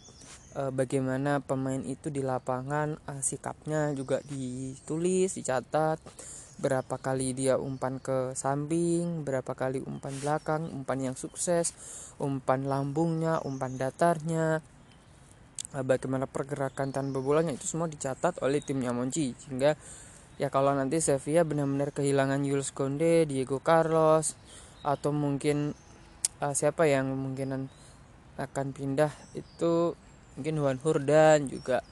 uh, 0.60 0.72
bagaimana 0.76 1.40
pemain 1.40 1.80
itu 1.80 2.12
di 2.12 2.20
lapangan 2.20 3.00
uh, 3.08 3.24
sikapnya 3.24 3.96
juga 3.96 4.20
ditulis 4.28 5.40
dicatat. 5.40 6.04
Berapa 6.60 7.00
kali 7.00 7.32
dia 7.32 7.56
umpan 7.56 8.04
ke 8.04 8.36
samping 8.36 9.24
berapa 9.24 9.56
kali 9.56 9.80
umpan 9.80 10.12
belakang 10.20 10.68
umpan 10.68 11.00
yang 11.00 11.16
sukses 11.16 11.72
umpan 12.20 12.68
lambungnya 12.68 13.40
umpan 13.48 13.80
datarnya. 13.80 14.60
Eh, 15.70 15.86
bagaimana 15.86 16.26
pergerakan 16.26 16.90
tanpa 16.90 17.22
bolanya 17.22 17.54
itu 17.54 17.64
semua 17.64 17.88
dicatat 17.88 18.44
oleh 18.44 18.60
timnya 18.60 18.92
Monchi. 18.92 19.32
Sehingga 19.40 19.80
ya 20.36 20.52
kalau 20.52 20.76
nanti 20.76 21.00
Sevilla 21.00 21.48
benar-benar 21.48 21.96
kehilangan 21.96 22.44
Jules 22.44 22.76
Conde, 22.76 23.24
Diego 23.24 23.64
Carlos 23.64 24.36
atau 24.84 25.12
mungkin 25.16 25.76
uh, 26.44 26.56
siapa 26.56 26.88
yang 26.88 27.12
kemungkinan 27.12 27.68
akan 28.40 28.68
pindah 28.72 29.12
itu 29.36 29.94
mungkin 30.40 30.56
Juan 30.56 30.80
Hurdan 30.80 31.52
juga 31.52 31.84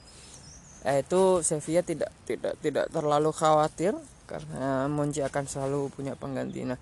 eh, 0.88 1.04
itu 1.04 1.44
Sevilla 1.44 1.84
tidak 1.84 2.08
tidak 2.24 2.56
tidak 2.64 2.88
terlalu 2.88 3.28
khawatir 3.36 3.92
karena 4.24 4.88
Monchi 4.88 5.20
akan 5.20 5.44
selalu 5.44 5.92
punya 5.92 6.16
pengganti. 6.16 6.64
Nah, 6.64 6.80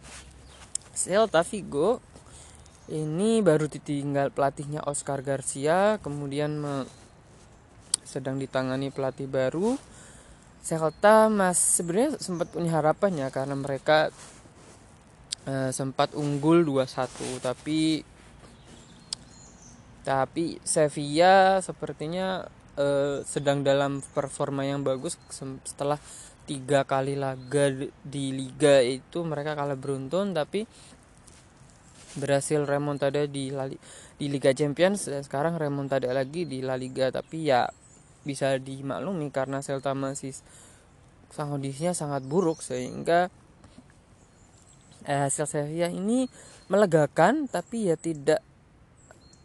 Celta 0.94 1.42
Vigo 1.42 1.98
ini 2.86 3.42
baru 3.42 3.66
ditinggal 3.66 4.30
pelatihnya 4.30 4.86
Oscar 4.86 5.26
Garcia 5.26 5.98
kemudian 5.98 6.54
me, 6.54 6.86
sedang 8.06 8.38
ditangani 8.38 8.94
pelatih 8.94 9.26
baru 9.26 9.74
Celta 10.62 11.26
mas 11.26 11.58
sebenarnya 11.58 12.18
sempat 12.22 12.50
punya 12.54 12.78
harapan 12.78 13.26
ya 13.26 13.28
karena 13.34 13.58
mereka 13.58 14.14
uh, 15.50 15.70
sempat 15.74 16.14
unggul 16.14 16.62
2-1 16.62 17.42
tapi 17.42 18.06
tapi 20.06 20.62
Sevilla 20.62 21.58
sepertinya 21.58 22.46
uh, 22.78 23.26
sedang 23.26 23.66
dalam 23.66 23.98
performa 24.14 24.62
yang 24.62 24.86
bagus 24.86 25.18
setelah 25.66 25.98
tiga 26.46 26.86
kali 26.86 27.18
laga 27.18 27.74
di 28.06 28.30
liga 28.30 28.78
itu 28.86 29.26
mereka 29.26 29.58
kalah 29.58 29.74
beruntun 29.74 30.30
tapi 30.30 30.62
berhasil 32.16 32.64
remontada 32.64 33.28
di 33.28 33.52
Lali, 33.52 33.76
di 34.16 34.26
Liga 34.32 34.50
Champions 34.56 35.04
dan 35.06 35.20
sekarang 35.20 35.60
remontada 35.60 36.08
lagi 36.10 36.48
di 36.48 36.64
La 36.64 36.74
Liga. 36.74 37.12
Tapi 37.12 37.52
ya 37.52 37.68
bisa 38.24 38.56
dimaklumi 38.56 39.28
karena 39.28 39.60
Celta 39.60 39.92
masih 39.92 40.32
kondisinya 41.30 41.92
sangat 41.92 42.24
buruk 42.24 42.64
sehingga 42.64 43.28
eh, 45.04 45.20
hasil 45.28 45.44
Sevilla 45.44 45.92
ini 45.92 46.26
melegakan 46.72 47.46
tapi 47.46 47.92
ya 47.92 48.00
tidak 48.00 48.40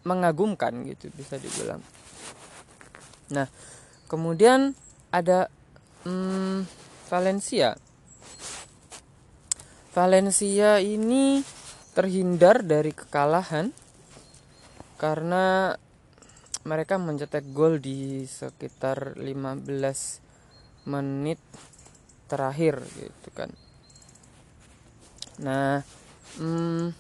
mengagumkan 0.04 0.86
gitu 0.88 1.14
bisa 1.14 1.38
dibilang. 1.38 1.82
Nah 3.32 3.48
kemudian 4.10 4.74
ada 5.14 5.48
hmm, 6.04 6.66
Valencia. 7.12 7.76
Valencia 9.92 10.80
ini 10.80 11.44
terhindar 11.92 12.64
dari 12.64 12.96
kekalahan 12.96 13.76
karena 14.96 15.76
mereka 16.64 17.02
mencetak 17.02 17.52
gol 17.52 17.82
di 17.82 18.24
sekitar 18.24 19.18
15 19.18 20.88
menit 20.88 21.42
terakhir 22.30 22.80
gitu 22.96 23.30
kan. 23.34 23.52
Nah, 25.42 25.82
hmm, 26.38 26.94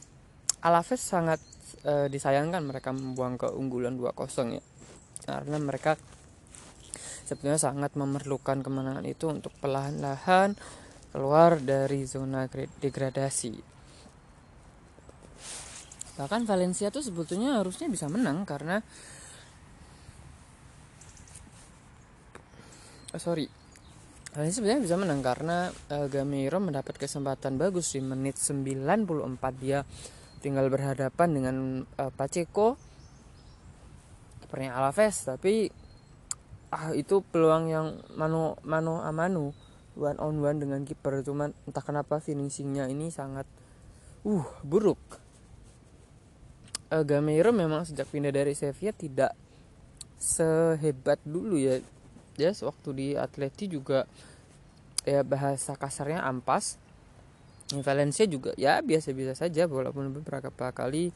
Alaves 0.65 1.01
sangat 1.01 1.39
e, 1.81 2.07
disayangkan 2.09 2.61
mereka 2.65 2.93
membuang 2.93 3.37
keunggulan 3.37 3.97
2-0 3.97 4.57
ya. 4.57 4.63
Karena 5.21 5.57
mereka 5.61 5.97
sebetulnya 7.25 7.61
sangat 7.61 7.95
memerlukan 7.95 8.59
kemenangan 8.59 9.05
itu 9.07 9.31
untuk 9.31 9.53
perlahan-lahan 9.61 10.57
keluar 11.11 11.59
dari 11.59 12.07
zona 12.07 12.47
degradasi 12.51 13.71
bahkan 16.19 16.43
Valencia 16.45 16.91
tuh 16.91 17.01
sebetulnya 17.01 17.57
harusnya 17.57 17.87
bisa 17.89 18.05
menang 18.05 18.43
karena 18.45 18.77
oh, 23.15 23.21
sorry 23.21 23.47
Valencia 24.35 24.61
sebenarnya 24.61 24.83
bisa 24.85 24.95
menang 25.01 25.19
karena 25.25 25.73
uh, 25.91 26.07
Gameiro 26.07 26.61
mendapat 26.61 26.99
kesempatan 27.01 27.57
bagus 27.57 27.97
di 27.97 28.05
menit 28.05 28.37
94 28.37 28.93
dia 29.57 29.81
tinggal 30.41 30.67
berhadapan 30.73 31.29
dengan 31.29 31.55
uh, 32.01 32.09
Pacheco 32.09 32.75
kipernya 34.41 34.75
Alaves 34.75 35.29
tapi 35.29 35.69
ah 36.73 36.91
itu 36.97 37.21
peluang 37.21 37.69
yang 37.69 37.87
mano 38.17 38.57
mano 38.65 38.99
amanu 39.05 39.53
one 39.95 40.17
on 40.17 40.39
one 40.41 40.57
dengan 40.57 40.81
kiper. 40.81 41.21
Cuman 41.21 41.53
entah 41.69 41.83
kenapa 41.85 42.17
finishingnya 42.17 42.89
ini 42.89 43.13
sangat 43.13 43.45
uh 44.25 44.47
buruk. 44.65 44.99
Uh, 46.91 47.05
Gameiro 47.07 47.55
memang 47.55 47.87
sejak 47.87 48.09
pindah 48.09 48.33
dari 48.33 48.51
Sevilla 48.51 48.91
tidak 48.91 49.31
sehebat 50.19 51.21
dulu 51.23 51.55
ya 51.55 51.79
ya. 51.79 52.49
Yes, 52.49 52.65
waktu 52.65 52.89
di 52.95 53.07
Atleti 53.13 53.69
juga 53.69 54.09
ya 55.05 55.21
bahasa 55.21 55.77
kasarnya 55.77 56.25
ampas 56.25 56.80
Valencia 57.69 58.27
juga 58.27 58.51
ya 58.59 58.83
biasa-biasa 58.83 59.47
saja 59.47 59.69
walaupun 59.69 60.11
beberapa 60.11 60.71
kali 60.73 61.13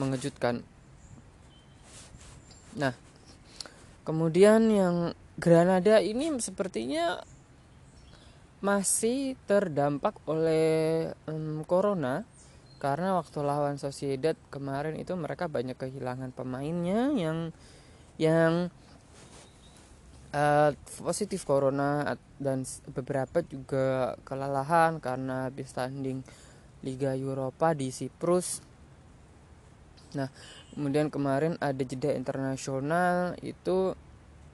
mengejutkan. 0.00 0.64
Nah 2.78 2.94
kemudian 4.06 4.70
yang 4.72 4.96
Granada 5.38 6.02
ini 6.02 6.34
sepertinya 6.42 7.22
masih 8.58 9.38
terdampak 9.46 10.18
oleh 10.26 11.14
um, 11.30 11.62
corona 11.62 12.26
karena 12.82 13.14
waktu 13.14 13.42
lawan 13.42 13.78
Sociedad 13.78 14.34
kemarin 14.50 14.98
itu 14.98 15.14
mereka 15.14 15.46
banyak 15.46 15.78
kehilangan 15.78 16.34
pemainnya 16.34 17.14
yang 17.14 17.38
yang 18.18 18.70
uh, 20.34 20.70
positif 21.02 21.46
corona 21.46 22.18
dan 22.38 22.62
beberapa 22.94 23.42
juga 23.42 24.14
kelelahan 24.22 25.02
karena 25.02 25.50
habis 25.50 25.74
tanding 25.74 26.22
Liga 26.86 27.14
Eropa 27.18 27.74
di 27.74 27.90
Siprus. 27.90 28.62
Nah, 30.14 30.30
kemudian 30.72 31.10
kemarin 31.12 31.58
ada 31.58 31.82
jeda 31.82 32.14
internasional 32.14 33.34
itu 33.42 33.92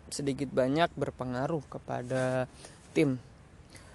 sedikit 0.08 0.50
banyak 0.50 0.90
berpengaruh 0.96 1.62
kepada 1.68 2.48
tim. 2.96 3.20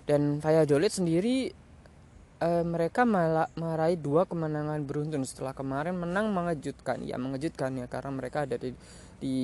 Dan 0.05 0.41
Valladolid 0.41 0.93
sendiri 0.93 1.51
uh, 2.41 2.65
mereka 2.65 3.03
malah 3.03 3.47
meraih 3.59 3.99
dua 3.99 4.25
kemenangan 4.25 4.81
beruntun 4.87 5.23
setelah 5.27 5.53
kemarin 5.53 5.95
menang 5.95 6.31
mengejutkan 6.31 7.03
ya 7.05 7.19
mengejutkan 7.19 7.77
ya 7.77 7.85
karena 7.85 8.11
mereka 8.15 8.47
ada 8.47 8.55
di, 8.57 8.73
di 9.19 9.35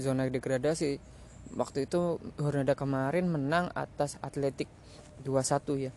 zona 0.00 0.26
degradasi 0.26 1.19
waktu 1.54 1.86
itu 1.88 2.20
Hornada 2.38 2.78
kemarin 2.78 3.26
menang 3.28 3.68
atas 3.74 4.16
Atletik 4.22 4.70
2-1 5.26 5.90
ya. 5.90 5.92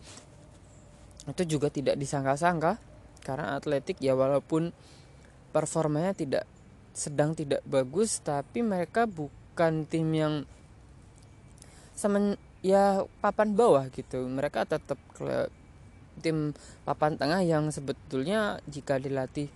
Itu 1.24 1.42
juga 1.48 1.72
tidak 1.72 1.96
disangka-sangka 1.96 2.76
karena 3.24 3.56
Atletik 3.56 3.96
ya 4.02 4.12
walaupun 4.12 4.74
performanya 5.54 6.12
tidak 6.12 6.44
sedang 6.94 7.34
tidak 7.34 7.64
bagus 7.66 8.22
tapi 8.22 8.62
mereka 8.62 9.08
bukan 9.08 9.88
tim 9.88 10.08
yang 10.14 10.34
semen 11.94 12.36
ya 12.60 13.06
papan 13.22 13.54
bawah 13.54 13.88
gitu. 13.90 14.26
Mereka 14.26 14.66
tetap 14.68 14.98
tim 16.20 16.52
papan 16.86 17.18
tengah 17.18 17.42
yang 17.42 17.70
sebetulnya 17.74 18.62
jika 18.70 18.98
dilatih 19.00 19.48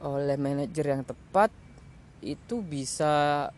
oleh 0.00 0.36
manajer 0.40 0.96
yang 0.96 1.04
tepat 1.04 1.52
itu 2.24 2.60
bisa 2.64 3.48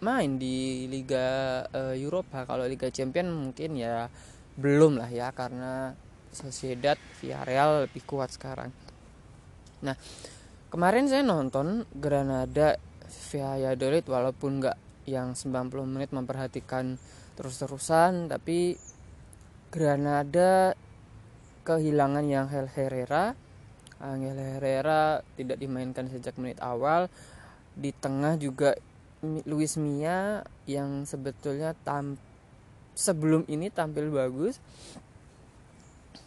main 0.00 0.40
di 0.40 0.88
Liga 0.88 1.60
uh, 1.68 1.96
Eropa. 1.96 2.44
Kalau 2.48 2.64
Liga 2.64 2.88
Champion 2.88 3.30
mungkin 3.32 3.76
ya 3.76 4.08
belum 4.56 5.00
lah 5.00 5.08
ya 5.08 5.32
karena 5.32 5.94
Sociedad 6.30 6.96
Villarreal 7.20 7.88
lebih 7.88 8.02
kuat 8.04 8.32
sekarang. 8.32 8.70
Nah 9.84 9.96
kemarin 10.72 11.08
saya 11.08 11.24
nonton 11.24 11.88
Granada 11.96 12.76
Valladolid 13.30 14.06
walaupun 14.06 14.62
nggak 14.62 14.78
yang 15.08 15.34
90 15.34 15.74
menit 15.90 16.10
memperhatikan 16.14 16.94
terus-terusan 17.34 18.30
tapi 18.30 18.78
Granada 19.70 20.74
kehilangan 21.62 22.26
yang 22.26 22.46
Hel 22.50 22.66
Herrera. 22.66 23.38
Angel 24.00 24.34
Herrera 24.34 25.20
tidak 25.36 25.60
dimainkan 25.60 26.08
sejak 26.08 26.34
menit 26.40 26.58
awal. 26.58 27.06
Di 27.76 27.94
tengah 27.94 28.34
juga 28.40 28.74
Luis 29.22 29.76
Mia 29.76 30.44
yang 30.64 31.04
sebetulnya 31.04 31.76
tam 31.84 32.16
sebelum 32.96 33.44
ini 33.48 33.68
tampil 33.68 34.08
bagus 34.08 34.60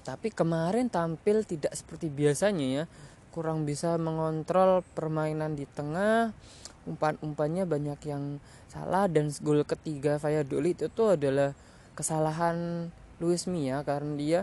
tapi 0.03 0.35
kemarin 0.35 0.91
tampil 0.91 1.47
tidak 1.47 1.71
seperti 1.73 2.11
biasanya 2.11 2.67
ya. 2.67 2.85
Kurang 3.31 3.63
bisa 3.63 3.95
mengontrol 3.95 4.83
permainan 4.93 5.55
di 5.55 5.63
tengah 5.65 6.35
umpan-umpannya 6.83 7.63
banyak 7.63 7.99
yang 8.05 8.37
salah 8.67 9.07
dan 9.07 9.31
gol 9.39 9.63
ketiga 9.63 10.19
Valladolid 10.19 10.75
itu 10.75 11.03
adalah 11.07 11.55
kesalahan 11.95 12.91
Luis 13.23 13.47
Mia 13.47 13.79
karena 13.87 14.13
dia 14.19 14.39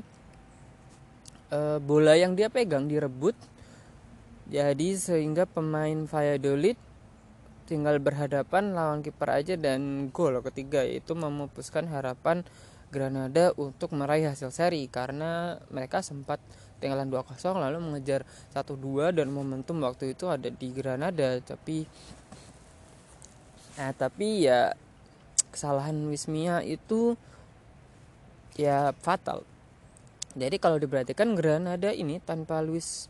e, 1.52 1.76
bola 1.78 2.16
yang 2.16 2.32
dia 2.34 2.48
pegang 2.48 2.88
direbut. 2.88 3.36
Jadi 4.50 4.98
sehingga 4.98 5.46
pemain 5.46 6.08
Valladolid 6.08 6.74
tinggal 7.70 8.02
berhadapan 8.02 8.74
lawan 8.74 9.06
kiper 9.06 9.30
aja 9.30 9.54
dan 9.54 10.10
gol 10.10 10.42
ketiga 10.42 10.82
itu 10.82 11.14
memupuskan 11.14 11.86
harapan 11.86 12.42
Granada 12.90 13.54
untuk 13.54 13.94
meraih 13.94 14.26
hasil 14.26 14.50
seri. 14.50 14.90
Karena 14.90 15.62
mereka 15.70 16.02
sempat 16.02 16.42
ketinggalan 16.76 17.06
2-0 17.06 17.38
lalu 17.54 17.78
mengejar 17.78 18.26
1-2 18.50 19.14
dan 19.14 19.30
momentum 19.30 19.78
waktu 19.86 20.18
itu 20.18 20.26
ada 20.26 20.50
di 20.50 20.68
Granada. 20.74 21.38
Tapi 21.38 21.86
nah 23.78 23.94
tapi 23.94 24.50
ya 24.50 24.74
kesalahan 25.54 25.94
Wismia 26.10 26.66
itu 26.66 27.14
ya 28.58 28.90
fatal. 28.98 29.46
Jadi 30.34 30.58
kalau 30.58 30.82
diperhatikan 30.82 31.38
Granada 31.38 31.94
ini 31.94 32.18
tanpa 32.18 32.58
Luis 32.62 33.06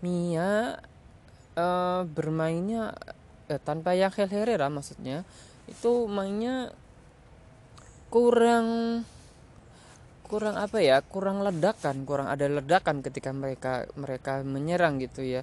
Mia 0.00 0.80
uh, 1.60 2.02
bermainnya 2.08 2.96
eh, 3.50 3.58
tanpa 3.58 3.98
yang 3.98 4.14
Herrera 4.14 4.70
maksudnya 4.70 5.26
itu 5.66 6.06
mainnya 6.06 6.70
kurang 8.10 9.02
kurang 10.26 10.54
apa 10.54 10.78
ya 10.78 11.02
kurang 11.02 11.42
ledakan 11.42 12.06
kurang 12.06 12.30
ada 12.30 12.46
ledakan 12.46 13.02
ketika 13.02 13.34
mereka 13.34 13.90
mereka 13.98 14.46
menyerang 14.46 15.02
gitu 15.02 15.26
ya. 15.26 15.42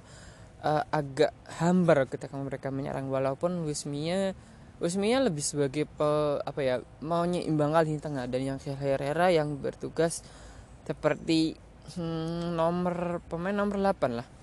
Uh, 0.58 0.82
agak 0.90 1.30
hambar 1.62 2.10
ketika 2.10 2.34
mereka 2.34 2.74
menyerang 2.74 3.06
walaupun 3.14 3.62
Wismia 3.62 4.34
Wismia 4.82 5.22
lebih 5.22 5.38
sebagai 5.38 5.86
pe, 5.86 6.10
apa 6.42 6.60
ya 6.62 6.82
mau 6.98 7.22
menyeimbangkan 7.22 7.86
di 7.86 8.02
tengah. 8.02 8.26
Dan 8.26 8.42
yang 8.42 8.58
Herrera 8.58 9.30
yang 9.30 9.54
bertugas 9.62 10.26
seperti 10.82 11.54
hmm, 11.94 12.58
nomor 12.58 13.22
pemain 13.30 13.54
nomor 13.54 13.78
8 13.78 14.18
lah 14.18 14.37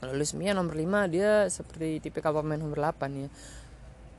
lalu 0.00 0.24
Wismia 0.24 0.56
nomor 0.56 0.76
5 0.76 1.12
dia 1.12 1.46
seperti 1.52 2.00
tipikal 2.00 2.32
pemain 2.32 2.60
nomor 2.60 2.80
8 2.92 3.22
ya 3.24 3.28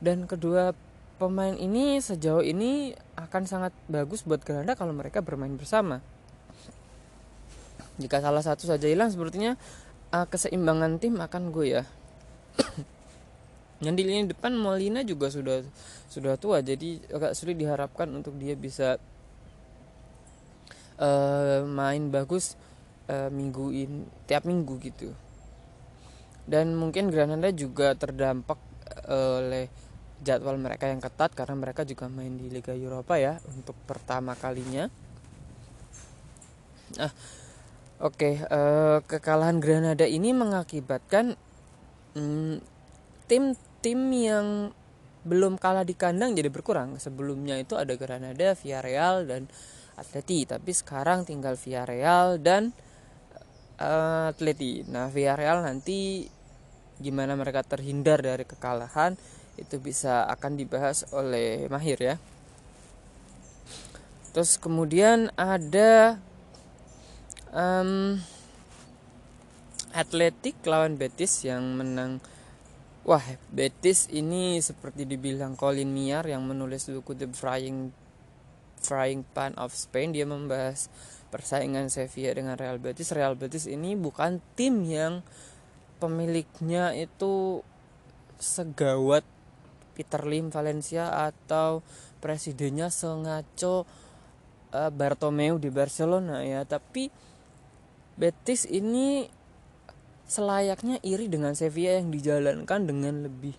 dan 0.02 0.26
kedua 0.26 0.74
pemain 1.22 1.54
ini 1.54 2.02
sejauh 2.02 2.42
ini 2.42 2.98
akan 3.14 3.46
sangat 3.46 3.70
bagus 3.86 4.26
buat 4.26 4.42
Granada 4.42 4.74
kalau 4.74 4.90
mereka 4.90 5.22
bermain 5.22 5.54
bersama. 5.54 6.02
Jika 8.02 8.18
salah 8.18 8.42
satu 8.42 8.66
saja 8.66 8.90
hilang 8.90 9.14
sepertinya 9.14 9.54
uh, 10.10 10.26
keseimbangan 10.26 10.98
tim 10.98 11.14
akan 11.22 11.54
ya. 11.62 11.86
Yang 13.86 13.94
di 13.94 14.02
lini 14.02 14.26
depan 14.26 14.58
Molina 14.58 15.06
juga 15.06 15.30
sudah 15.30 15.62
sudah 16.10 16.34
tua 16.34 16.58
jadi 16.66 16.98
agak 17.14 17.38
sulit 17.38 17.54
diharapkan 17.54 18.10
untuk 18.10 18.34
dia 18.42 18.58
bisa 18.58 18.98
uh, 20.98 21.62
main 21.62 22.10
bagus 22.10 22.58
uh, 23.06 23.30
minggu 23.30 23.70
ini 23.70 24.02
tiap 24.26 24.42
minggu 24.42 24.74
gitu. 24.82 25.14
Dan 26.42 26.74
mungkin 26.74 27.08
Granada 27.08 27.48
juga 27.54 27.94
terdampak 27.94 28.58
oleh 29.08 29.70
jadwal 30.22 30.54
mereka 30.56 30.86
yang 30.86 31.02
ketat 31.02 31.34
karena 31.34 31.58
mereka 31.58 31.82
juga 31.82 32.06
main 32.06 32.38
di 32.38 32.46
Liga 32.46 32.70
Eropa 32.70 33.18
ya 33.18 33.42
untuk 33.50 33.74
pertama 33.84 34.38
kalinya. 34.38 34.86
Nah, 36.92 37.12
oke, 38.04 38.14
okay, 38.14 38.34
eh, 38.38 38.98
kekalahan 39.02 39.58
Granada 39.58 40.06
ini 40.06 40.30
mengakibatkan 40.30 41.34
tim-tim 43.26 44.00
um, 44.00 44.12
yang 44.12 44.46
belum 45.22 45.56
kalah 45.58 45.86
di 45.86 45.96
kandang 45.96 46.36
jadi 46.36 46.52
berkurang. 46.52 47.00
Sebelumnya 47.00 47.58
itu 47.58 47.74
ada 47.74 47.94
Granada, 47.96 48.54
Villarreal 48.54 49.26
dan 49.26 49.48
Atleti, 49.96 50.44
tapi 50.44 50.70
sekarang 50.74 51.24
tinggal 51.24 51.56
Villarreal 51.56 52.36
dan 52.38 52.76
Atleti. 53.78 54.84
Nah, 54.88 55.08
Villarreal 55.08 55.64
nanti 55.64 56.28
gimana 57.02 57.34
mereka 57.34 57.66
terhindar 57.66 58.22
dari 58.22 58.46
kekalahan 58.46 59.18
itu 59.58 59.76
bisa 59.82 60.24
akan 60.30 60.56
dibahas 60.56 61.04
oleh 61.12 61.66
Mahir 61.68 61.98
ya. 62.00 62.16
Terus 64.32 64.56
kemudian 64.56 65.28
ada 65.36 66.16
um, 67.52 68.16
Atletik 69.92 70.56
lawan 70.64 70.96
Betis 70.96 71.44
yang 71.44 71.76
menang. 71.76 72.24
Wah, 73.04 73.20
Betis 73.52 74.08
ini 74.08 74.56
seperti 74.64 75.04
dibilang 75.04 75.52
Colin 75.52 75.92
Miar 75.92 76.24
yang 76.24 76.48
menulis 76.48 76.88
buku 76.88 77.12
The 77.12 77.28
Frying 77.28 77.92
Frying 78.80 79.28
Pan 79.36 79.52
of 79.60 79.76
Spain. 79.76 80.16
Dia 80.16 80.24
membahas 80.24 80.88
persaingan 81.32 81.88
Sevilla 81.88 82.36
dengan 82.36 82.60
Real 82.60 82.76
Betis. 82.76 83.16
Real 83.16 83.32
Betis 83.32 83.64
ini 83.64 83.96
bukan 83.96 84.44
tim 84.52 84.84
yang 84.84 85.24
pemiliknya 85.96 86.92
itu 86.92 87.64
segawat 88.36 89.24
Peter 89.96 90.22
Lim 90.28 90.52
Valencia 90.52 91.08
atau 91.14 91.80
presidennya 92.20 92.92
sengaco 92.92 93.88
uh, 94.74 94.90
Bartomeu 94.90 95.62
di 95.62 95.70
Barcelona 95.70 96.42
ya 96.42 96.66
tapi 96.66 97.08
Betis 98.12 98.68
ini 98.68 99.24
selayaknya 100.28 101.00
iri 101.04 101.28
dengan 101.28 101.52
Sevilla 101.56 102.00
yang 102.00 102.12
dijalankan 102.12 102.88
dengan 102.88 103.24
lebih 103.24 103.56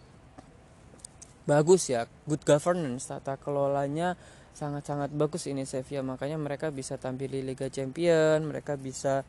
bagus 1.44 1.92
ya 1.92 2.08
good 2.26 2.42
governance 2.48 3.12
tata 3.12 3.36
kelolanya 3.36 4.16
sangat-sangat 4.54 5.10
bagus 5.12 5.50
ini 5.50 5.66
Sevilla. 5.66 6.06
Makanya 6.06 6.38
mereka 6.38 6.70
bisa 6.70 6.96
tampil 6.96 7.30
di 7.30 7.42
Liga 7.42 7.68
Champion 7.68 8.46
mereka 8.46 8.78
bisa 8.78 9.26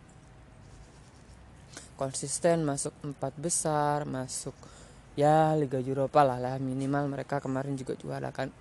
konsisten 1.97 2.67
masuk 2.67 2.93
empat 3.07 3.33
besar 3.39 4.03
masuk 4.05 4.55
ya 5.17 5.57
Liga 5.57 5.81
Eropa 5.81 6.23
lah 6.23 6.39
lah. 6.39 6.61
Minimal 6.61 7.09
mereka 7.09 7.41
kemarin 7.41 7.75
juga 7.75 7.97
juara 7.97 8.31
kan. 8.31 8.53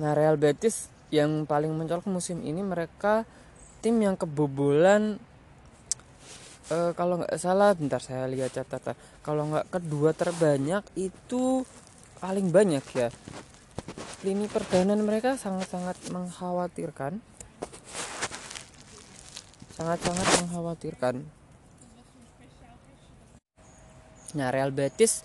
Nah 0.00 0.12
Real 0.16 0.40
Betis 0.40 0.88
yang 1.12 1.44
paling 1.44 1.70
mencolok 1.76 2.08
musim 2.08 2.40
ini 2.40 2.64
mereka 2.64 3.28
tim 3.84 4.00
yang 4.00 4.16
kebobolan 4.16 5.20
uh, 6.72 6.96
kalau 6.96 7.20
nggak 7.20 7.36
salah 7.36 7.76
bentar 7.76 8.00
saya 8.00 8.24
lihat 8.32 8.56
catatan. 8.56 8.96
Kalau 9.20 9.52
nggak 9.52 9.68
kedua 9.68 10.16
terbanyak 10.16 10.86
itu 10.96 11.68
paling 12.22 12.48
banyak 12.48 12.86
ya 12.94 13.10
lini 14.22 14.46
pertahanan 14.46 15.02
mereka 15.02 15.34
sangat-sangat 15.34 15.98
mengkhawatirkan 16.14 17.18
sangat-sangat 19.74 20.26
mengkhawatirkan 20.42 21.26
Nah, 24.32 24.48
Real 24.48 24.72
Betis 24.72 25.20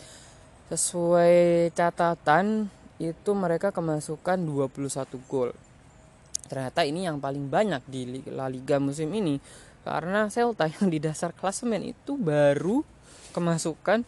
sesuai 0.67 1.71
catatan 1.71 2.67
itu 2.99 3.31
mereka 3.31 3.71
kemasukan 3.71 4.35
21 4.35 5.31
gol. 5.31 5.55
Ternyata 6.51 6.83
ini 6.83 7.07
yang 7.07 7.23
paling 7.23 7.47
banyak 7.47 7.83
di 7.87 8.23
La 8.31 8.51
Liga 8.51 8.79
musim 8.79 9.11
ini 9.15 9.39
karena 9.87 10.27
Celta 10.27 10.67
yang 10.79 10.91
di 10.91 10.99
dasar 10.99 11.31
klasemen 11.31 11.87
itu 11.87 12.19
baru 12.19 12.83
kemasukan 13.31 14.03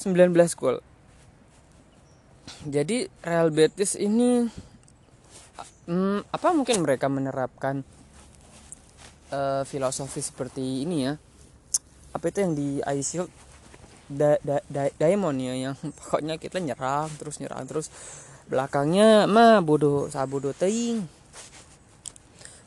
19 0.00 0.32
gol. 0.56 0.80
Jadi 2.66 3.08
Real 3.24 3.48
Betis 3.54 3.96
ini 3.96 4.46
hmm, 5.88 6.28
apa 6.30 6.48
mungkin 6.52 6.84
mereka 6.84 7.08
menerapkan 7.08 7.82
uh, 9.32 9.62
filosofi 9.64 10.20
seperti 10.20 10.84
ini 10.84 11.08
ya? 11.08 11.14
Apa 12.10 12.30
itu 12.30 12.38
yang 12.42 12.54
di 12.58 12.82
Ice 12.98 13.22
da, 14.10 14.36
da, 14.42 14.58
da, 14.66 14.90
diamond 14.98 15.38
ya 15.38 15.54
yang 15.54 15.74
pokoknya 16.02 16.36
kita 16.36 16.58
nyerang 16.58 17.06
terus 17.16 17.38
nyerang 17.38 17.64
terus 17.70 17.86
belakangnya 18.50 19.30
mah 19.30 19.62
bodoh 19.62 20.10
sabodo 20.10 20.50
teing 20.50 21.06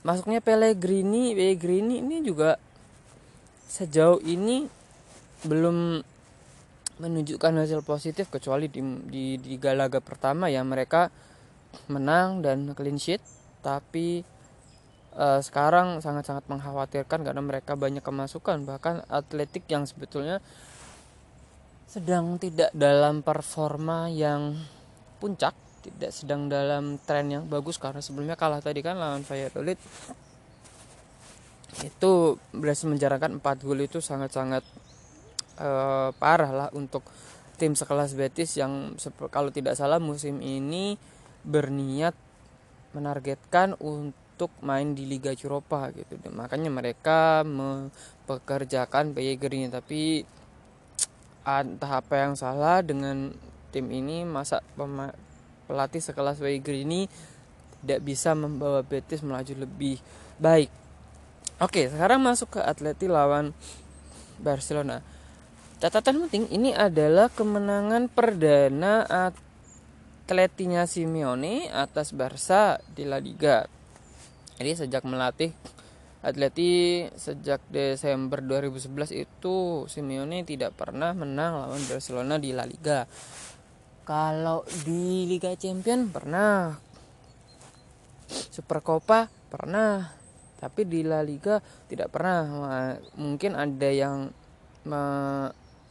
masuknya 0.08 0.40
Pellegrini 0.40 1.36
Pellegrini 1.36 2.00
ini 2.00 2.24
juga 2.24 2.56
sejauh 3.68 4.24
ini 4.24 4.72
belum 5.44 6.00
menunjukkan 7.04 7.52
hasil 7.60 7.84
positif 7.84 8.32
kecuali 8.32 8.72
di 8.72 8.80
di, 9.12 9.26
di 9.36 9.56
galaga 9.60 10.00
pertama 10.00 10.48
ya 10.48 10.64
mereka 10.64 11.12
menang 11.92 12.40
dan 12.40 12.72
clean 12.72 12.96
sheet. 12.96 13.20
Tapi 13.60 14.24
uh, 15.20 15.40
sekarang 15.44 16.00
sangat-sangat 16.00 16.48
mengkhawatirkan 16.48 17.28
karena 17.28 17.42
mereka 17.44 17.76
banyak 17.76 18.04
kemasukan. 18.04 18.64
Bahkan 18.64 19.12
atletik 19.12 19.68
yang 19.68 19.84
sebetulnya 19.84 20.40
sedang 21.88 22.42
tidak 22.42 22.74
dalam 22.74 23.22
performa 23.22 24.10
yang 24.10 24.58
puncak 25.22 25.54
tidak 25.84 26.16
sedang 26.16 26.48
dalam 26.48 26.96
tren 27.04 27.28
yang 27.28 27.44
bagus 27.46 27.76
karena 27.76 28.00
sebelumnya 28.00 28.40
kalah 28.40 28.64
tadi 28.64 28.80
kan 28.80 28.96
lawan 28.96 29.28
Valladolid. 29.28 29.76
Itu 31.84 32.40
berhasil 32.56 32.88
menjarahkan 32.88 33.44
4 33.44 33.66
gol 33.66 33.84
itu 33.84 34.00
sangat-sangat 34.00 34.64
uh, 35.60 36.10
parah 36.18 36.52
lah 36.52 36.70
untuk 36.74 37.06
tim 37.58 37.78
sekelas 37.78 38.18
Betis 38.18 38.58
yang 38.58 38.98
kalau 39.30 39.54
tidak 39.54 39.78
salah 39.78 40.02
musim 40.02 40.42
ini 40.42 40.98
berniat 41.46 42.16
menargetkan 42.94 43.78
untuk 43.80 44.50
main 44.66 44.98
di 44.98 45.06
Liga 45.06 45.34
Eropa 45.34 45.94
gitu 45.94 46.18
makanya 46.34 46.70
mereka 46.74 47.46
mempekerjakan 47.46 49.14
Pellegrini 49.14 49.70
tapi 49.70 50.26
entah 51.44 52.00
apa 52.00 52.14
yang 52.24 52.34
salah 52.40 52.80
dengan 52.80 53.36
tim 53.74 53.90
ini 53.92 54.24
masa 54.24 54.64
pelatih 55.68 56.00
sekelas 56.00 56.40
ini 56.40 57.10
tidak 57.84 58.00
bisa 58.08 58.32
membawa 58.32 58.80
Betis 58.80 59.20
melaju 59.20 59.68
lebih 59.68 60.00
baik. 60.40 60.72
Oke, 61.60 61.92
sekarang 61.92 62.24
masuk 62.24 62.58
ke 62.58 62.62
Atleti 62.64 63.12
lawan 63.12 63.52
Barcelona. 64.40 65.04
Catatan 65.84 66.24
penting 66.24 66.48
ini 66.48 66.72
adalah 66.72 67.28
kemenangan 67.28 68.08
perdana 68.08 69.04
Atletinya 69.04 70.88
Simeone 70.88 71.68
atas 71.76 72.16
Barca 72.16 72.80
di 72.88 73.04
La 73.04 73.20
Liga. 73.20 73.68
Jadi 74.56 74.80
sejak 74.80 75.04
melatih 75.04 75.52
Atleti 76.24 77.04
sejak 77.20 77.60
Desember 77.68 78.40
2011 78.40 79.28
itu 79.28 79.84
Simeone 79.92 80.48
tidak 80.48 80.72
pernah 80.80 81.12
menang 81.12 81.68
lawan 81.68 81.84
Barcelona 81.84 82.40
di 82.40 82.56
La 82.56 82.64
Liga. 82.64 83.04
Kalau 84.08 84.64
di 84.88 85.28
Liga 85.28 85.52
Champion 85.60 86.08
pernah. 86.08 86.80
Super 88.32 88.80
Copa 88.80 89.28
pernah. 89.52 90.16
Tapi 90.64 90.88
di 90.88 91.04
La 91.04 91.20
Liga 91.20 91.60
tidak 91.92 92.08
pernah. 92.08 92.96
Mungkin 93.20 93.52
ada 93.52 93.90
yang 93.92 94.32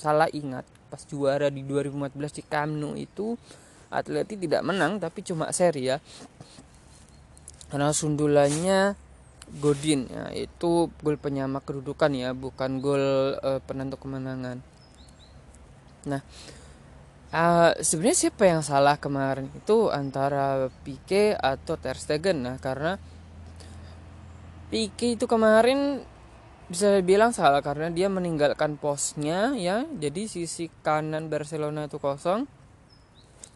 salah 0.03 0.26
ingat. 0.34 0.66
Pas 0.90 1.07
juara 1.07 1.46
di 1.46 1.62
2014 1.62 2.38
di 2.38 2.42
Camp 2.42 2.74
Nou 2.74 2.98
itu 2.98 3.38
Atleti 3.92 4.34
tidak 4.34 4.66
menang 4.66 4.98
tapi 4.98 5.22
cuma 5.22 5.55
seri 5.55 5.86
ya. 5.86 6.03
Karena 7.70 7.94
sundulannya 7.94 8.98
Godin 9.53 10.09
ya 10.09 10.32
itu 10.32 10.88
gol 11.05 11.20
penyama 11.20 11.61
kedudukan 11.61 12.09
ya 12.16 12.32
bukan 12.32 12.80
gol 12.80 13.36
uh, 13.36 13.61
penentu 13.64 14.00
kemenangan. 14.00 14.64
Nah 16.09 16.22
uh, 17.36 17.76
sebenarnya 17.76 18.18
siapa 18.28 18.48
yang 18.48 18.64
salah 18.64 18.96
kemarin? 18.96 19.53
Itu 19.53 19.92
antara 19.92 20.72
Pique 20.86 21.36
atau 21.36 21.76
Ter 21.76 21.96
Stegen. 22.00 22.48
Nah 22.48 22.57
karena 22.57 22.96
Pique 24.72 25.20
itu 25.20 25.28
kemarin 25.28 26.00
bisa 26.72 26.88
dibilang 26.96 27.36
salah 27.36 27.60
karena 27.60 27.92
dia 27.92 28.08
meninggalkan 28.08 28.80
posnya 28.80 29.52
ya. 29.60 29.84
Jadi 29.84 30.24
sisi 30.24 30.72
kanan 30.80 31.28
Barcelona 31.28 31.84
itu 31.84 32.00
kosong. 32.00 32.48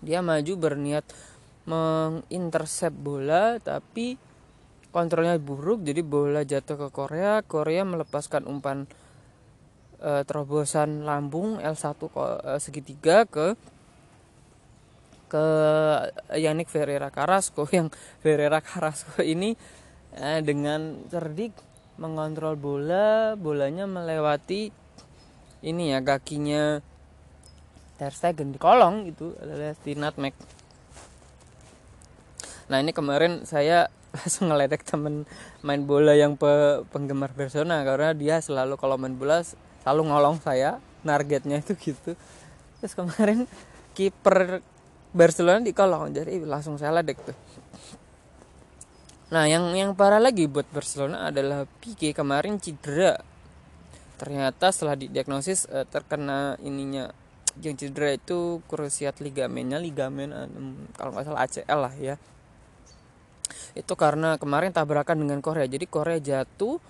Dia 0.04 0.20
maju 0.20 0.52
berniat 0.60 1.08
mengintercept 1.66 2.94
bola 2.94 3.58
tapi 3.58 4.20
kontrolnya 4.94 5.34
buruk 5.40 5.82
jadi 5.82 6.04
bola 6.04 6.44
jatuh 6.44 6.76
ke 6.76 6.88
Korea. 6.92 7.40
Korea 7.40 7.88
melepaskan 7.88 8.44
umpan 8.44 8.84
e, 9.96 10.22
terobosan 10.28 11.08
lambung 11.08 11.56
L1 11.56 11.96
e, 11.96 12.60
segitiga 12.60 13.24
ke 13.24 13.56
ke 15.26 15.46
Yannick 16.36 16.68
Ferreira 16.68 17.08
Carrasco. 17.08 17.64
Yang 17.76 17.96
Ferreira 18.20 18.60
Carrasco 18.60 19.24
ini 19.24 19.56
e, 20.12 20.28
dengan 20.44 21.08
cerdik 21.08 21.65
mengontrol 21.96 22.56
bola 22.60 23.34
bolanya 23.36 23.88
melewati 23.88 24.68
ini 25.64 25.92
ya 25.96 26.04
kakinya 26.04 26.80
Ter 27.96 28.12
Stegen 28.12 28.52
di 28.52 28.60
kolong 28.60 29.08
itu 29.08 29.32
adalah 29.40 29.72
di 29.80 29.92
nutmeg. 29.96 30.36
Nah 32.68 32.84
ini 32.84 32.92
kemarin 32.92 33.48
saya 33.48 33.88
langsung 34.16 34.52
ngeledek 34.52 34.84
temen 34.84 35.24
main 35.64 35.82
bola 35.88 36.12
yang 36.12 36.36
pe 36.36 36.84
penggemar 36.92 37.32
Barcelona 37.32 37.80
karena 37.88 38.12
dia 38.12 38.36
selalu 38.44 38.76
kalau 38.76 39.00
main 39.00 39.16
bola 39.16 39.40
selalu 39.80 40.12
ngolong 40.12 40.36
saya 40.44 40.76
targetnya 41.00 41.64
itu 41.64 41.72
gitu. 41.80 42.12
Terus 42.84 42.92
kemarin 42.92 43.48
kiper 43.96 44.60
Barcelona 45.16 45.64
di 45.64 45.72
kolong 45.72 46.12
jadi 46.12 46.44
langsung 46.44 46.76
saya 46.76 46.92
ledek 47.00 47.16
tuh 47.24 47.36
nah 49.26 49.44
yang 49.50 49.74
yang 49.74 49.98
parah 49.98 50.22
lagi 50.22 50.46
buat 50.46 50.70
Barcelona 50.70 51.30
adalah 51.30 51.66
Pique 51.82 52.14
kemarin 52.14 52.62
cedera. 52.62 53.18
Ternyata 54.16 54.72
setelah 54.72 54.96
didiagnosis 54.96 55.66
eh, 55.68 55.84
terkena 55.86 56.54
ininya 56.62 57.10
yang 57.58 57.76
cedera 57.76 58.12
itu 58.12 58.60
krusiat 58.68 59.18
ligamennya 59.24 59.80
ligamen 59.80 60.30
kalau 60.94 61.10
nggak 61.16 61.26
salah 61.26 61.42
ACL 61.42 61.80
lah 61.80 61.94
ya. 61.96 62.14
Itu 63.76 63.92
karena 63.98 64.40
kemarin 64.40 64.72
tabrakan 64.72 65.24
dengan 65.24 65.40
Korea. 65.40 65.68
Jadi 65.68 65.84
Korea 65.88 66.20
jatuh 66.20 66.80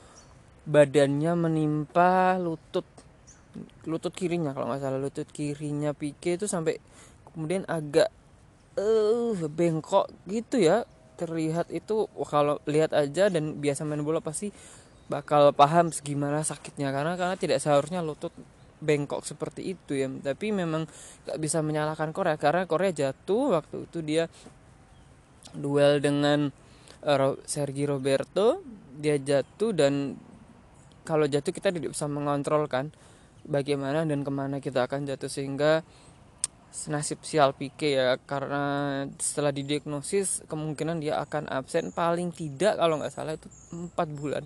badannya 0.66 1.32
menimpa 1.38 2.34
lutut 2.42 2.84
lutut 3.86 4.12
kirinya 4.12 4.52
kalau 4.52 4.68
nggak 4.68 4.82
salah 4.82 5.00
lutut 5.00 5.28
kirinya 5.30 5.94
Pique 5.96 6.36
itu 6.36 6.50
sampai 6.50 6.76
kemudian 7.32 7.62
agak 7.70 8.10
eh 8.76 9.32
uh, 9.32 9.48
bengkok 9.48 10.10
gitu 10.28 10.60
ya 10.60 10.84
terlihat 11.16 11.72
itu 11.72 12.06
kalau 12.28 12.60
lihat 12.68 12.92
aja 12.92 13.32
dan 13.32 13.58
biasa 13.58 13.88
main 13.88 14.04
bola 14.04 14.20
pasti 14.20 14.52
bakal 15.08 15.50
paham 15.56 15.90
segimana 15.90 16.44
sakitnya. 16.44 16.92
Karena 16.92 17.16
karena 17.16 17.34
tidak 17.40 17.58
seharusnya 17.64 18.04
lutut 18.04 18.32
bengkok 18.76 19.24
seperti 19.24 19.72
itu 19.72 19.96
ya 19.96 20.04
tapi 20.20 20.52
memang 20.52 20.84
nggak 21.24 21.38
bisa 21.40 21.64
menyalahkan 21.64 22.12
Korea 22.12 22.36
karena 22.36 22.68
Korea 22.68 22.92
jatuh 22.92 23.56
waktu 23.56 23.88
itu 23.88 24.04
dia 24.04 24.28
duel 25.56 26.04
dengan 26.04 26.52
Sergi 27.48 27.88
Roberto. 27.88 28.60
Dia 28.96 29.20
jatuh 29.20 29.76
dan 29.76 30.16
kalau 31.06 31.28
jatuh 31.28 31.52
kita 31.52 31.70
tidak 31.70 31.94
bisa 31.94 32.08
mengontrol 32.10 32.66
kan 32.66 32.90
bagaimana 33.46 34.02
dan 34.02 34.26
ke 34.26 34.32
mana 34.32 34.58
kita 34.58 34.90
akan 34.90 35.06
jatuh 35.06 35.30
sehingga 35.30 35.86
senasib 36.76 37.24
sial 37.24 37.56
Pique 37.56 37.96
ya 37.96 38.20
karena 38.28 39.04
setelah 39.16 39.48
didiagnosis 39.48 40.44
kemungkinan 40.44 41.00
dia 41.00 41.16
akan 41.24 41.48
absen 41.48 41.88
paling 41.88 42.36
tidak 42.36 42.76
kalau 42.76 43.00
nggak 43.00 43.16
salah 43.16 43.32
itu 43.32 43.48
empat 43.72 44.08
bulan. 44.12 44.44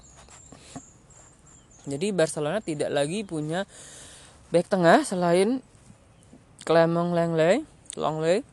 Jadi 1.90 2.14
Barcelona 2.14 2.62
tidak 2.62 2.94
lagi 2.94 3.26
punya 3.26 3.66
back 4.54 4.70
tengah 4.70 5.02
selain 5.02 5.58
Clement 6.62 7.10
Langley 7.10 7.66
Longley 7.98 8.46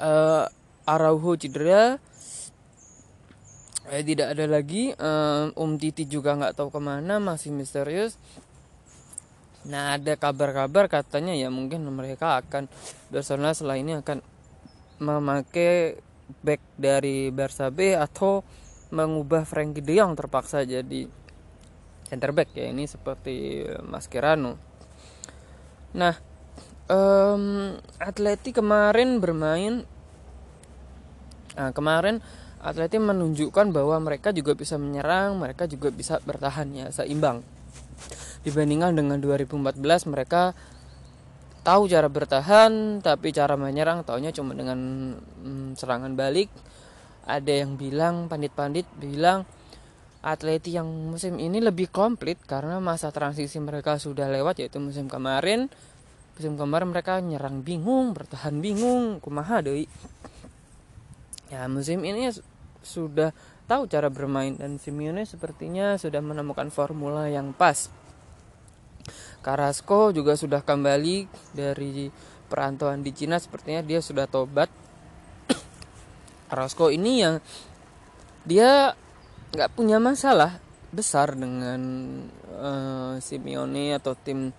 uh, 0.00 0.48
Araujo 0.88 1.36
cedera. 1.36 2.00
Eh, 3.90 4.06
tidak 4.06 4.38
ada 4.38 4.46
lagi 4.46 4.94
um, 4.94 5.50
Om 5.52 5.74
Titi 5.74 6.06
juga 6.06 6.38
nggak 6.38 6.54
tahu 6.54 6.70
ke 6.70 6.78
mana 6.78 7.18
masih 7.18 7.50
misterius 7.50 8.14
nah 9.70 9.94
ada 9.94 10.18
kabar-kabar 10.18 10.90
katanya 10.90 11.30
ya 11.32 11.46
mungkin 11.46 11.86
mereka 11.94 12.42
akan 12.42 12.66
Barcelona 13.08 13.54
setelah 13.54 13.78
ini 13.78 14.02
akan 14.02 14.18
memakai 14.98 16.02
back 16.42 16.60
dari 16.74 17.30
Barca 17.30 17.70
B 17.70 17.94
atau 17.94 18.42
mengubah 18.90 19.46
Frankie 19.46 19.80
De 19.80 19.94
Jong 19.94 20.18
terpaksa 20.18 20.66
jadi 20.66 21.06
center 22.10 22.34
back 22.34 22.50
ya 22.58 22.66
ini 22.66 22.90
seperti 22.90 23.62
Mascherano 23.86 24.58
nah 25.94 26.18
um, 26.90 27.78
Atleti 28.02 28.50
kemarin 28.50 29.22
bermain 29.22 29.86
nah, 31.54 31.70
kemarin 31.70 32.18
Atleti 32.60 33.00
menunjukkan 33.00 33.72
bahwa 33.72 33.96
mereka 34.04 34.36
juga 34.36 34.52
bisa 34.52 34.76
menyerang, 34.76 35.40
mereka 35.40 35.64
juga 35.64 35.88
bisa 35.88 36.20
bertahan 36.20 36.68
ya 36.76 36.86
seimbang. 36.92 37.40
Dibandingkan 38.46 38.96
dengan 38.96 39.18
2014 39.20 39.80
mereka 40.10 40.52
tahu 41.60 41.92
cara 41.92 42.08
bertahan 42.08 43.04
tapi 43.04 43.36
cara 43.36 43.54
menyerang 43.60 44.00
taunya 44.02 44.32
cuma 44.32 44.56
dengan 44.56 44.78
hmm, 45.16 45.76
serangan 45.76 46.16
balik. 46.16 46.48
Ada 47.28 47.64
yang 47.66 47.76
bilang 47.76 48.26
pandit-pandit 48.26 48.88
bilang 48.96 49.44
Atleti 50.20 50.76
yang 50.76 50.88
musim 50.88 51.40
ini 51.40 51.64
lebih 51.64 51.88
komplit 51.88 52.36
karena 52.44 52.76
masa 52.76 53.08
transisi 53.08 53.56
mereka 53.56 53.96
sudah 53.96 54.28
lewat 54.28 54.60
yaitu 54.60 54.80
musim 54.80 55.08
kemarin. 55.08 55.72
Musim 56.36 56.56
kemarin 56.56 56.88
mereka 56.88 57.20
nyerang 57.20 57.60
bingung, 57.60 58.16
bertahan 58.16 58.64
bingung, 58.64 59.20
kumaha 59.20 59.60
deui 59.60 59.84
ya 61.50 61.66
musim 61.66 62.06
ini 62.06 62.30
sudah 62.80 63.34
tahu 63.70 63.86
cara 63.86 64.10
bermain 64.10 64.58
dan 64.58 64.82
Simeone 64.82 65.22
sepertinya 65.22 65.94
sudah 65.94 66.18
menemukan 66.18 66.74
formula 66.74 67.30
yang 67.30 67.54
pas. 67.54 67.86
Carrasco 69.46 70.10
juga 70.10 70.34
sudah 70.34 70.66
kembali 70.66 71.30
dari 71.54 72.10
perantauan 72.50 73.06
di 73.06 73.14
Cina 73.14 73.38
sepertinya 73.38 73.86
dia 73.86 74.02
sudah 74.02 74.26
tobat. 74.26 74.66
Carrasco 76.50 76.90
ini 76.90 77.22
yang 77.22 77.38
dia 78.42 78.90
nggak 79.54 79.70
punya 79.78 80.02
masalah 80.02 80.58
besar 80.90 81.38
dengan 81.38 81.80
uh, 82.50 83.14
Simeone 83.22 83.94
atau 83.94 84.18
tim. 84.18 84.50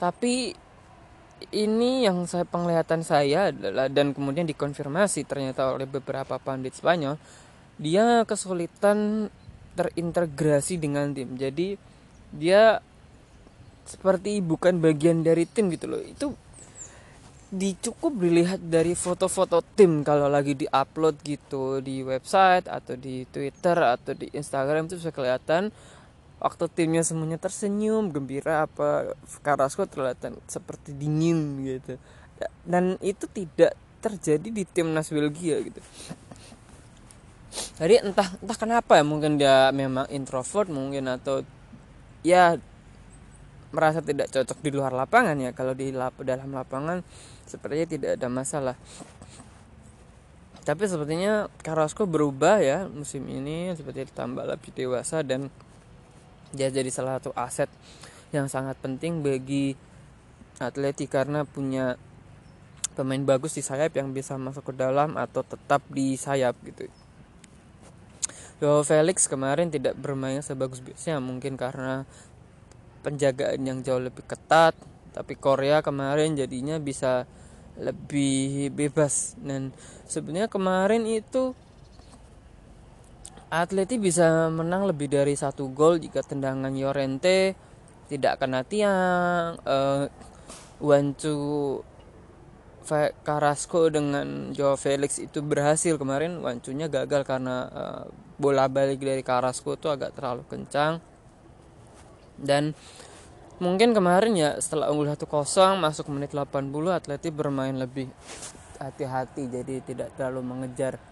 Tapi 0.00 0.56
ini 1.50 2.06
yang 2.06 2.22
saya 2.30 2.46
penglihatan 2.46 3.02
saya 3.02 3.50
adalah 3.50 3.90
dan 3.90 4.14
kemudian 4.14 4.46
dikonfirmasi 4.46 5.26
ternyata 5.26 5.74
oleh 5.74 5.88
beberapa 5.90 6.38
pandit 6.38 6.78
Spanyol 6.78 7.18
dia 7.80 8.22
kesulitan 8.28 9.26
terintegrasi 9.74 10.76
dengan 10.78 11.10
tim. 11.16 11.34
Jadi 11.34 11.74
dia 12.32 12.78
seperti 13.82 14.38
bukan 14.38 14.78
bagian 14.78 15.26
dari 15.26 15.48
tim 15.48 15.72
gitu 15.72 15.90
loh. 15.90 16.02
Itu 16.02 16.36
dicukup 17.52 18.16
dilihat 18.16 18.64
dari 18.64 18.96
foto-foto 18.96 19.60
tim. 19.76 20.00
Kalau 20.04 20.28
lagi 20.28 20.56
diupload 20.56 21.20
gitu 21.20 21.84
di 21.84 22.00
website 22.00 22.68
atau 22.68 22.96
di 22.96 23.28
Twitter 23.28 23.76
atau 23.76 24.16
di 24.16 24.32
Instagram 24.32 24.88
itu 24.88 24.96
bisa 24.96 25.12
kelihatan 25.12 25.68
waktu 26.42 26.66
timnya 26.74 27.06
semuanya 27.06 27.38
tersenyum 27.38 28.10
gembira 28.10 28.66
apa 28.66 29.14
Carrasco 29.46 29.86
terlihat 29.86 30.26
seperti 30.50 30.90
dingin 30.90 31.62
gitu. 31.62 31.94
Dan 32.66 32.98
itu 32.98 33.30
tidak 33.30 33.78
terjadi 34.02 34.48
di 34.50 34.66
timnas 34.66 35.14
Belgia 35.14 35.62
gitu. 35.62 35.78
Jadi 37.78 38.02
entah 38.02 38.26
entah 38.42 38.58
kenapa 38.58 38.98
ya 38.98 39.06
mungkin 39.06 39.38
dia 39.38 39.70
memang 39.70 40.10
introvert 40.10 40.66
mungkin 40.66 41.06
atau 41.06 41.46
ya 42.26 42.58
merasa 43.70 44.02
tidak 44.02 44.34
cocok 44.34 44.58
di 44.58 44.70
luar 44.74 44.90
lapangan 44.90 45.38
ya. 45.38 45.54
Kalau 45.54 45.78
di 45.78 45.94
lap 45.94 46.18
dalam 46.26 46.50
lapangan 46.50 47.06
sepertinya 47.46 47.86
tidak 47.86 48.10
ada 48.18 48.26
masalah. 48.26 48.76
Tapi 50.62 50.82
sepertinya 50.90 51.46
Carrasco 51.62 52.02
berubah 52.06 52.58
ya 52.58 52.90
musim 52.90 53.26
ini 53.30 53.70
seperti 53.78 54.10
ditambah 54.10 54.42
lebih 54.42 54.70
dewasa 54.74 55.22
dan 55.22 55.46
dia 56.52 56.68
jadi 56.68 56.88
salah 56.92 57.18
satu 57.18 57.32
aset 57.34 57.68
yang 58.32 58.48
sangat 58.48 58.76
penting 58.80 59.20
bagi 59.20 59.76
Atleti 60.60 61.08
karena 61.10 61.44
punya 61.44 61.98
pemain 62.92 63.20
bagus 63.24 63.56
di 63.56 63.64
sayap 63.64 63.96
yang 63.96 64.12
bisa 64.12 64.36
masuk 64.36 64.70
ke 64.70 64.74
dalam 64.76 65.16
atau 65.16 65.40
tetap 65.42 65.80
di 65.88 66.14
sayap 66.14 66.54
gitu. 66.64 66.88
Joao 68.62 68.86
Felix 68.86 69.26
kemarin 69.26 69.72
tidak 69.72 69.98
bermain 69.98 70.38
sebagus 70.38 70.78
biasanya 70.78 71.18
mungkin 71.18 71.58
karena 71.58 72.06
penjagaan 73.02 73.58
yang 73.66 73.82
jauh 73.82 73.98
lebih 73.98 74.22
ketat 74.22 74.78
tapi 75.12 75.36
Korea 75.36 75.84
kemarin 75.84 76.38
jadinya 76.38 76.78
bisa 76.78 77.28
lebih 77.76 78.70
bebas 78.72 79.34
dan 79.40 79.72
sebenarnya 80.06 80.48
kemarin 80.48 81.04
itu 81.08 81.56
Atleti 83.52 84.00
bisa 84.00 84.48
menang 84.48 84.88
lebih 84.88 85.12
dari 85.12 85.36
satu 85.36 85.68
gol 85.76 86.00
jika 86.00 86.24
tendangan 86.24 86.72
Yorente 86.72 87.52
tidak 88.08 88.40
kena 88.40 88.64
tiang 88.64 89.60
uh, 89.68 90.08
Wancu 90.80 91.36
Carrasco 93.22 93.92
dengan 93.92 94.56
Joao 94.56 94.80
Felix 94.80 95.20
itu 95.20 95.44
berhasil. 95.44 96.00
Kemarin 96.00 96.40
Wancunya 96.40 96.88
gagal 96.88 97.28
karena 97.28 97.56
uh, 97.68 98.04
bola 98.40 98.72
balik 98.72 99.04
dari 99.04 99.20
Carrasco 99.20 99.76
itu 99.76 99.92
agak 99.92 100.16
terlalu 100.16 100.48
kencang. 100.48 101.04
Dan 102.40 102.72
mungkin 103.60 103.92
kemarin 103.92 104.32
ya 104.32 104.56
setelah 104.64 104.88
unggul 104.88 105.12
1-0 105.12 105.28
masuk 105.76 106.08
menit 106.08 106.32
80 106.32 106.72
Atleti 106.88 107.28
bermain 107.28 107.76
lebih 107.76 108.08
hati-hati 108.80 109.46
jadi 109.46 109.84
tidak 109.84 110.16
terlalu 110.16 110.40
mengejar 110.42 111.11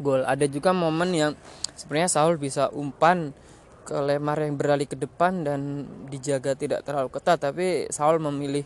gol. 0.00 0.24
Ada 0.24 0.48
juga 0.48 0.72
momen 0.72 1.12
yang 1.12 1.32
sebenarnya 1.76 2.10
Saul 2.10 2.40
bisa 2.40 2.72
umpan 2.72 3.36
ke 3.84 3.96
Lemar 3.96 4.40
yang 4.40 4.56
beralih 4.56 4.88
ke 4.88 4.96
depan 4.96 5.44
dan 5.44 5.84
dijaga 6.08 6.56
tidak 6.56 6.82
terlalu 6.82 7.12
ketat. 7.12 7.38
Tapi 7.40 7.88
Saul 7.92 8.18
memilih 8.18 8.64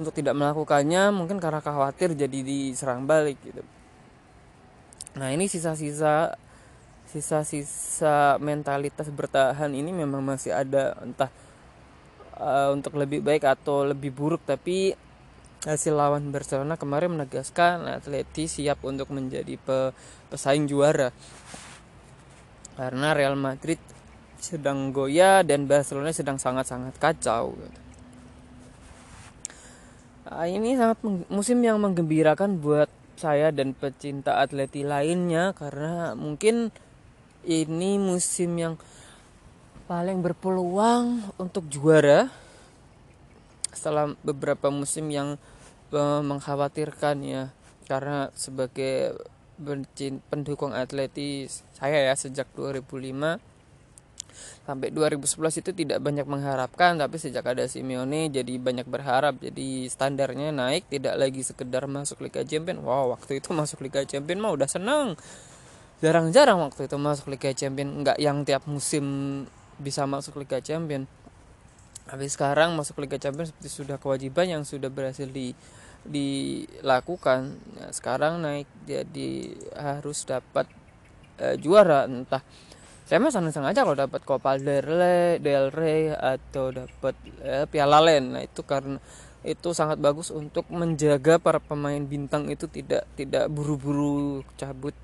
untuk 0.00 0.16
tidak 0.16 0.32
melakukannya 0.32 1.12
mungkin 1.12 1.36
karena 1.36 1.60
khawatir 1.60 2.16
jadi 2.16 2.38
diserang 2.42 3.04
balik 3.04 3.36
gitu. 3.44 3.60
Nah 5.20 5.28
ini 5.28 5.44
sisa-sisa 5.46 6.34
sisa-sisa 7.04 8.40
mentalitas 8.40 9.12
bertahan 9.12 9.68
ini 9.76 9.92
memang 9.92 10.24
masih 10.24 10.56
ada. 10.56 10.96
Entah 11.04 11.28
uh, 12.40 12.72
untuk 12.72 12.96
lebih 12.96 13.20
baik 13.20 13.44
atau 13.44 13.84
lebih 13.84 14.10
buruk 14.14 14.40
tapi 14.48 14.96
hasil 15.62 15.94
lawan 15.94 16.34
Barcelona 16.34 16.74
kemarin 16.74 17.14
menegaskan 17.14 17.86
Atleti 17.86 18.50
siap 18.50 18.82
untuk 18.82 19.14
menjadi 19.14 19.54
pe 19.54 19.94
pesaing 20.26 20.66
juara 20.66 21.14
karena 22.74 23.14
Real 23.14 23.38
Madrid 23.38 23.78
sedang 24.42 24.90
goyah 24.90 25.46
dan 25.46 25.70
Barcelona 25.70 26.10
sedang 26.10 26.34
sangat-sangat 26.34 26.98
kacau. 26.98 27.54
Nah, 30.26 30.46
ini 30.50 30.74
sangat 30.74 30.98
musim 31.30 31.62
yang 31.62 31.78
menggembirakan 31.78 32.58
buat 32.58 32.90
saya 33.14 33.54
dan 33.54 33.70
pecinta 33.76 34.42
atleti 34.42 34.82
lainnya 34.82 35.54
karena 35.54 36.18
mungkin 36.18 36.74
ini 37.46 38.02
musim 38.02 38.58
yang 38.58 38.74
paling 39.86 40.24
berpeluang 40.24 41.30
untuk 41.38 41.70
juara 41.70 42.26
setelah 43.70 44.10
beberapa 44.26 44.72
musim 44.72 45.06
yang 45.12 45.38
uh, 45.92 46.20
mengkhawatirkan 46.24 47.16
ya. 47.24 47.44
Karena 47.86 48.32
sebagai 48.34 49.16
pendukung 50.32 50.74
atleti 50.74 51.46
saya 51.76 52.02
ya 52.02 52.14
sejak 52.18 52.50
2005 52.56 53.38
sampai 54.64 54.88
2011 54.90 55.60
itu 55.60 55.70
tidak 55.76 55.98
banyak 56.00 56.24
mengharapkan 56.24 56.96
tapi 56.96 57.20
sejak 57.20 57.44
ada 57.44 57.68
Simeone 57.68 58.32
jadi 58.32 58.58
banyak 58.58 58.88
berharap. 58.88 59.38
Jadi 59.38 59.86
standarnya 59.86 60.50
naik 60.50 60.88
tidak 60.88 61.20
lagi 61.20 61.44
sekedar 61.44 61.84
masuk 61.86 62.24
Liga 62.24 62.42
Champions 62.42 62.80
wow 62.82 63.12
waktu 63.12 63.38
itu 63.38 63.52
masuk 63.52 63.84
Liga 63.84 64.02
Champions 64.08 64.40
mah 64.40 64.52
udah 64.54 64.68
seneng. 64.68 65.14
Jarang-jarang 66.02 66.58
waktu 66.58 66.90
itu 66.90 66.96
masuk 66.98 67.30
Liga 67.30 67.54
Champions 67.54 67.92
nggak 68.02 68.18
yang 68.18 68.42
tiap 68.42 68.66
musim 68.66 69.04
bisa 69.78 70.08
masuk 70.08 70.40
Liga 70.42 70.58
Champions 70.58 71.06
tapi 72.06 72.26
sekarang 72.26 72.74
masuk 72.74 72.98
Liga 73.02 73.18
Champions 73.18 73.54
seperti 73.54 73.70
sudah 73.70 73.96
kewajiban 73.96 74.44
yang 74.44 74.62
sudah 74.66 74.90
berhasil 74.90 75.26
di 75.30 75.54
dilakukan 76.02 77.58
nah, 77.78 77.90
sekarang 77.94 78.42
naik 78.42 78.66
jadi 78.86 79.54
harus 79.78 80.26
dapat 80.26 80.66
uh, 81.38 81.56
juara. 81.58 82.10
Entah 82.10 82.42
saya 83.06 83.18
mah 83.18 83.34
senang 83.34 83.66
aja 83.68 83.84
kalau 83.84 83.98
dapat 83.98 84.22
Copa 84.24 84.56
del 84.56 84.80
Rey, 84.80 85.36
del 85.42 85.68
Rey 85.68 86.08
atau 86.14 86.72
dapat 86.72 87.14
uh, 87.44 87.66
Piala 87.68 88.00
Len 88.00 88.38
nah 88.38 88.42
itu 88.42 88.64
karena 88.64 88.96
itu 89.42 89.74
sangat 89.74 89.98
bagus 89.98 90.30
untuk 90.30 90.70
menjaga 90.70 91.42
para 91.42 91.58
pemain 91.58 91.98
bintang 91.98 92.46
itu 92.46 92.70
tidak 92.70 93.04
tidak 93.18 93.50
buru-buru 93.50 94.46
cabut. 94.54 94.94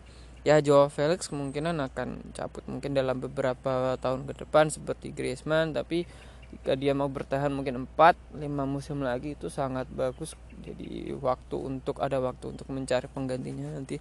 Ya 0.47 0.63
Joao 0.63 0.87
Felix 0.89 1.27
kemungkinan 1.27 1.83
akan 1.91 2.33
cabut 2.33 2.63
mungkin 2.71 2.95
dalam 2.95 3.19
beberapa 3.19 3.99
tahun 3.99 4.31
ke 4.31 4.47
depan 4.47 4.71
seperti 4.71 5.11
Griezmann 5.11 5.75
tapi 5.75 6.07
jika 6.49 6.73
dia 6.81 6.97
mau 6.97 7.09
bertahan 7.13 7.53
mungkin 7.53 7.85
4 7.85 8.37
5 8.37 8.41
musim 8.65 9.05
lagi 9.05 9.37
itu 9.37 9.53
sangat 9.53 9.85
bagus. 9.93 10.33
Jadi 10.65 11.13
waktu 11.21 11.57
untuk 11.61 12.01
ada 12.01 12.19
waktu 12.19 12.57
untuk 12.57 12.69
mencari 12.73 13.09
penggantinya 13.09 13.77
nanti. 13.77 14.01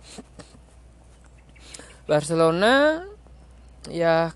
Barcelona 2.07 3.03
ya 3.91 4.31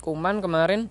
Kuman 0.00 0.44
kemarin 0.44 0.88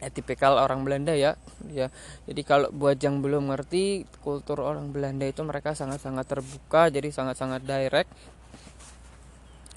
ya 0.00 0.08
tipikal 0.08 0.56
orang 0.56 0.84
Belanda 0.84 1.12
ya 1.12 1.36
ya. 1.68 1.92
Jadi 2.24 2.40
kalau 2.44 2.72
buat 2.72 2.96
yang 2.96 3.20
belum 3.20 3.52
ngerti 3.52 4.08
kultur 4.24 4.64
orang 4.64 4.92
Belanda 4.92 5.28
itu 5.28 5.44
mereka 5.44 5.76
sangat-sangat 5.76 6.24
terbuka 6.24 6.88
jadi 6.88 7.12
sangat-sangat 7.12 7.64
direct. 7.64 8.08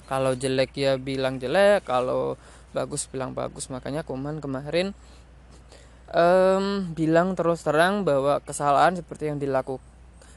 Kalau 0.08 0.36
jelek 0.36 0.72
ya 0.76 0.96
bilang 0.96 1.36
jelek 1.36 1.84
kalau 1.84 2.40
bagus 2.72 3.08
bilang 3.08 3.36
bagus. 3.36 3.68
Makanya 3.68 4.04
Kuman 4.04 4.40
kemarin 4.40 4.92
um, 6.14 6.94
bilang 6.94 7.34
terus 7.34 7.66
terang 7.66 8.06
bahwa 8.06 8.38
kesalahan 8.40 8.94
seperti 8.94 9.28
yang 9.28 9.42
dilakukan 9.42 9.82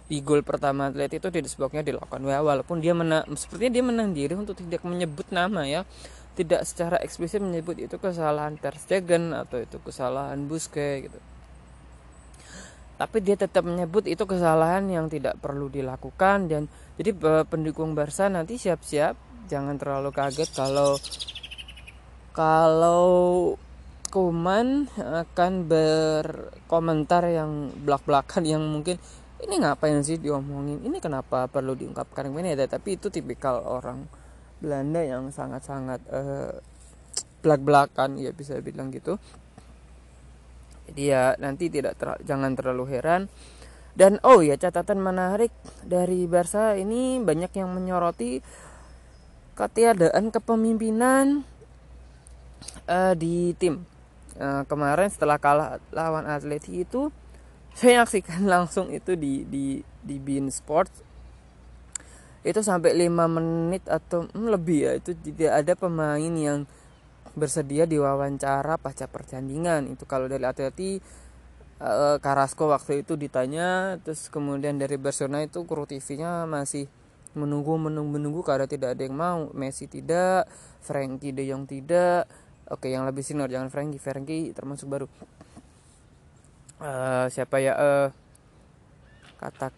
di 0.08 0.24
gol 0.24 0.40
pertama 0.40 0.88
atlet 0.88 1.20
itu 1.20 1.28
tidak 1.28 1.52
sebabnya 1.52 1.84
dilakukan 1.84 2.24
ya 2.24 2.40
walaupun 2.40 2.80
dia 2.80 2.96
menang 2.96 3.28
sepertinya 3.36 3.72
dia 3.76 3.84
menang 3.84 4.16
diri 4.16 4.40
untuk 4.40 4.56
tidak 4.56 4.82
menyebut 4.88 5.28
nama 5.30 5.68
ya. 5.68 5.84
Tidak 6.38 6.62
secara 6.70 7.02
eksplisit 7.02 7.42
menyebut 7.42 7.82
itu 7.82 7.98
kesalahan 7.98 8.62
Ter 8.62 8.78
Stegen 8.78 9.34
atau 9.34 9.58
itu 9.58 9.82
kesalahan 9.82 10.38
Busquets 10.46 11.10
gitu. 11.10 11.20
Tapi 12.98 13.18
dia 13.26 13.34
tetap 13.34 13.66
menyebut 13.66 14.06
itu 14.06 14.22
kesalahan 14.30 14.86
yang 14.86 15.10
tidak 15.10 15.42
perlu 15.42 15.66
dilakukan 15.66 16.46
dan 16.46 16.70
jadi 16.94 17.14
pendukung 17.50 17.98
Barca 17.98 18.30
nanti 18.30 18.62
siap-siap. 18.62 19.18
Jangan 19.50 19.82
terlalu 19.82 20.14
kaget 20.14 20.50
kalau 20.54 21.02
kalau 22.38 23.58
Koman 24.08 24.88
akan 24.96 25.68
berkomentar 25.68 27.28
yang 27.28 27.76
belak-belakan 27.84 28.44
yang 28.48 28.64
mungkin 28.64 28.96
ini 29.44 29.56
ngapain 29.62 30.00
sih 30.02 30.18
diomongin? 30.18 30.82
Ini 30.82 30.98
kenapa 31.04 31.46
perlu 31.52 31.76
diungkapkan? 31.76 32.32
Ini 32.32 32.56
ya 32.56 32.66
tapi 32.72 32.96
itu 32.96 33.12
tipikal 33.12 33.62
orang 33.62 34.08
Belanda 34.58 35.04
yang 35.04 35.30
sangat-sangat 35.30 36.02
uh, 36.10 36.56
belak-belakan 37.46 38.18
ya 38.18 38.34
bisa 38.34 38.58
bilang 38.64 38.90
gitu. 38.90 39.20
Jadi 40.88 41.04
ya 41.12 41.36
nanti 41.38 41.68
tidak 41.68 42.00
ter 42.00 42.16
jangan 42.24 42.56
terlalu 42.56 42.98
heran. 42.98 43.30
Dan 43.98 44.22
oh 44.24 44.46
ya 44.46 44.56
catatan 44.56 45.02
menarik 45.02 45.52
dari 45.84 46.30
Barca 46.30 46.78
ini 46.78 47.18
banyak 47.20 47.50
yang 47.58 47.74
menyoroti 47.74 48.40
ketiadaan 49.58 50.30
kepemimpinan 50.30 51.42
uh, 52.86 53.14
di 53.18 53.58
tim 53.58 53.97
uh, 54.40 54.64
kemarin 54.70 55.10
setelah 55.10 55.38
kalah 55.42 55.82
lawan 55.94 56.26
Atleti 56.26 56.86
itu 56.86 57.10
saya 57.78 58.02
nyaksikan 58.02 58.48
langsung 58.54 58.90
itu 58.90 59.14
di 59.14 59.46
di 59.46 59.82
di 60.02 60.16
Bean 60.18 60.50
Sports 60.50 61.06
itu 62.48 62.64
sampai 62.64 62.96
5 62.96 63.12
menit 63.28 63.84
atau 63.92 64.24
hmm, 64.24 64.48
lebih 64.48 64.80
ya 64.88 64.92
itu 64.96 65.12
tidak 65.20 65.52
ada 65.52 65.74
pemain 65.76 66.32
yang 66.32 66.64
bersedia 67.36 67.84
diwawancara 67.84 68.80
pasca 68.80 69.06
pertandingan. 69.06 69.92
Itu 69.92 70.08
kalau 70.08 70.32
dari 70.32 70.48
Atleti 70.48 70.98
uh, 71.84 72.18
Carrasco 72.24 72.72
waktu 72.72 73.04
itu 73.04 73.20
ditanya 73.20 74.00
terus 74.00 74.32
kemudian 74.32 74.80
dari 74.80 74.96
Barcelona 74.96 75.44
itu 75.44 75.68
kru 75.68 75.84
TV-nya 75.84 76.48
masih 76.48 76.88
menunggu 77.38 77.78
menunggu 77.78 78.18
menunggu 78.18 78.42
karena 78.48 78.66
tidak 78.66 78.96
ada 78.96 79.02
yang 79.04 79.18
mau. 79.20 79.40
Messi 79.52 79.86
tidak 79.92 80.48
Frankie 80.82 81.36
De 81.36 81.44
Jong 81.46 81.68
tidak 81.68 82.26
oke 82.72 82.88
yang 82.88 83.08
lebih 83.08 83.24
senior 83.24 83.52
jangan 83.52 83.72
Frankie. 83.72 84.02
Frankie 84.02 84.52
termasuk 84.52 84.88
baru. 84.88 85.08
Uh, 86.78 87.26
siapa 87.34 87.58
ya? 87.58 87.74
Uh, 87.76 88.08
kata 89.42 89.74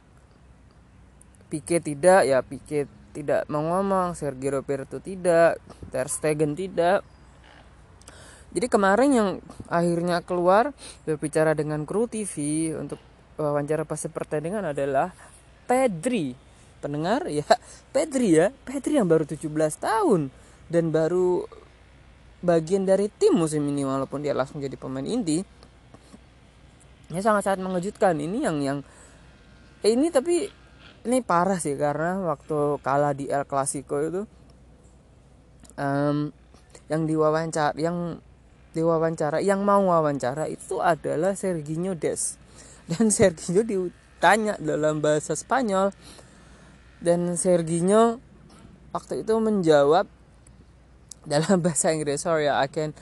Pique 1.49 1.81
tidak? 1.81 2.27
Ya 2.27 2.43
Pique 2.45 2.85
tidak 3.15 3.49
mau 3.49 3.65
ngomong. 3.65 4.13
Sergio 4.13 4.61
Roberto 4.61 5.01
tidak. 5.01 5.57
Ter 5.89 6.07
Stegen 6.09 6.53
tidak. 6.53 7.01
Jadi 8.49 8.65
kemarin 8.65 9.09
yang 9.13 9.29
akhirnya 9.69 10.25
keluar 10.25 10.73
berbicara 11.05 11.53
dengan 11.53 11.85
kru 11.85 12.09
TV 12.09 12.73
untuk 12.73 12.97
wawancara 13.37 13.85
pas 13.85 14.01
pertandingan 14.09 14.73
adalah 14.73 15.13
Pedri. 15.69 16.33
Pendengar 16.81 17.29
ya, 17.29 17.45
Pedri 17.93 18.39
ya, 18.39 18.49
Pedri 18.65 18.97
yang 18.97 19.05
baru 19.05 19.27
17 19.27 19.45
tahun 19.77 20.33
dan 20.71 20.89
baru 20.89 21.45
bagian 22.39 22.87
dari 22.87 23.11
tim 23.11 23.35
musim 23.35 23.63
ini 23.67 23.83
walaupun 23.83 24.23
dia 24.23 24.35
langsung 24.35 24.63
jadi 24.63 24.75
pemain 24.79 25.05
inti. 25.05 25.43
Ini 27.09 27.19
sangat-sangat 27.19 27.59
mengejutkan. 27.59 28.15
Ini 28.15 28.37
yang 28.45 28.57
yang 28.61 28.77
eh, 29.83 29.91
ini 29.95 30.11
tapi 30.13 30.47
ini 31.07 31.17
parah 31.23 31.57
sih 31.57 31.79
karena 31.79 32.19
waktu 32.27 32.79
kalah 32.83 33.15
di 33.15 33.31
El 33.31 33.47
Clasico 33.47 33.97
itu 34.03 34.21
um, 35.79 36.31
yang 36.91 37.01
diwawancara 37.07 37.77
yang 37.79 38.19
diwawancara 38.75 39.39
yang 39.39 39.63
mau 39.63 39.81
wawancara 39.87 40.45
itu 40.51 40.83
adalah 40.83 41.33
Serginho 41.33 41.95
Des 41.95 42.35
dan 42.85 43.09
Serginho 43.15 43.63
ditanya 43.63 44.59
dalam 44.59 44.99
bahasa 44.99 45.33
Spanyol 45.33 45.95
dan 46.99 47.39
Serginho 47.39 48.19
waktu 48.91 49.23
itu 49.23 49.33
menjawab 49.39 50.05
dalam 51.29 51.61
bahasa 51.65 51.93
Inggris 51.93 52.25
sorry 52.25 52.49
I 52.49 52.65
can 52.65 52.97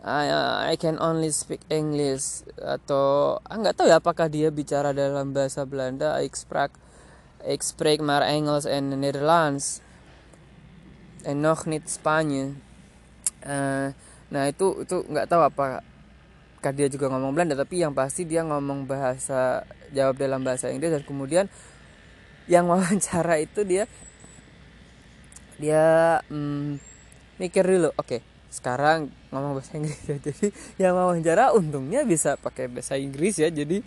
I, 0.00 0.72
I 0.72 0.74
can 0.80 0.96
only 0.96 1.28
speak 1.28 1.60
English. 1.68 2.48
Atau 2.56 3.36
ah, 3.44 3.72
tahu 3.76 3.84
ya 3.84 4.00
apakah 4.00 4.32
dia 4.32 4.48
bicara 4.48 4.96
dalam 4.96 5.36
bahasa 5.36 5.68
Belanda. 5.68 6.16
Ik 6.24 7.60
spreek 7.60 8.00
maar 8.00 8.24
Engels 8.24 8.64
en 8.64 8.96
Nederlands 8.96 9.84
en 11.24 11.40
nog 11.40 11.68
niet 11.68 11.84
Spanje 11.84 12.56
uh, 13.44 13.92
nah 14.32 14.44
itu 14.48 14.80
itu 14.80 15.04
nggak 15.04 15.28
tahu 15.28 15.42
apa 15.44 15.84
kan 16.60 16.76
dia 16.76 16.92
juga 16.92 17.08
ngomong 17.08 17.32
Belanda. 17.32 17.56
Tapi 17.56 17.80
yang 17.80 17.96
pasti 17.96 18.28
dia 18.28 18.44
ngomong 18.44 18.84
bahasa 18.84 19.64
jawab 19.96 20.20
dalam 20.20 20.44
bahasa 20.44 20.68
Inggris. 20.68 20.92
Dan 20.92 21.04
kemudian 21.08 21.48
yang 22.44 22.68
wawancara 22.72 23.40
itu 23.40 23.64
dia 23.64 23.88
dia 25.56 26.20
hmm, 26.28 26.89
mikir 27.40 27.64
dulu 27.64 27.88
oke 27.96 28.04
okay, 28.04 28.20
sekarang 28.50 29.08
ngomong 29.30 29.62
bahasa 29.62 29.78
Inggris 29.78 30.02
ya. 30.04 30.18
Jadi 30.26 30.46
yang 30.76 30.98
wawancara 30.98 31.54
untungnya 31.54 32.02
bisa 32.02 32.34
pakai 32.36 32.66
bahasa 32.66 32.98
Inggris 32.98 33.38
ya. 33.38 33.48
Jadi 33.48 33.80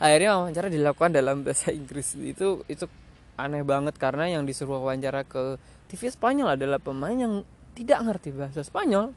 akhirnya 0.00 0.40
wawancara 0.40 0.66
dilakukan 0.72 1.12
dalam 1.12 1.40
bahasa 1.46 1.70
Inggris. 1.70 2.16
Itu 2.16 2.64
itu 2.66 2.88
aneh 3.36 3.62
banget 3.62 3.94
karena 4.00 4.32
yang 4.32 4.48
disuruh 4.48 4.80
wawancara 4.80 5.28
ke 5.28 5.60
TV 5.92 6.08
Spanyol 6.08 6.56
adalah 6.56 6.80
pemain 6.80 7.14
yang 7.14 7.34
tidak 7.76 8.00
ngerti 8.02 8.32
bahasa 8.32 8.64
Spanyol. 8.64 9.12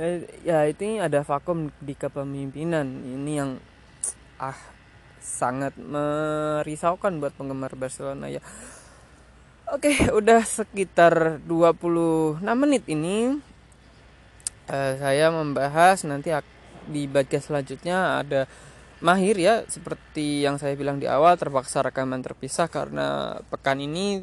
Ya, 0.00 0.08
ya 0.42 0.58
itu 0.66 0.98
ada 0.98 1.20
vakum 1.20 1.68
di 1.78 1.92
kepemimpinan. 1.92 2.88
Ini 2.88 3.32
yang 3.36 3.60
ah 4.42 4.56
sangat 5.22 5.78
merisaukan 5.78 7.22
buat 7.22 7.30
penggemar 7.38 7.78
Barcelona 7.78 8.26
ya 8.26 8.42
Oke, 9.72 9.88
udah 10.20 10.44
sekitar 10.44 11.40
26 11.48 12.44
menit 12.44 12.84
ini 12.92 13.40
uh, 14.68 14.92
saya 15.00 15.32
membahas 15.32 16.04
nanti 16.04 16.28
di 16.84 17.08
bagian 17.08 17.40
selanjutnya 17.40 18.20
ada 18.20 18.44
Mahir 19.02 19.34
ya 19.34 19.66
seperti 19.66 20.46
yang 20.46 20.62
saya 20.62 20.78
bilang 20.78 21.02
di 21.02 21.10
awal 21.10 21.34
terpaksa 21.34 21.82
rekaman 21.82 22.22
terpisah 22.22 22.70
karena 22.70 23.34
pekan 23.50 23.82
ini 23.82 24.22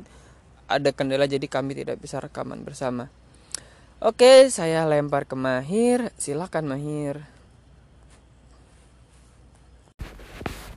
ada 0.71 0.95
kendala 0.95 1.27
jadi 1.27 1.43
kami 1.51 1.75
tidak 1.75 1.99
bisa 1.99 2.21
rekaman 2.23 2.63
bersama. 2.63 3.11
Oke, 3.99 4.47
saya 4.47 4.87
lempar 4.87 5.27
ke 5.27 5.35
Mahir. 5.35 6.15
Silakan 6.15 6.71
Mahir. 6.71 7.27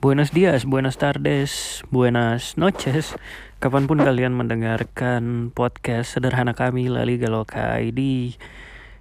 Buenos 0.03 0.35
dias, 0.35 0.67
buenas 0.67 0.99
tardes, 0.99 1.79
buenas 1.87 2.59
noches. 2.59 3.15
Kapan 3.63 3.87
pun 3.87 3.95
kalian 3.95 4.35
mendengarkan 4.35 5.47
podcast 5.55 6.19
sederhana 6.19 6.51
kami 6.51 6.91
Lali 6.91 7.15
Galoka 7.15 7.79
ID. 7.79 8.35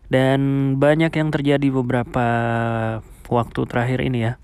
Dan 0.06 0.40
banyak 0.78 1.10
yang 1.10 1.34
terjadi 1.34 1.66
beberapa 1.74 2.26
waktu 3.26 3.60
terakhir 3.66 4.06
ini 4.06 4.30
ya. 4.30 4.38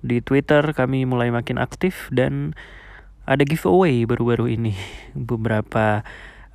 Di 0.00 0.24
Twitter 0.24 0.64
kami 0.72 1.04
mulai 1.04 1.28
makin 1.28 1.60
aktif 1.60 2.08
dan 2.08 2.56
ada 3.28 3.44
giveaway 3.44 4.08
baru-baru 4.08 4.56
ini. 4.56 4.72
Beberapa 5.12 6.00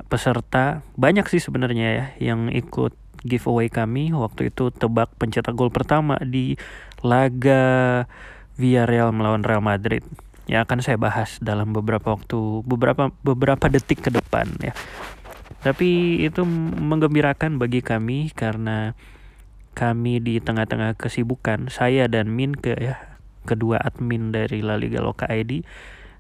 peserta 0.09 0.82
banyak 0.97 1.30
sih 1.30 1.45
sebenarnya 1.45 1.88
ya 1.93 2.05
yang 2.18 2.49
ikut 2.49 2.97
giveaway 3.22 3.70
kami 3.70 4.09
waktu 4.09 4.49
itu 4.49 4.74
tebak 4.74 5.13
pencetak 5.22 5.53
gol 5.53 5.70
pertama 5.70 6.18
di 6.18 6.57
laga 7.05 8.09
Villarreal 8.57 9.13
melawan 9.13 9.45
Real 9.45 9.61
Madrid 9.61 10.01
yang 10.46 10.66
akan 10.66 10.82
saya 10.82 10.98
bahas 10.98 11.41
dalam 11.41 11.74
beberapa 11.74 12.14
waktu 12.14 12.66
beberapa 12.66 13.10
beberapa 13.26 13.66
detik 13.70 14.06
ke 14.06 14.10
depan 14.14 14.50
ya 14.62 14.74
tapi 15.66 16.22
itu 16.22 16.46
menggembirakan 16.78 17.58
bagi 17.58 17.82
kami 17.82 18.30
karena 18.34 18.93
kami 19.74 20.22
di 20.22 20.38
tengah-tengah 20.39 20.96
kesibukan 20.96 21.74
saya 21.74 22.06
dan 22.06 22.30
Min 22.32 22.54
ke 22.54 22.78
ya 22.78 23.18
kedua 23.46 23.82
admin 23.82 24.30
dari 24.34 24.62
La 24.62 24.78
Liga 24.78 25.02
Loka 25.02 25.26
ID 25.26 25.66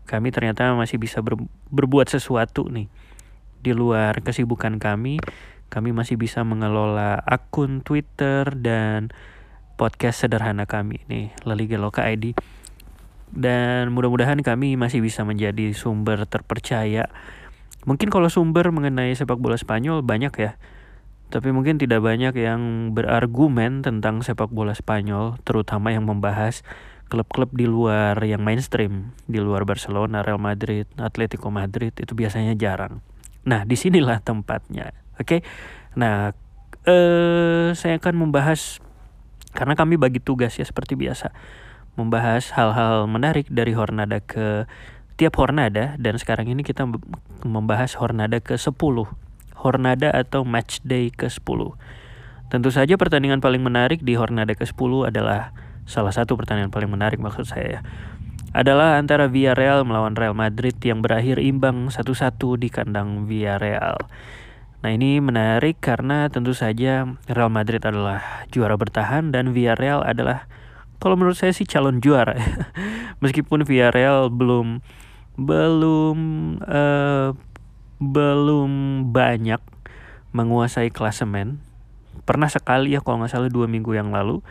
kami 0.05 0.29
ternyata 0.29 0.73
masih 0.77 1.01
bisa 1.01 1.21
ber, 1.21 1.37
berbuat 1.73 2.09
sesuatu 2.09 2.69
nih 2.69 2.89
di 3.65 3.73
luar 3.73 4.21
kesibukan 4.21 4.77
kami, 4.77 5.17
kami 5.73 5.89
masih 5.89 6.21
bisa 6.21 6.45
mengelola 6.45 7.17
akun 7.25 7.81
Twitter 7.81 8.45
dan 8.53 9.09
podcast 9.73 10.21
sederhana 10.21 10.69
kami 10.69 11.01
nih, 11.09 11.33
Liga 11.49 11.81
Loka 11.81 12.05
ID. 12.05 12.37
Dan 13.35 13.91
mudah-mudahan 13.91 14.39
kami 14.39 14.79
masih 14.79 15.03
bisa 15.03 15.27
menjadi 15.27 15.75
sumber 15.75 16.23
terpercaya. 16.23 17.11
Mungkin 17.83 18.07
kalau 18.07 18.31
sumber 18.31 18.71
mengenai 18.71 19.11
sepak 19.13 19.37
bola 19.37 19.59
Spanyol 19.59 20.01
banyak 20.01 20.33
ya. 20.39 20.55
Tapi 21.29 21.51
mungkin 21.51 21.75
tidak 21.75 21.99
banyak 21.99 22.31
yang 22.39 22.95
berargumen 22.95 23.83
tentang 23.83 24.23
sepak 24.23 24.49
bola 24.55 24.71
Spanyol, 24.71 25.35
terutama 25.43 25.91
yang 25.91 26.07
membahas 26.07 26.63
klub-klub 27.11 27.53
di 27.53 27.69
luar 27.69 28.17
yang 28.23 28.41
mainstream, 28.41 29.13
di 29.29 29.37
luar 29.37 29.67
Barcelona, 29.67 30.25
Real 30.25 30.41
Madrid, 30.41 30.89
Atletico 30.97 31.51
Madrid 31.51 31.93
itu 31.93 32.15
biasanya 32.17 32.55
jarang. 32.57 33.03
Nah, 33.45 33.67
di 33.67 33.77
sinilah 33.77 34.23
tempatnya. 34.23 34.95
Oke. 35.19 35.21
Okay? 35.21 35.39
Nah, 35.99 36.33
eh, 36.87 37.75
saya 37.77 37.99
akan 37.99 38.15
membahas 38.25 38.81
karena 39.53 39.77
kami 39.77 39.99
bagi 39.99 40.19
tugas 40.23 40.57
ya 40.57 40.65
seperti 40.65 40.97
biasa 40.97 41.31
membahas 41.95 42.51
hal-hal 42.55 43.07
menarik 43.07 43.47
dari 43.51 43.71
Hornada 43.75 44.19
ke 44.19 44.67
tiap 45.15 45.39
Hornada 45.39 45.95
dan 45.95 46.19
sekarang 46.19 46.51
ini 46.51 46.63
kita 46.63 46.87
membahas 47.47 47.95
Hornada 47.95 48.43
ke 48.43 48.59
10 48.59 48.75
Hornada 49.55 50.11
atau 50.11 50.43
Match 50.43 50.83
Day 50.83 51.09
ke-10. 51.09 51.59
Tentu 52.51 52.69
saja 52.69 52.93
pertandingan 52.99 53.41
paling 53.41 53.63
menarik 53.63 54.03
di 54.05 54.13
Hornada 54.13 54.53
ke-10 54.53 55.09
adalah 55.09 55.55
salah 55.87 56.13
satu 56.13 56.37
pertandingan 56.37 56.69
paling 56.69 56.91
menarik 56.91 57.17
maksud 57.17 57.47
saya 57.49 57.79
ya. 57.79 57.81
Adalah 58.55 59.01
antara 59.01 59.27
Villarreal 59.27 59.83
melawan 59.83 60.15
Real 60.15 60.37
Madrid 60.37 60.79
yang 60.79 61.03
berakhir 61.03 61.43
imbang 61.43 61.91
1-1 61.91 62.39
di 62.55 62.69
kandang 62.71 63.27
Villarreal. 63.27 63.99
Nah 64.85 64.91
ini 64.93 65.17
menarik 65.17 65.81
karena 65.81 66.29
tentu 66.29 66.53
saja 66.53 67.09
Real 67.25 67.51
Madrid 67.51 67.81
adalah 67.81 68.45
juara 68.53 68.77
bertahan 68.77 69.33
dan 69.33 69.49
Villarreal 69.51 70.05
adalah 70.05 70.45
kalau 71.05 71.21
menurut 71.21 71.37
saya 71.37 71.53
sih 71.53 71.69
calon 71.69 72.01
juara. 72.01 72.33
Meskipun 73.21 73.61
Villarreal 73.61 74.33
belum 74.33 74.81
belum 75.37 76.17
uh, 76.65 77.37
belum 78.01 78.71
banyak 79.13 79.61
menguasai 80.33 80.89
klasemen. 80.89 81.61
Pernah 82.25 82.49
sekali 82.49 82.97
ya 82.97 83.05
kalau 83.05 83.21
nggak 83.21 83.37
salah 83.37 83.53
dua 83.53 83.69
minggu 83.69 83.93
yang 83.93 84.09
lalu. 84.09 84.41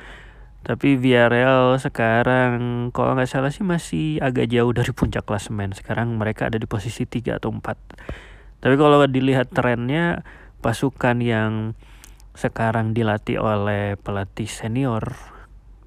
Tapi 0.62 0.94
Villarreal 0.94 1.74
sekarang 1.82 2.94
kalau 2.94 3.18
nggak 3.18 3.34
salah 3.34 3.50
sih 3.50 3.66
masih 3.66 4.22
agak 4.22 4.46
jauh 4.46 4.70
dari 4.70 4.94
puncak 4.94 5.26
klasemen. 5.26 5.74
Sekarang 5.74 6.14
mereka 6.14 6.46
ada 6.46 6.62
di 6.62 6.70
posisi 6.70 7.02
3 7.02 7.42
atau 7.42 7.50
4. 7.50 8.62
Tapi 8.62 8.74
kalau 8.78 9.02
dilihat 9.10 9.50
trennya 9.50 10.22
pasukan 10.62 11.18
yang 11.18 11.74
sekarang 12.38 12.94
dilatih 12.94 13.42
oleh 13.42 13.98
pelatih 13.98 14.46
senior 14.46 15.33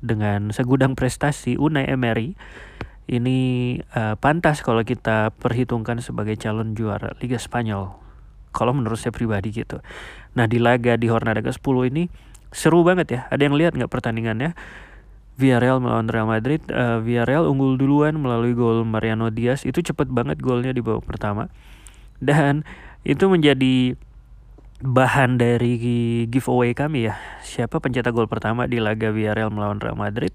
dengan 0.07 0.55
segudang 0.55 0.95
prestasi 0.95 1.59
Unai 1.59 1.85
Emery 1.91 2.39
ini 3.07 3.37
uh, 3.95 4.19
pantas 4.19 4.59
kalau 4.59 4.83
kita 4.83 5.31
perhitungkan 5.39 6.03
sebagai 6.03 6.35
calon 6.35 6.75
juara 6.75 7.15
Liga 7.23 7.39
Spanyol. 7.39 7.95
Kalau 8.51 8.75
menurut 8.75 8.99
saya 8.99 9.15
pribadi 9.15 9.51
gitu. 9.55 9.79
Nah 10.35 10.47
di 10.47 10.59
laga 10.59 10.99
di 10.99 11.07
Hornada 11.07 11.39
ke-10 11.39 11.75
ini 11.87 12.03
seru 12.51 12.83
banget 12.83 13.07
ya. 13.11 13.21
Ada 13.31 13.47
yang 13.47 13.55
lihat 13.55 13.79
nggak 13.79 13.91
pertandingannya? 13.91 14.55
Villarreal 15.37 15.79
melawan 15.79 16.09
Real 16.09 16.27
Madrid. 16.27 16.59
Uh, 16.67 16.99
Villarreal 16.99 17.47
unggul 17.47 17.77
duluan 17.77 18.17
melalui 18.17 18.57
gol 18.57 18.83
Mariano 18.83 19.29
Diaz. 19.29 19.63
Itu 19.63 19.79
cepet 19.79 20.09
banget 20.11 20.41
golnya 20.41 20.73
di 20.73 20.81
babak 20.83 21.05
pertama. 21.05 21.47
Dan 22.17 22.65
itu 23.05 23.29
menjadi 23.29 23.93
bahan 24.81 25.41
dari 25.41 25.77
giveaway 26.29 26.77
kami 26.77 27.09
ya. 27.09 27.15
Siapa 27.41 27.81
pencetak 27.81 28.13
gol 28.13 28.29
pertama 28.29 28.69
di 28.69 28.77
laga 28.77 29.09
Villarreal 29.09 29.49
melawan 29.49 29.81
Real 29.81 29.97
Madrid? 29.97 30.33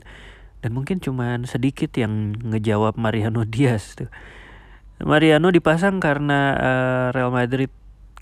dan 0.62 0.70
mungkin 0.72 1.02
cuman 1.02 1.44
sedikit 1.44 1.90
yang 1.98 2.38
ngejawab 2.38 2.94
Mariano 2.94 3.42
Diaz 3.52 3.98
tuh. 3.98 4.08
Mariano 5.02 5.50
dipasang 5.50 5.98
karena 5.98 6.54
uh, 6.54 7.06
Real 7.10 7.34
Madrid 7.34 7.68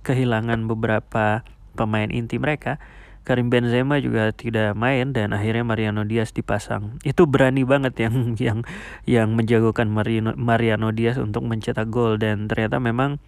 kehilangan 0.01 0.65
beberapa 0.65 1.45
pemain 1.77 2.09
inti 2.09 2.41
mereka. 2.41 2.81
Karim 3.21 3.53
Benzema 3.53 4.01
juga 4.01 4.33
tidak 4.33 4.73
main 4.73 5.13
dan 5.13 5.37
akhirnya 5.37 5.61
Mariano 5.61 6.09
Diaz 6.09 6.33
dipasang. 6.33 6.97
Itu 7.05 7.29
berani 7.29 7.69
banget 7.69 8.01
yang 8.01 8.33
yang 8.49 8.59
yang 9.05 9.37
menjagokan 9.37 9.93
Mariano, 9.93 10.33
Mariano 10.41 10.89
Diaz 10.97 11.21
untuk 11.21 11.45
mencetak 11.45 11.93
gol 11.93 12.17
dan 12.17 12.49
ternyata 12.49 12.81
memang 12.81 13.21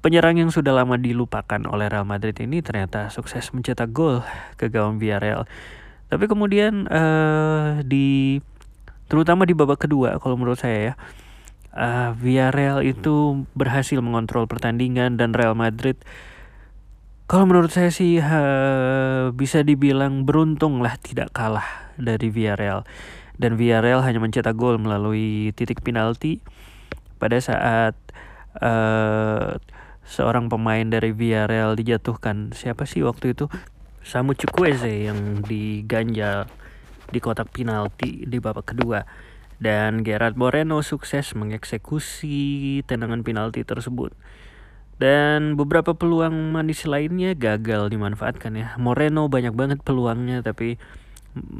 penyerang 0.00 0.40
yang 0.40 0.48
sudah 0.48 0.72
lama 0.72 0.96
dilupakan 0.96 1.60
oleh 1.68 1.88
Real 1.92 2.08
Madrid 2.08 2.36
ini 2.40 2.64
ternyata 2.64 3.12
sukses 3.12 3.52
mencetak 3.52 3.92
gol 3.92 4.24
ke 4.56 4.72
gawang 4.72 4.96
Villarreal. 4.96 5.44
Tapi 6.10 6.24
kemudian 6.26 6.88
uh, 6.90 7.84
di 7.86 8.40
terutama 9.06 9.44
di 9.44 9.54
babak 9.54 9.84
kedua 9.86 10.22
kalau 10.22 10.38
menurut 10.38 10.58
saya 10.58 10.92
ya 10.92 10.94
uh, 11.74 12.10
Villarreal 12.14 12.82
itu 12.86 13.44
berhasil 13.58 13.98
mengontrol 13.98 14.46
pertandingan 14.46 15.18
dan 15.18 15.34
Real 15.34 15.58
Madrid 15.58 15.98
kalau 17.30 17.46
menurut 17.46 17.70
saya 17.70 17.94
sih 17.94 18.18
uh, 18.18 19.30
bisa 19.34 19.62
dibilang 19.62 20.26
beruntung 20.26 20.82
lah 20.82 20.94
tidak 20.98 21.30
kalah 21.34 21.66
dari 21.98 22.30
Villarreal 22.30 22.86
dan 23.38 23.58
Villarreal 23.58 24.02
hanya 24.02 24.22
mencetak 24.22 24.54
gol 24.54 24.78
melalui 24.78 25.50
titik 25.58 25.82
penalti 25.82 26.38
pada 27.18 27.38
saat 27.42 27.98
uh, 28.62 29.58
seorang 30.10 30.50
pemain 30.50 30.82
dari 30.82 31.14
Villarreal 31.14 31.78
dijatuhkan 31.78 32.50
siapa 32.50 32.82
sih 32.84 33.06
waktu 33.06 33.38
itu 33.38 33.46
Samu 34.02 34.34
Chukwueze 34.34 35.06
yang 35.06 35.46
diganjal 35.46 36.50
di 37.10 37.18
kotak 37.22 37.54
penalti 37.54 38.26
di 38.26 38.42
babak 38.42 38.74
kedua 38.74 39.06
dan 39.60 40.00
Gerard 40.02 40.40
Moreno 40.40 40.80
sukses 40.80 41.36
mengeksekusi 41.36 42.80
tendangan 42.88 43.20
penalti 43.20 43.60
tersebut. 43.60 44.16
Dan 45.00 45.56
beberapa 45.56 45.96
peluang 45.96 46.52
manis 46.52 46.84
lainnya 46.84 47.36
gagal 47.36 47.92
dimanfaatkan 47.92 48.52
ya. 48.56 48.68
Moreno 48.76 49.28
banyak 49.28 49.52
banget 49.52 49.78
peluangnya 49.80 50.40
tapi 50.40 50.80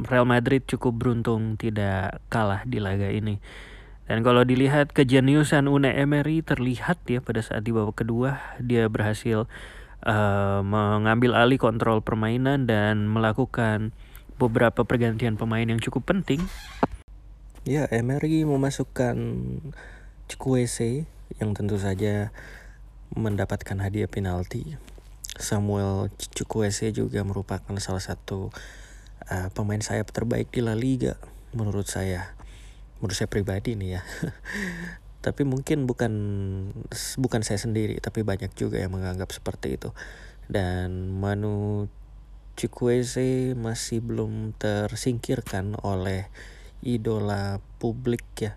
Real 0.09 0.26
Madrid 0.26 0.66
cukup 0.66 0.96
beruntung 0.96 1.61
tidak 1.61 2.24
kalah 2.32 2.64
di 2.64 2.80
laga 2.80 3.09
ini. 3.12 3.40
Dan 4.11 4.26
kalau 4.26 4.42
dilihat 4.42 4.90
kejeniusan 4.90 5.70
Unai 5.70 5.94
Emery 5.94 6.42
terlihat 6.42 6.98
ya 7.06 7.22
pada 7.22 7.46
saat 7.46 7.62
di 7.62 7.70
babak 7.70 8.02
kedua 8.02 8.42
dia 8.58 8.90
berhasil 8.90 9.46
uh, 10.02 10.61
mengambil 10.66 11.38
alih 11.38 11.62
kontrol 11.62 12.02
permainan 12.02 12.66
dan 12.66 13.06
melakukan 13.06 13.94
beberapa 14.34 14.82
pergantian 14.82 15.38
pemain 15.38 15.62
yang 15.62 15.78
cukup 15.78 16.11
penting. 16.11 16.42
Ya, 17.62 17.86
Emery 17.86 18.42
memasukkan 18.42 19.14
Chukwueze 20.26 21.06
yang 21.38 21.54
tentu 21.54 21.78
saja 21.78 22.34
mendapatkan 23.14 23.78
hadiah 23.78 24.11
penalti. 24.11 24.74
Samuel 25.38 26.11
Chukwueze 26.34 26.90
juga 26.90 27.22
merupakan 27.22 27.78
salah 27.78 28.02
satu 28.02 28.50
uh, 29.30 29.48
pemain 29.54 29.78
sayap 29.78 30.11
terbaik 30.11 30.50
di 30.50 30.66
La 30.66 30.74
Liga 30.74 31.14
menurut 31.54 31.86
saya. 31.86 32.39
Menurut 33.01 33.16
saya 33.16 33.28
pribadi 33.32 33.74
nih 33.74 33.98
ya. 33.98 34.03
tapi 35.20 35.44
mungkin 35.44 35.84
bukan 35.84 36.12
bukan 37.20 37.40
saya 37.44 37.61
sendiri 37.61 38.01
tapi 38.01 38.24
banyak 38.24 38.57
juga 38.57 38.80
yang 38.80 38.96
menganggap 38.96 39.28
seperti 39.28 39.76
itu 39.76 39.92
dan 40.48 41.12
Manu 41.12 41.92
Chukwueze 42.57 43.53
masih 43.53 44.00
belum 44.00 44.57
tersingkirkan 44.57 45.76
oleh 45.84 46.33
idola 46.80 47.61
publik 47.76 48.25
ya 48.41 48.57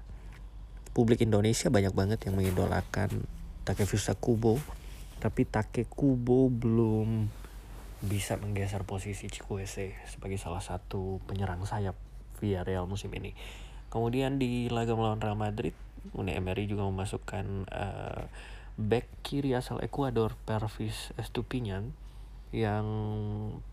publik 0.95 1.19
Indonesia 1.19 1.67
banyak 1.67 1.91
banget 1.91 2.31
yang 2.31 2.39
mengidolakan 2.39 3.27
Takefusa 3.67 4.15
Kubo 4.15 4.55
tapi 5.19 5.43
Take 5.43 5.83
Kubo 5.83 6.47
belum 6.47 7.27
bisa 8.03 8.35
menggeser 8.35 8.83
posisi 8.83 9.31
Chukwueze 9.31 9.95
sebagai 10.07 10.35
salah 10.35 10.59
satu 10.59 11.23
penyerang 11.23 11.63
sayap 11.63 11.95
via 12.43 12.67
Real 12.67 12.83
musim 12.83 13.07
ini. 13.15 13.31
Kemudian 13.93 14.41
di 14.41 14.73
laga 14.73 14.97
melawan 14.97 15.21
Real 15.21 15.37
Madrid 15.37 15.77
Unai 16.17 16.33
Emery 16.33 16.65
juga 16.65 16.81
memasukkan 16.89 17.69
uh, 17.69 18.25
back 18.73 19.05
kiri 19.21 19.53
asal 19.53 19.77
Ekuador 19.85 20.33
Pervis 20.49 21.13
Estupinian 21.13 21.93
yang 22.49 22.85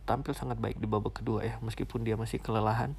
tampil 0.04 0.36
sangat 0.36 0.60
baik 0.60 0.76
di 0.76 0.84
babak 0.84 1.24
kedua 1.24 1.40
ya 1.40 1.56
meskipun 1.64 2.04
dia 2.04 2.20
masih 2.20 2.36
kelelahan. 2.36 2.92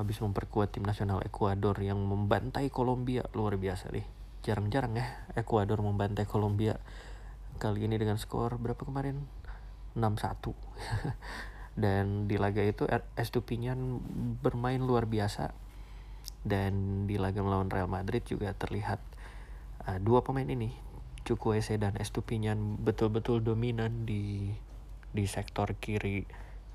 Habis 0.00 0.20
memperkuat 0.24 0.72
tim 0.72 0.84
nasional 0.84 1.20
Ekuador 1.24 1.76
yang 1.84 2.00
membantai 2.00 2.72
Kolombia 2.72 3.28
luar 3.36 3.60
biasa 3.60 3.92
deh. 3.92 4.04
Jarang-jarang 4.40 4.96
ya 4.96 5.06
Ekuador 5.36 5.84
membantai 5.84 6.24
Kolombia 6.24 6.80
kali 7.60 7.84
ini 7.84 8.00
dengan 8.00 8.16
skor 8.16 8.56
berapa 8.56 8.80
kemarin? 8.80 9.28
6-1 9.92 10.52
dan 11.82 12.28
di 12.28 12.36
laga 12.36 12.60
itu 12.60 12.84
Estupinian 13.16 14.00
bermain 14.40 14.80
luar 14.80 15.08
biasa 15.08 15.65
dan 16.46 17.04
di 17.10 17.18
laga 17.18 17.42
melawan 17.42 17.66
Real 17.66 17.90
Madrid 17.90 18.22
juga 18.22 18.54
terlihat 18.54 19.02
uh, 19.90 19.98
dua 19.98 20.22
pemain 20.22 20.46
ini 20.46 20.70
Chukwueze 21.26 21.74
dan 21.74 21.98
Estupinian 21.98 22.78
betul-betul 22.78 23.42
dominan 23.42 24.06
di 24.06 24.54
di 25.10 25.24
sektor 25.26 25.74
kiri 25.74 26.22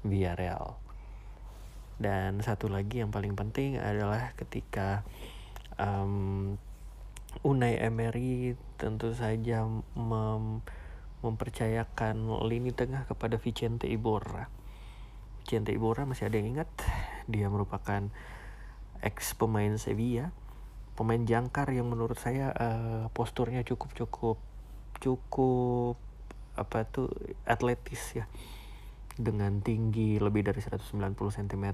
Villarreal. 0.03 0.76
Dan 1.95 2.43
satu 2.43 2.68
lagi 2.68 2.99
yang 2.99 3.15
paling 3.15 3.38
penting 3.38 3.80
adalah 3.80 4.35
ketika 4.35 5.07
um, 5.80 6.60
Unai 7.48 7.80
Emery 7.80 8.60
tentu 8.76 9.15
saja 9.15 9.64
mem 9.95 10.60
mempercayakan 11.22 12.18
lini 12.49 12.73
tengah 12.73 13.06
kepada 13.06 13.38
Vicente 13.38 13.85
Iborra. 13.85 14.49
Vicente 15.45 15.69
Iborra 15.69 16.10
masih 16.10 16.27
ada 16.27 16.35
yang 16.41 16.57
ingat? 16.57 16.68
Dia 17.31 17.45
merupakan 17.48 18.10
ex 19.02 19.34
pemain 19.36 19.76
Sevilla 19.78 20.32
pemain 21.02 21.23
jangkar 21.26 21.72
yang 21.73 21.90
menurut 21.90 22.19
saya 22.19 22.53
uh, 22.53 23.06
posturnya 23.15 23.65
cukup 23.65 23.95
cukup 23.98 24.38
cukup 25.02 25.95
apa 26.53 26.86
tuh 26.86 27.10
atletis 27.48 28.22
ya. 28.22 28.30
Dengan 29.18 29.60
tinggi 29.60 30.18
lebih 30.18 30.45
dari 30.45 30.61
190 30.64 30.94
cm 31.18 31.65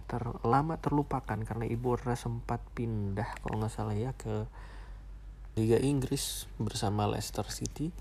lama 0.48 0.76
terlupakan 0.82 1.38
karena 1.38 1.66
Ibora 1.70 2.18
sempat 2.18 2.60
pindah 2.74 3.30
kalau 3.44 3.62
nggak 3.62 3.72
salah 3.72 3.94
ya 3.94 4.12
ke 4.18 4.48
Liga 5.60 5.78
Inggris 5.82 6.48
bersama 6.56 7.10
Leicester 7.10 7.46
City. 7.52 7.92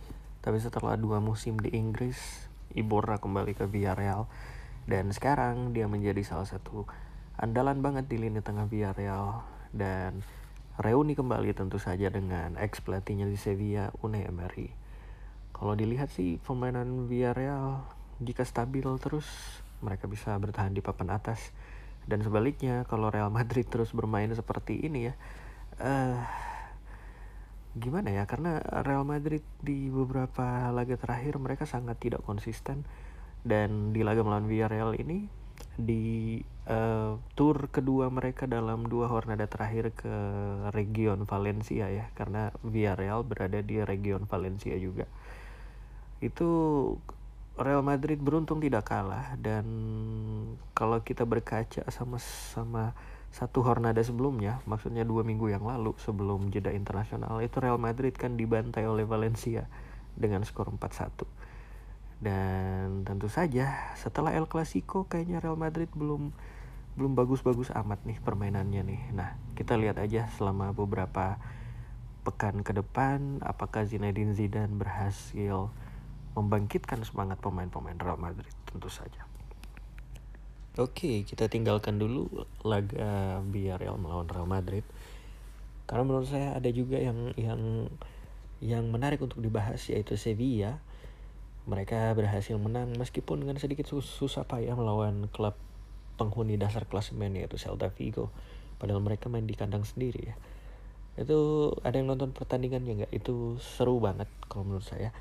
Tapi 0.40 0.62
setelah 0.62 0.94
dua 0.94 1.18
musim 1.18 1.58
di 1.58 1.74
Inggris, 1.74 2.46
Iborra 2.70 3.18
kembali 3.18 3.56
ke 3.56 3.66
Villarreal. 3.66 4.30
Dan 4.86 5.10
sekarang 5.10 5.74
dia 5.74 5.90
menjadi 5.90 6.22
salah 6.22 6.46
satu 6.46 6.86
andalan 7.36 7.84
banget 7.84 8.08
di 8.08 8.16
lini 8.16 8.40
tengah 8.40 8.68
Villarreal 8.68 9.44
dan 9.72 10.24
reuni 10.80 11.16
kembali 11.16 11.52
tentu 11.56 11.76
saja 11.80 12.08
dengan 12.12 12.56
ex 12.60 12.80
pelatihnya 12.84 13.28
di 13.28 13.36
Sevilla 13.36 13.92
Unai 14.00 14.28
Emery. 14.28 14.72
Kalau 15.56 15.72
dilihat 15.72 16.12
sih 16.12 16.36
permainan 16.40 17.08
Villarreal 17.08 17.80
jika 18.20 18.44
stabil 18.44 18.84
terus 19.00 19.28
mereka 19.80 20.08
bisa 20.08 20.36
bertahan 20.36 20.72
di 20.72 20.80
papan 20.80 21.12
atas. 21.12 21.52
Dan 22.06 22.22
sebaliknya 22.22 22.86
kalau 22.86 23.10
Real 23.10 23.34
Madrid 23.34 23.66
terus 23.66 23.90
bermain 23.90 24.30
seperti 24.30 24.78
ini 24.78 25.10
ya 25.10 25.14
uh, 25.80 26.22
gimana 27.76 28.08
ya? 28.08 28.24
Karena 28.24 28.60
Real 28.84 29.04
Madrid 29.04 29.44
di 29.60 29.92
beberapa 29.92 30.72
laga 30.72 30.96
terakhir 30.96 31.36
mereka 31.36 31.68
sangat 31.68 32.00
tidak 32.00 32.24
konsisten. 32.24 32.88
Dan 33.46 33.94
di 33.94 34.02
laga 34.02 34.26
melawan 34.26 34.48
Villarreal 34.50 34.96
ini 34.98 35.28
di 35.76 36.40
uh, 36.66 37.18
tour 37.38 37.70
kedua 37.70 38.10
mereka 38.10 38.44
dalam 38.46 38.86
dua 38.86 39.10
hornada 39.10 39.46
terakhir 39.46 39.94
ke 39.94 40.14
region 40.70 41.24
Valencia 41.24 41.88
ya 41.90 42.10
karena 42.14 42.54
Villarreal 42.66 43.22
berada 43.26 43.62
di 43.62 43.82
region 43.82 44.26
Valencia 44.26 44.74
juga 44.78 45.06
itu 46.20 46.48
Real 47.56 47.80
Madrid 47.80 48.20
beruntung 48.20 48.60
tidak 48.60 48.92
kalah 48.92 49.32
dan 49.40 49.64
kalau 50.76 51.00
kita 51.00 51.24
berkaca 51.24 51.88
sama 51.88 52.20
sama 52.20 52.92
satu 53.36 53.60
hornada 53.60 54.00
sebelumnya, 54.00 54.64
maksudnya 54.64 55.04
dua 55.04 55.20
minggu 55.20 55.52
yang 55.52 55.60
lalu 55.60 55.92
sebelum 56.00 56.48
jeda 56.48 56.72
internasional 56.72 57.36
itu 57.44 57.60
Real 57.60 57.76
Madrid 57.76 58.16
kan 58.16 58.32
dibantai 58.32 58.88
oleh 58.88 59.04
Valencia 59.04 59.68
dengan 60.16 60.40
skor 60.48 60.72
4-1. 60.72 61.28
Dan 62.16 63.04
tentu 63.04 63.28
saja 63.28 63.92
setelah 63.92 64.32
El 64.32 64.48
Clasico 64.48 65.04
kayaknya 65.04 65.44
Real 65.44 65.60
Madrid 65.60 65.92
belum 65.92 66.32
belum 66.96 67.12
bagus-bagus 67.12 67.68
amat 67.76 68.08
nih 68.08 68.18
permainannya 68.24 68.82
nih. 68.82 69.02
Nah, 69.12 69.36
kita 69.52 69.76
lihat 69.76 70.00
aja 70.00 70.32
selama 70.32 70.72
beberapa 70.72 71.36
pekan 72.24 72.64
ke 72.64 72.74
depan 72.74 73.38
apakah 73.44 73.86
Zinedine 73.86 74.34
Zidane 74.34 74.74
berhasil 74.74 75.70
membangkitkan 76.34 77.04
semangat 77.06 77.38
pemain-pemain 77.38 77.96
Real 78.00 78.18
Madrid 78.18 78.50
tentu 78.66 78.88
saja. 78.88 79.28
Oke, 80.76 81.24
kita 81.24 81.48
tinggalkan 81.48 81.96
dulu 81.96 82.28
laga 82.60 83.40
Villarreal 83.48 83.96
melawan 83.96 84.28
Real 84.28 84.44
Madrid. 84.44 84.84
Karena 85.88 86.04
menurut 86.04 86.28
saya 86.28 86.52
ada 86.52 86.68
juga 86.68 87.00
yang 87.00 87.32
yang 87.40 87.88
yang 88.60 88.84
menarik 88.88 89.20
untuk 89.20 89.40
dibahas 89.40 89.80
yaitu 89.88 90.16
Sevilla. 90.20 90.80
Mereka 91.64 92.12
berhasil 92.14 92.54
menang 92.60 92.94
meskipun 92.94 93.42
dengan 93.42 93.56
sedikit 93.56 93.88
sus 93.88 94.06
susah 94.06 94.44
payah 94.44 94.76
melawan 94.76 95.26
klub 95.32 95.56
penghuni 96.16 96.56
dasar 96.56 96.88
klasemen 96.88 97.36
yaitu 97.36 97.60
Celta 97.60 97.92
Vigo. 97.92 98.32
Padahal 98.76 99.00
mereka 99.00 99.32
main 99.32 99.48
di 99.48 99.56
kandang 99.56 99.84
sendiri 99.84 100.32
ya. 100.32 100.36
Itu 101.16 101.72
ada 101.80 101.96
yang 101.96 102.12
nonton 102.12 102.36
pertandingannya 102.36 103.04
nggak? 103.04 103.12
Itu 103.12 103.56
seru 103.60 104.00
banget 104.02 104.28
kalau 104.48 104.68
menurut 104.68 104.84
saya. 104.84 105.12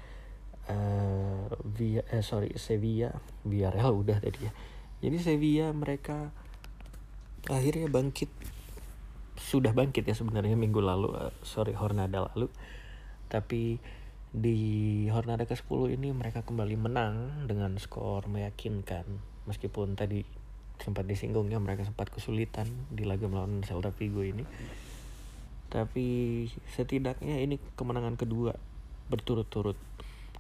Uh, 0.65 1.45
via 1.61 2.01
eh, 2.09 2.25
sorry 2.25 2.49
Sevilla, 2.57 3.13
Villarreal 3.45 4.01
udah 4.01 4.17
tadi 4.17 4.49
ya 4.49 4.53
jadi 5.05 5.17
Sevilla 5.21 5.67
mereka 5.75 6.33
akhirnya 7.45 7.85
bangkit 7.91 8.31
sudah 9.35 9.75
bangkit 9.75 10.07
ya 10.07 10.15
sebenarnya 10.17 10.57
minggu 10.57 10.81
lalu 10.81 11.13
uh, 11.13 11.29
sorry 11.45 11.77
Hornada 11.77 12.31
lalu 12.33 12.49
tapi 13.29 13.77
di 14.35 14.57
Hornada 15.13 15.45
ke-10 15.47 15.95
ini 15.95 16.09
mereka 16.11 16.41
kembali 16.41 16.75
menang 16.75 17.45
dengan 17.45 17.77
skor 17.77 18.25
meyakinkan 18.25 19.05
meskipun 19.45 19.93
tadi 19.93 20.25
sempat 20.81 21.07
disinggungnya 21.07 21.57
mereka 21.61 21.85
sempat 21.87 22.11
kesulitan 22.11 22.67
di 22.91 23.07
laga 23.07 23.25
melawan 23.29 23.63
Celta 23.63 23.91
Vigo 23.95 24.21
ini. 24.21 24.43
Tapi 25.69 26.07
setidaknya 26.71 27.41
ini 27.41 27.59
kemenangan 27.75 28.15
kedua 28.15 28.55
berturut-turut 29.09 29.77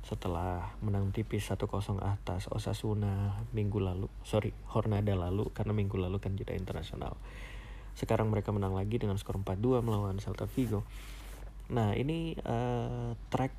setelah 0.05 0.77
menang 0.85 1.09
tipis 1.09 1.49
1-0 1.49 1.65
atas 1.97 2.45
Osasuna 2.53 3.41
minggu 3.57 3.81
lalu 3.81 4.05
sorry 4.21 4.53
Hornada 4.69 5.17
lalu 5.17 5.49
karena 5.49 5.73
minggu 5.73 5.97
lalu 5.97 6.21
kan 6.21 6.37
jeda 6.37 6.53
internasional. 6.53 7.17
Sekarang 7.97 8.29
mereka 8.29 8.53
menang 8.53 8.77
lagi 8.77 9.01
dengan 9.01 9.17
skor 9.17 9.41
4-2 9.41 9.81
melawan 9.81 10.21
Celta 10.21 10.45
Vigo. 10.45 10.85
Nah 11.73 11.97
ini 11.97 12.37
uh, 12.45 13.17
track 13.33 13.53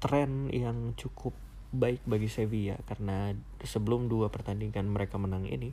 tren 0.00 0.48
yang 0.48 0.96
cukup 0.96 1.36
baik 1.72 2.04
bagi 2.04 2.28
Sevilla 2.28 2.76
karena 2.84 3.32
sebelum 3.64 4.06
dua 4.06 4.28
pertandingan 4.28 4.86
mereka 4.92 5.16
menang 5.16 5.48
ini 5.48 5.72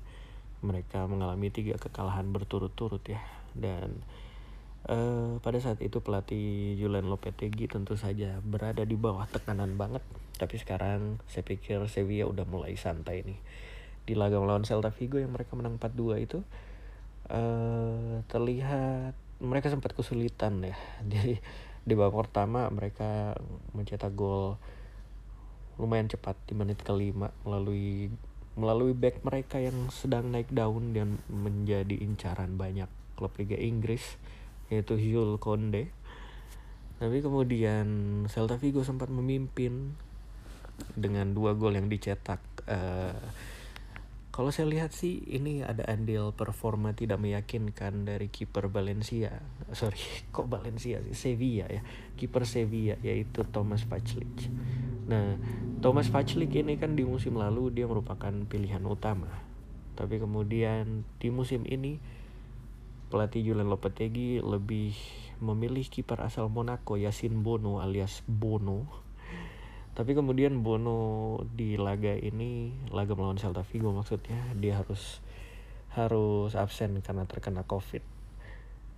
mereka 0.64 1.08
mengalami 1.08 1.52
tiga 1.52 1.76
kekalahan 1.76 2.32
berturut-turut 2.32 3.04
ya 3.08 3.20
dan 3.56 4.04
Uh, 4.88 5.44
pada 5.44 5.60
saat 5.60 5.84
itu 5.84 6.00
pelatih 6.00 6.80
Julian 6.80 7.12
Lopetegui 7.12 7.68
tentu 7.68 8.00
saja 8.00 8.40
berada 8.40 8.88
di 8.88 8.96
bawah 8.96 9.28
tekanan 9.28 9.76
banget. 9.76 10.00
Tapi 10.40 10.56
sekarang 10.56 11.20
saya 11.28 11.44
pikir 11.44 11.84
Sevilla 11.92 12.32
udah 12.32 12.48
mulai 12.48 12.80
santai 12.80 13.28
nih. 13.28 13.40
Di 14.08 14.16
laga 14.16 14.40
melawan 14.40 14.64
Celta 14.64 14.88
Vigo 14.96 15.20
yang 15.20 15.36
mereka 15.36 15.60
menang 15.60 15.78
4-2 15.84 16.24
itu 16.24 16.40
uh, 17.28 18.24
terlihat 18.32 19.20
mereka 19.44 19.68
sempat 19.68 19.92
kesulitan 19.92 20.64
ya. 20.64 20.80
Jadi 21.12 21.36
di 21.84 21.94
babak 21.94 22.32
pertama 22.32 22.72
mereka 22.72 23.36
mencetak 23.76 24.16
gol 24.16 24.56
lumayan 25.80 26.12
cepat 26.12 26.36
di 26.46 26.54
menit 26.54 26.84
kelima 26.84 27.32
melalui 27.48 28.12
melalui 28.60 28.92
back 28.92 29.24
mereka 29.24 29.58
yang 29.64 29.88
sedang 29.88 30.36
naik 30.36 30.52
daun 30.52 30.92
dan 30.92 31.24
menjadi 31.32 31.96
incaran 32.04 32.60
banyak 32.60 32.92
klub 33.16 33.32
Liga 33.40 33.56
Inggris 33.56 34.20
yaitu 34.68 35.00
Jules 35.00 35.40
Conde 35.40 35.88
tapi 37.00 37.24
kemudian 37.24 37.88
Celta 38.28 38.60
Vigo 38.60 38.84
sempat 38.84 39.08
memimpin 39.08 39.96
dengan 41.00 41.32
dua 41.32 41.56
gol 41.56 41.80
yang 41.80 41.88
dicetak 41.88 42.44
uh, 42.68 43.16
kalau 44.40 44.56
saya 44.56 44.72
lihat 44.72 44.96
sih 44.96 45.20
ini 45.36 45.68
ada 45.68 45.84
andil 45.92 46.32
performa 46.32 46.96
tidak 46.96 47.20
meyakinkan 47.20 48.08
dari 48.08 48.32
kiper 48.32 48.72
Valencia. 48.72 49.36
Sorry 49.76 50.00
kok 50.32 50.48
Valencia 50.48 51.04
sih? 51.04 51.12
Sevilla 51.12 51.68
ya. 51.68 51.84
Kiper 52.16 52.48
Sevilla 52.48 52.96
yaitu 53.04 53.44
Thomas 53.52 53.84
Vaclik 53.84 54.48
nah 55.12 55.36
Thomas 55.84 56.08
Vaclik 56.08 56.56
ini 56.56 56.80
kan 56.80 56.96
di 56.96 57.04
musim 57.04 57.36
lalu 57.36 57.68
dia 57.68 57.84
merupakan 57.84 58.32
pilihan 58.48 58.80
utama. 58.88 59.28
Tapi 60.00 60.24
kemudian 60.24 61.04
di 61.20 61.36
musim 61.36 61.68
ini 61.68 62.00
pelatih 63.12 63.44
Julian 63.44 63.68
Lopetegui 63.68 64.40
lebih 64.40 64.96
memilih 65.44 65.84
kiper 65.84 66.24
asal 66.24 66.48
Monaco 66.48 66.96
Yasin 66.96 67.44
Bono 67.44 67.84
alias 67.84 68.24
Bono. 68.24 68.88
Tapi 70.00 70.16
kemudian 70.16 70.64
Bono 70.64 71.44
di 71.60 71.76
laga 71.76 72.16
ini, 72.16 72.72
laga 72.88 73.20
melawan 73.20 73.36
Celta 73.36 73.68
Vigo 73.68 73.92
maksudnya, 73.92 74.40
dia 74.56 74.80
harus 74.80 75.20
harus 75.92 76.56
absen 76.56 77.04
karena 77.04 77.28
terkena 77.28 77.68
Covid. 77.68 78.00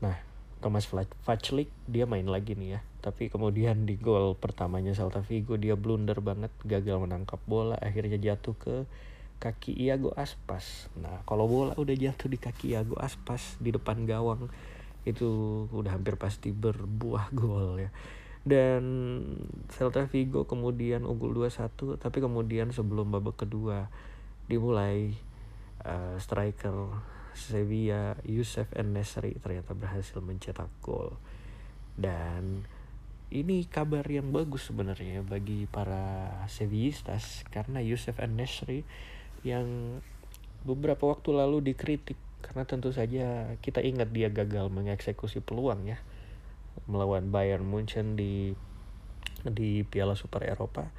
Nah, 0.06 0.22
Thomas 0.62 0.86
Vaclik 1.26 1.74
dia 1.90 2.06
main 2.06 2.30
lagi 2.30 2.54
nih 2.54 2.78
ya. 2.78 2.80
Tapi 3.02 3.34
kemudian 3.34 3.90
di 3.90 3.98
gol 3.98 4.38
pertamanya 4.38 4.94
Celta 4.94 5.26
Vigo 5.26 5.58
dia 5.58 5.74
blunder 5.74 6.22
banget, 6.22 6.54
gagal 6.62 7.02
menangkap 7.02 7.42
bola, 7.50 7.82
akhirnya 7.82 8.22
jatuh 8.22 8.54
ke 8.54 8.86
kaki 9.42 9.74
Iago 9.74 10.14
Aspas. 10.14 10.86
Nah, 11.02 11.26
kalau 11.26 11.50
bola 11.50 11.74
udah 11.82 11.98
jatuh 11.98 12.30
di 12.30 12.38
kaki 12.38 12.78
Iago 12.78 12.94
Aspas 13.02 13.58
di 13.58 13.74
depan 13.74 14.06
gawang 14.06 14.54
itu 15.02 15.66
udah 15.74 15.98
hampir 15.98 16.14
pasti 16.14 16.54
berbuah 16.54 17.34
gol 17.34 17.82
ya. 17.82 17.90
Dan 18.42 18.84
Celta 19.70 20.10
Vigo 20.10 20.50
kemudian 20.50 21.06
unggul 21.06 21.34
2-1 21.46 22.02
tapi 22.02 22.18
kemudian 22.26 22.74
sebelum 22.74 23.14
babak 23.14 23.46
kedua 23.46 23.94
dimulai 24.50 25.14
uh, 25.86 26.18
striker 26.18 26.90
Sevilla 27.38 28.18
Yusuf 28.28 28.68
Nesri 28.76 29.38
ternyata 29.40 29.78
berhasil 29.78 30.18
mencetak 30.20 30.68
gol. 30.82 31.16
Dan 31.96 32.66
ini 33.32 33.64
kabar 33.64 34.04
yang 34.04 34.36
bagus 34.36 34.68
sebenarnya 34.68 35.24
bagi 35.24 35.64
para 35.70 36.28
Sevillistas 36.52 37.48
karena 37.48 37.80
Yusuf 37.80 38.20
Nesri 38.28 38.84
yang 39.48 40.00
beberapa 40.68 41.08
waktu 41.08 41.30
lalu 41.34 41.74
dikritik 41.74 42.20
karena 42.44 42.66
tentu 42.68 42.92
saja 42.92 43.56
kita 43.64 43.80
ingat 43.80 44.12
dia 44.12 44.28
gagal 44.28 44.68
mengeksekusi 44.74 45.40
peluang 45.46 45.88
ya 45.88 45.98
melawan 46.86 47.32
Bayern 47.32 47.68
Munchen 47.68 48.20
di 48.20 48.54
di 49.48 49.82
Piala 49.88 50.14
Super 50.14 50.46
Eropa. 50.46 50.94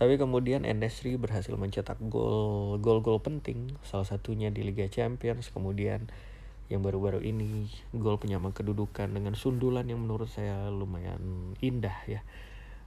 Tapi 0.00 0.16
kemudian 0.16 0.64
Enesri 0.64 1.20
berhasil 1.20 1.52
mencetak 1.52 2.00
gol 2.08 2.80
gol-gol 2.80 3.20
penting, 3.20 3.76
salah 3.84 4.08
satunya 4.08 4.48
di 4.48 4.64
Liga 4.64 4.88
Champions, 4.88 5.52
kemudian 5.52 6.08
yang 6.72 6.80
baru-baru 6.80 7.20
ini 7.20 7.68
gol 7.92 8.16
penyama 8.16 8.54
kedudukan 8.54 9.10
dengan 9.10 9.36
sundulan 9.36 9.90
yang 9.90 10.00
menurut 10.00 10.30
saya 10.30 10.70
lumayan 10.72 11.52
indah 11.60 11.98
ya. 12.08 12.22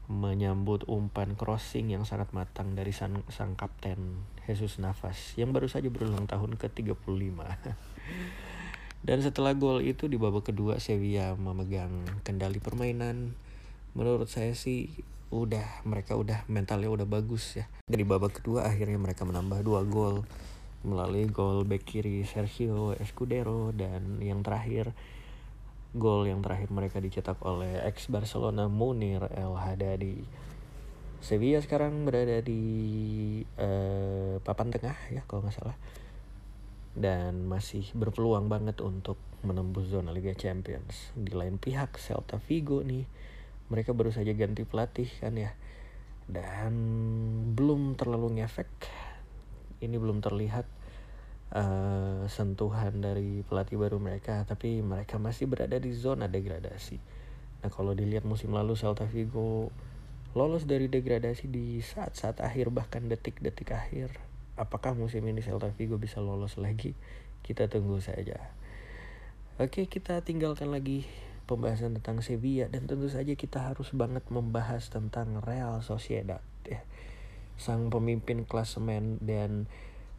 menyambut 0.03 0.83
umpan 0.91 1.31
crossing 1.31 1.95
yang 1.95 2.03
sangat 2.03 2.27
matang 2.35 2.75
dari 2.75 2.91
sang, 2.91 3.23
sang 3.31 3.55
kapten 3.55 4.19
Jesus 4.43 4.75
Navas 4.75 5.15
yang 5.39 5.55
baru 5.55 5.71
saja 5.71 5.87
berulang 5.87 6.27
tahun 6.27 6.59
ke-35. 6.59 7.39
Dan 9.03 9.19
setelah 9.19 9.51
gol 9.51 9.83
itu 9.83 10.07
di 10.07 10.15
babak 10.15 10.55
kedua 10.55 10.79
Sevilla 10.79 11.35
memegang 11.35 12.23
kendali 12.23 12.63
permainan. 12.63 13.35
Menurut 13.99 14.31
saya 14.31 14.55
sih 14.55 14.87
udah 15.27 15.83
mereka 15.83 16.15
udah 16.15 16.47
mentalnya 16.47 16.87
udah 16.87 17.03
bagus 17.03 17.59
ya. 17.59 17.67
Dari 17.83 18.07
babak 18.07 18.39
kedua 18.39 18.63
akhirnya 18.63 18.95
mereka 18.95 19.27
menambah 19.27 19.59
dua 19.59 19.83
gol 19.83 20.23
melalui 20.87 21.27
gol 21.27 21.67
back 21.67 21.83
kiri 21.83 22.23
Sergio 22.23 22.95
Escudero 22.95 23.75
dan 23.75 24.23
yang 24.23 24.39
terakhir 24.39 24.95
gol 25.91 26.23
yang 26.23 26.39
terakhir 26.39 26.71
mereka 26.71 27.03
dicetak 27.03 27.39
oleh 27.43 27.83
ex 27.83 28.07
Barcelona 28.07 28.71
Munir 28.71 29.27
El 29.35 29.51
Haddadi. 29.59 30.23
Sevilla 31.23 31.59
sekarang 31.59 32.07
berada 32.07 32.39
di 32.39 32.63
uh, 33.59 34.39
papan 34.43 34.71
tengah 34.71 34.95
ya 35.11 35.23
kalau 35.27 35.43
nggak 35.43 35.55
salah 35.55 35.75
dan 36.93 37.49
masih 37.49 37.89
berpeluang 37.97 38.49
banget 38.49 38.77
untuk 38.85 39.17
menembus 39.41 39.89
zona 39.89 40.13
Liga 40.13 40.33
Champions. 40.37 41.13
Di 41.17 41.33
lain 41.33 41.57
pihak 41.57 41.97
Celta 41.97 42.37
Vigo 42.37 42.85
nih 42.85 43.05
mereka 43.73 43.97
baru 43.97 44.13
saja 44.13 44.31
ganti 44.37 44.61
pelatih 44.63 45.09
kan 45.17 45.33
ya. 45.33 45.51
Dan 46.29 46.73
belum 47.57 47.97
terlalu 47.97 48.41
ngefek. 48.41 48.69
Ini 49.83 49.95
belum 49.99 50.23
terlihat 50.23 50.63
uh, 51.51 52.23
sentuhan 52.29 53.01
dari 53.03 53.43
pelatih 53.43 53.75
baru 53.75 53.99
mereka 53.99 54.45
tapi 54.47 54.79
mereka 54.79 55.17
masih 55.17 55.49
berada 55.49 55.75
di 55.81 55.91
zona 55.91 56.29
degradasi. 56.29 56.97
Nah 57.65 57.69
kalau 57.73 57.97
dilihat 57.97 58.23
musim 58.23 58.53
lalu 58.53 58.77
Celta 58.77 59.09
Vigo 59.09 59.73
lolos 60.33 60.65
dari 60.65 60.89
degradasi 60.89 61.45
di 61.45 61.77
saat-saat 61.77 62.41
akhir 62.41 62.73
bahkan 62.73 63.05
detik-detik 63.05 63.69
akhir 63.69 64.32
apakah 64.55 64.93
musim 64.93 65.25
ini 65.25 65.41
Celta 65.41 65.73
Vigo 65.73 65.97
bisa 65.97 66.21
lolos 66.21 66.61
lagi? 66.61 66.93
Kita 67.41 67.67
tunggu 67.67 67.99
saja. 67.99 68.53
Oke 69.61 69.85
kita 69.85 70.25
tinggalkan 70.25 70.73
lagi 70.73 71.05
pembahasan 71.45 71.99
tentang 71.99 72.23
Sevilla 72.23 72.71
dan 72.71 72.87
tentu 72.87 73.05
saja 73.11 73.35
kita 73.35 73.69
harus 73.69 73.91
banget 73.93 74.23
membahas 74.31 74.89
tentang 74.89 75.43
Real 75.43 75.83
Sociedad 75.85 76.41
ya. 76.65 76.81
Sang 77.59 77.93
pemimpin 77.93 78.49
klasemen 78.49 79.21
dan 79.21 79.69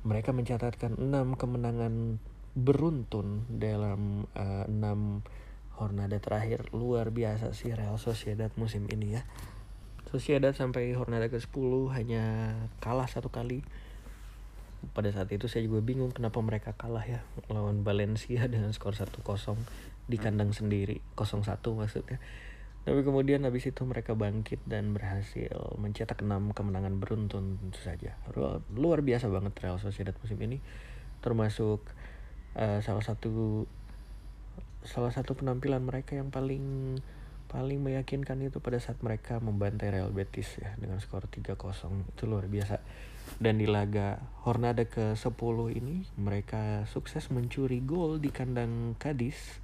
mereka 0.04 0.30
mencatatkan 0.30 1.00
6 1.00 1.40
kemenangan 1.40 2.22
beruntun 2.54 3.48
dalam 3.50 4.30
uh, 4.38 4.68
6 4.70 5.80
hornada 5.80 6.20
terakhir. 6.22 6.70
Luar 6.70 7.10
biasa 7.10 7.56
sih 7.56 7.74
Real 7.74 7.98
Sociedad 7.98 8.52
musim 8.54 8.86
ini 8.92 9.18
ya. 9.18 9.22
Sociedad 10.06 10.54
sampai 10.54 10.94
hornada 10.94 11.26
ke-10 11.26 11.90
hanya 11.90 12.54
kalah 12.78 13.10
satu 13.10 13.34
kali 13.34 13.66
pada 14.92 15.08
saat 15.14 15.32
itu 15.32 15.48
saya 15.48 15.64
juga 15.64 15.80
bingung 15.80 16.12
kenapa 16.12 16.42
mereka 16.44 16.76
kalah 16.76 17.04
ya 17.06 17.24
lawan 17.48 17.86
Valencia 17.86 18.44
dengan 18.52 18.74
skor 18.74 18.92
1-0 18.92 19.24
di 20.04 20.16
kandang 20.20 20.52
sendiri 20.52 21.00
0-1 21.16 21.44
maksudnya 21.72 22.20
tapi 22.84 23.00
kemudian 23.00 23.48
habis 23.48 23.64
itu 23.64 23.80
mereka 23.88 24.12
bangkit 24.12 24.60
dan 24.68 24.92
berhasil 24.92 25.56
mencetak 25.80 26.20
6 26.20 26.52
kemenangan 26.52 27.00
beruntun 27.00 27.56
tentu 27.56 27.80
saja. 27.80 28.12
Luar 28.76 29.00
biasa 29.00 29.32
banget 29.32 29.56
Real 29.64 29.80
Sociedad 29.80 30.12
musim 30.20 30.36
ini 30.44 30.60
termasuk 31.24 31.80
uh, 32.60 32.84
salah 32.84 33.00
satu 33.00 33.64
salah 34.84 35.08
satu 35.16 35.32
penampilan 35.32 35.80
mereka 35.80 36.12
yang 36.12 36.28
paling 36.28 37.00
paling 37.48 37.80
meyakinkan 37.80 38.36
itu 38.44 38.60
pada 38.60 38.76
saat 38.76 39.00
mereka 39.00 39.40
membantai 39.40 39.88
Real 39.88 40.12
Betis 40.12 40.60
ya 40.60 40.76
dengan 40.76 41.00
skor 41.00 41.24
3-0 41.24 41.56
itu 42.12 42.22
luar 42.28 42.44
biasa. 42.52 42.84
Dan 43.44 43.60
di 43.60 43.68
laga 43.68 44.24
Hornada 44.48 44.88
ke-10 44.88 45.58
ini 45.76 46.08
mereka 46.16 46.88
sukses 46.88 47.28
mencuri 47.28 47.84
gol 47.84 48.16
di 48.16 48.32
kandang 48.32 48.96
Cadiz 48.96 49.60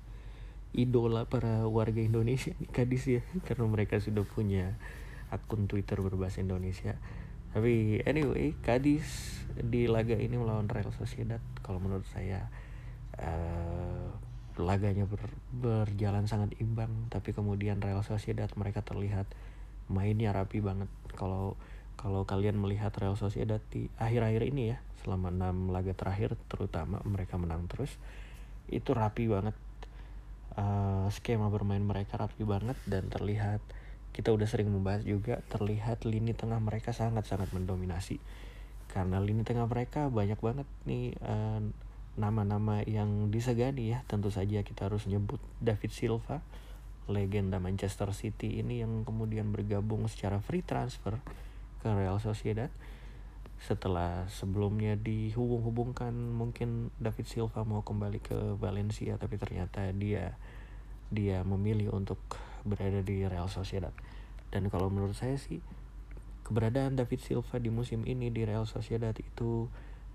idola 0.76 1.24
para 1.24 1.64
warga 1.64 2.04
Indonesia. 2.04 2.52
Di 2.60 2.68
Kadis 2.68 3.08
ya 3.08 3.24
karena 3.48 3.64
mereka 3.64 3.96
sudah 3.96 4.28
punya 4.28 4.76
akun 5.32 5.64
Twitter 5.64 5.96
berbahasa 5.96 6.44
Indonesia. 6.44 7.00
Tapi 7.56 8.04
anyway 8.04 8.52
Kadis 8.60 9.40
di 9.56 9.88
laga 9.88 10.20
ini 10.20 10.36
melawan 10.36 10.68
Real 10.68 10.92
Sociedad. 10.92 11.40
Kalau 11.64 11.80
menurut 11.80 12.04
saya 12.12 12.52
uh, 13.16 14.12
laganya 14.60 15.08
ber, 15.08 15.24
berjalan 15.56 16.28
sangat 16.28 16.52
imbang. 16.60 17.08
Tapi 17.08 17.32
kemudian 17.32 17.80
Real 17.80 18.04
Sociedad 18.04 18.52
mereka 18.60 18.84
terlihat 18.84 19.24
mainnya 19.88 20.36
rapi 20.36 20.60
banget. 20.60 20.92
Kalau 21.16 21.56
kalau 22.00 22.24
kalian 22.24 22.56
melihat 22.56 22.96
Real 22.96 23.12
Sociedad 23.12 23.60
di 23.68 23.92
akhir-akhir 24.00 24.42
ini 24.48 24.72
ya 24.72 24.80
selama 25.04 25.28
enam 25.28 25.68
laga 25.68 25.92
terakhir 25.92 26.32
terutama 26.48 27.04
mereka 27.04 27.36
menang 27.36 27.68
terus 27.68 27.92
itu 28.72 28.96
rapi 28.96 29.28
banget. 29.28 29.52
Uh, 30.50 31.06
skema 31.12 31.46
bermain 31.46 31.84
mereka 31.84 32.18
rapi 32.18 32.42
banget 32.42 32.74
dan 32.88 33.06
terlihat 33.06 33.62
kita 34.10 34.34
udah 34.34 34.48
sering 34.48 34.66
membahas 34.72 35.06
juga 35.06 35.44
terlihat 35.46 36.02
lini 36.08 36.32
tengah 36.32 36.56
mereka 36.56 36.96
sangat-sangat 36.96 37.52
mendominasi. 37.52 38.16
Karena 38.88 39.20
lini 39.20 39.44
tengah 39.44 39.68
mereka 39.68 40.08
banyak 40.08 40.40
banget 40.40 40.66
nih 40.88 41.14
uh, 41.20 41.60
nama-nama 42.16 42.80
yang 42.88 43.28
disegani 43.28 43.92
ya. 43.92 44.02
Tentu 44.08 44.32
saja 44.32 44.64
kita 44.64 44.88
harus 44.88 45.04
nyebut 45.04 45.38
David 45.60 45.92
Silva 45.92 46.40
legenda 47.10 47.60
Manchester 47.60 48.14
City 48.16 48.62
ini 48.62 48.80
yang 48.80 49.04
kemudian 49.04 49.52
bergabung 49.52 50.06
secara 50.06 50.38
free 50.40 50.62
transfer 50.62 51.18
ke 51.80 51.88
Real 51.88 52.20
Sociedad. 52.20 52.68
Setelah 53.60 54.24
sebelumnya 54.32 54.96
dihubung-hubungkan 54.96 56.12
mungkin 56.12 56.88
David 56.96 57.28
Silva 57.28 57.64
mau 57.64 57.84
kembali 57.84 58.20
ke 58.24 58.38
Valencia 58.56 59.20
tapi 59.20 59.36
ternyata 59.36 59.92
dia 59.92 60.36
dia 61.12 61.42
memilih 61.44 61.92
untuk 61.92 62.20
berada 62.64 63.04
di 63.04 63.26
Real 63.26 63.48
Sociedad. 63.48 63.92
Dan 64.48 64.68
kalau 64.72 64.88
menurut 64.88 65.16
saya 65.16 65.36
sih 65.36 65.60
keberadaan 66.46 66.96
David 66.96 67.20
Silva 67.20 67.56
di 67.60 67.68
musim 67.68 68.06
ini 68.08 68.32
di 68.32 68.42
Real 68.48 68.64
Sociedad 68.64 69.12
itu 69.14 69.68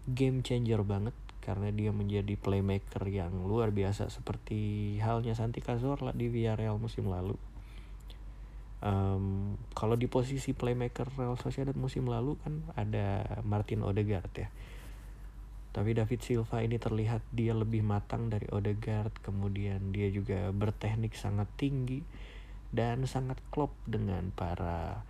game 0.06 0.46
changer 0.46 0.86
banget 0.86 1.14
karena 1.46 1.70
dia 1.70 1.94
menjadi 1.94 2.34
playmaker 2.42 3.06
yang 3.06 3.46
luar 3.46 3.70
biasa 3.70 4.10
seperti 4.10 4.98
halnya 4.98 5.38
Santi 5.38 5.62
Cazorla 5.62 6.10
di 6.14 6.26
Villarreal 6.26 6.82
musim 6.82 7.06
lalu 7.06 7.38
um, 8.86 9.58
kalau 9.74 9.98
di 9.98 10.06
posisi 10.06 10.54
playmaker 10.54 11.10
Real 11.18 11.36
Sociedad 11.42 11.74
musim 11.74 12.06
lalu 12.06 12.38
kan 12.46 12.62
ada 12.78 13.26
Martin 13.42 13.82
Odegaard 13.82 14.34
ya. 14.38 14.50
Tapi 15.76 15.92
David 15.92 16.24
Silva 16.24 16.64
ini 16.64 16.80
terlihat 16.80 17.20
dia 17.36 17.52
lebih 17.52 17.84
matang 17.84 18.32
dari 18.32 18.48
Odegaard 18.48 19.12
kemudian 19.20 19.92
dia 19.92 20.08
juga 20.08 20.48
berteknik 20.56 21.18
sangat 21.20 21.52
tinggi 21.60 22.00
dan 22.72 23.04
sangat 23.04 23.36
klop 23.52 23.76
dengan 23.84 24.32
para 24.32 25.04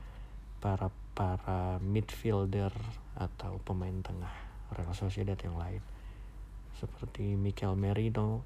para 0.58 0.90
para 1.14 1.78
midfielder 1.86 2.74
atau 3.14 3.62
pemain 3.62 3.94
tengah 4.02 4.34
Real 4.74 4.96
Sociedad 4.98 5.38
yang 5.38 5.56
lain. 5.56 5.84
Seperti 6.76 7.38
Mikel 7.38 7.78
Merino, 7.78 8.44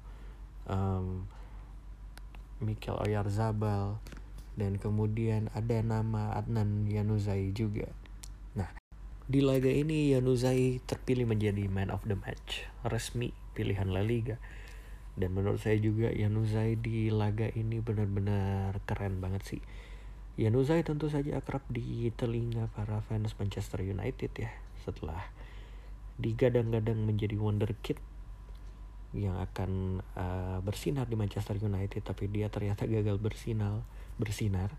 um, 0.68 1.24
Mikel 2.60 2.94
Oyarzabal, 3.00 3.98
dan 4.58 4.78
kemudian 4.78 5.52
ada 5.54 5.82
nama 5.82 6.34
Adnan 6.34 6.86
Yanuzai 6.88 7.54
juga. 7.54 7.90
Nah, 8.54 8.70
di 9.30 9.40
laga 9.42 9.70
ini 9.70 10.10
Yanuzai 10.14 10.82
terpilih 10.82 11.28
menjadi 11.28 11.70
man 11.70 11.90
of 11.90 12.02
the 12.06 12.18
match, 12.18 12.66
resmi 12.86 13.30
pilihan 13.54 13.90
La 13.90 14.02
Liga. 14.02 14.40
Dan 15.14 15.34
menurut 15.36 15.60
saya 15.60 15.76
juga 15.76 16.10
Yanuzai 16.10 16.78
di 16.78 17.10
laga 17.12 17.50
ini 17.52 17.82
benar-benar 17.82 18.78
keren 18.86 19.18
banget 19.18 19.42
sih. 19.44 19.62
Yanuzai 20.40 20.80
tentu 20.86 21.12
saja 21.12 21.36
akrab 21.36 21.60
di 21.68 22.08
telinga 22.16 22.70
para 22.72 23.04
fans 23.04 23.36
Manchester 23.36 23.84
United 23.84 24.32
ya 24.32 24.48
setelah 24.80 25.20
digadang-gadang 26.16 26.96
menjadi 26.96 27.36
wonderkid 27.36 28.00
yang 29.12 29.36
akan 29.42 30.00
uh, 30.14 30.58
bersinar 30.62 31.10
di 31.10 31.18
Manchester 31.18 31.58
United 31.58 32.06
tapi 32.06 32.30
dia 32.30 32.46
ternyata 32.46 32.86
gagal 32.86 33.18
bersinar 33.18 33.82
bersinar 34.20 34.76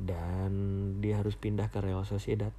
dan 0.00 0.52
dia 1.04 1.20
harus 1.20 1.36
pindah 1.36 1.68
ke 1.68 1.84
Real 1.84 2.08
Sociedad. 2.08 2.52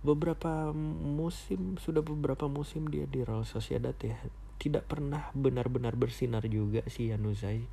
Beberapa 0.00 0.72
musim 0.72 1.76
sudah 1.76 2.00
beberapa 2.00 2.48
musim 2.48 2.88
dia 2.88 3.04
di 3.04 3.26
Real 3.26 3.42
Sociedad 3.42 3.92
ya. 3.98 4.16
Tidak 4.60 4.86
pernah 4.86 5.34
benar-benar 5.34 5.98
bersinar 5.98 6.46
juga 6.46 6.86
si 6.86 7.10
Yanuzai. 7.10 7.66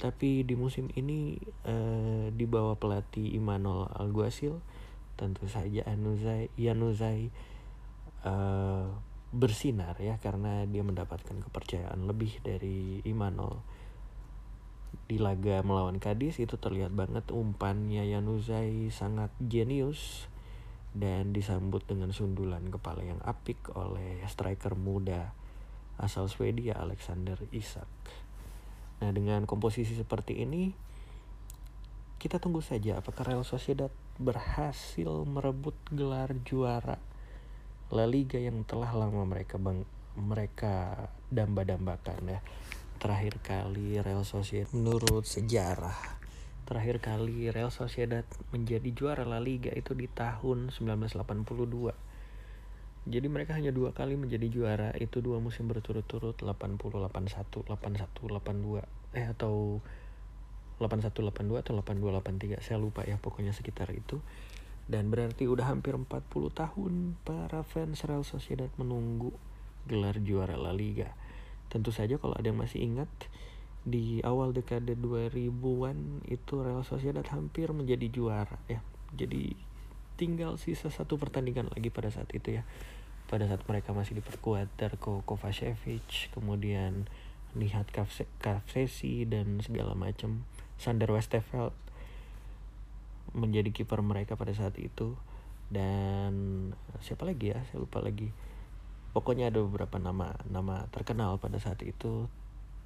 Tapi 0.00 0.48
di 0.48 0.56
musim 0.56 0.88
ini 0.96 1.36
uh, 1.68 2.32
di 2.32 2.46
bawah 2.48 2.80
pelatih 2.80 3.36
Imanol 3.36 3.84
Alguacil 3.92 4.56
tentu 5.20 5.44
saja 5.52 5.84
Yanuzai 5.84 6.48
Yanuzai 6.56 7.28
uh, 8.24 8.88
bersinar 9.30 9.94
ya 10.02 10.18
karena 10.18 10.66
dia 10.66 10.82
mendapatkan 10.82 11.38
kepercayaan 11.38 12.08
lebih 12.08 12.40
dari 12.42 13.04
Imanol 13.06 13.62
di 15.10 15.18
laga 15.18 15.58
melawan 15.66 15.98
Cadiz 15.98 16.38
itu 16.38 16.54
terlihat 16.54 16.94
banget 16.94 17.34
umpannya 17.34 18.06
Yanuzai 18.06 18.94
sangat 18.94 19.34
jenius 19.42 20.30
dan 20.94 21.34
disambut 21.34 21.82
dengan 21.82 22.14
sundulan 22.14 22.62
kepala 22.70 23.02
yang 23.02 23.18
apik 23.26 23.74
oleh 23.74 24.22
striker 24.30 24.78
muda 24.78 25.34
asal 25.98 26.30
Swedia 26.30 26.78
Alexander 26.78 27.42
Isak. 27.50 27.90
Nah, 29.02 29.10
dengan 29.10 29.50
komposisi 29.50 29.98
seperti 29.98 30.46
ini 30.46 30.70
kita 32.22 32.38
tunggu 32.38 32.62
saja 32.62 33.02
apakah 33.02 33.34
Real 33.34 33.42
Sociedad 33.42 33.90
berhasil 34.22 35.10
merebut 35.26 35.74
gelar 35.90 36.38
juara 36.46 37.02
La 37.90 38.06
Liga 38.06 38.38
yang 38.38 38.62
telah 38.62 38.94
lama 38.94 39.26
mereka 39.26 39.58
bang 39.58 39.82
mereka 40.14 41.08
damba-dambakan 41.34 42.38
ya 42.38 42.40
terakhir 43.00 43.40
kali 43.40 43.96
Real 44.04 44.28
Sociedad 44.28 44.68
menurut 44.76 45.24
sejarah. 45.24 46.20
Terakhir 46.68 47.00
kali 47.00 47.48
Real 47.48 47.72
Sociedad 47.72 48.28
menjadi 48.52 48.92
juara 48.92 49.24
La 49.24 49.40
Liga 49.40 49.72
itu 49.72 49.96
di 49.96 50.06
tahun 50.06 50.68
1982 50.68 52.10
jadi 53.08 53.32
mereka 53.32 53.56
hanya 53.56 53.72
dua 53.72 53.96
kali 53.96 54.12
menjadi 54.12 54.44
juara 54.52 54.92
itu 55.00 55.24
dua 55.24 55.40
musim 55.40 55.64
berturut-turut 55.72 56.36
80 56.36 56.76
81 56.76 57.64
81 57.64 58.06
82 58.28 59.16
eh 59.16 59.26
atau 59.32 59.80
81 60.78 61.08
82 61.32 61.64
atau 61.64 61.72
82 61.80 62.60
83 62.60 62.60
saya 62.60 62.76
lupa 62.76 63.08
ya 63.08 63.16
pokoknya 63.16 63.56
sekitar 63.56 63.88
itu. 63.96 64.20
Dan 64.90 65.08
berarti 65.08 65.48
udah 65.48 65.70
hampir 65.70 65.96
40 65.96 66.28
tahun 66.52 67.16
para 67.24 67.64
fans 67.64 68.04
Real 68.04 68.26
Sociedad 68.26 68.68
menunggu 68.76 69.32
gelar 69.88 70.20
juara 70.20 70.60
La 70.60 70.76
Liga 70.76 71.16
Tentu 71.70 71.94
saja 71.94 72.18
kalau 72.18 72.34
ada 72.34 72.50
yang 72.50 72.58
masih 72.58 72.82
ingat 72.82 73.08
di 73.80 74.20
awal 74.26 74.52
dekade 74.52 74.92
2000-an 74.98 76.26
itu 76.28 76.52
Real 76.60 76.84
Sociedad 76.84 77.24
hampir 77.32 77.72
menjadi 77.72 78.10
juara 78.12 78.60
ya. 78.68 78.84
Jadi 79.16 79.56
tinggal 80.20 80.60
sisa 80.60 80.92
satu 80.92 81.16
pertandingan 81.16 81.72
lagi 81.72 81.88
pada 81.88 82.12
saat 82.12 82.28
itu 82.36 82.60
ya. 82.60 82.66
Pada 83.30 83.46
saat 83.46 83.62
mereka 83.70 83.94
masih 83.94 84.18
diperkuat 84.18 84.66
Darko 84.74 85.22
Kovacevic, 85.22 86.34
kemudian 86.34 87.06
Nihat 87.54 87.90
Kavsesi 88.42 89.26
dan 89.26 89.62
segala 89.62 89.94
macam. 89.94 90.42
Sander 90.78 91.10
Westerveld 91.10 91.74
menjadi 93.34 93.70
kiper 93.70 94.02
mereka 94.02 94.34
pada 94.34 94.50
saat 94.50 94.74
itu 94.82 95.14
dan 95.70 96.34
siapa 96.98 97.22
lagi 97.22 97.54
ya 97.54 97.62
saya 97.70 97.78
lupa 97.86 98.02
lagi 98.02 98.34
pokoknya 99.10 99.50
ada 99.50 99.58
beberapa 99.62 99.98
nama 99.98 100.34
nama 100.46 100.86
terkenal 100.90 101.38
pada 101.42 101.58
saat 101.58 101.82
itu. 101.82 102.30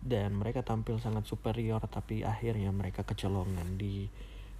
Dan 0.04 0.36
mereka 0.36 0.60
tampil 0.60 1.00
sangat 1.00 1.24
superior 1.24 1.80
tapi 1.88 2.28
akhirnya 2.28 2.68
mereka 2.68 3.08
kecolongan 3.08 3.80
di 3.80 4.04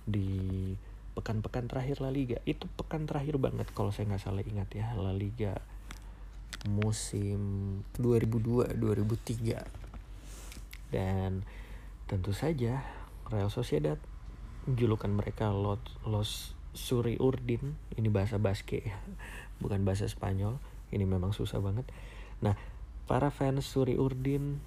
di 0.09 0.73
pekan-pekan 1.13 1.69
terakhir 1.69 2.01
La 2.01 2.09
Liga. 2.09 2.41
Itu 2.49 2.65
pekan 2.81 3.05
terakhir 3.05 3.37
banget 3.37 3.69
kalau 3.77 3.93
saya 3.93 4.09
nggak 4.09 4.25
salah 4.25 4.41
ingat 4.41 4.73
ya 4.73 4.97
La 4.97 5.13
Liga 5.13 5.61
musim 6.65 7.85
2002 8.01 8.81
2003 8.81 9.61
dan 10.95 11.43
tentu 12.09 12.33
saja 12.33 12.81
Real 13.29 13.53
Sociedad 13.53 14.01
julukan 14.65 15.13
mereka 15.13 15.53
Los, 15.53 15.85
Los 16.09 16.57
Suri 16.73 17.21
Urdin. 17.21 17.77
Ini 17.95 18.09
bahasa 18.09 18.41
Baske 18.41 18.81
ya 18.81 18.97
bukan 19.63 19.87
bahasa 19.87 20.11
Spanyol 20.11 20.59
ini 20.95 21.03
memang 21.03 21.35
susah 21.35 21.59
banget. 21.59 21.91
Nah 22.41 22.55
para 23.11 23.35
fans 23.35 23.67
Suri 23.67 23.99
Urdin 23.99 24.63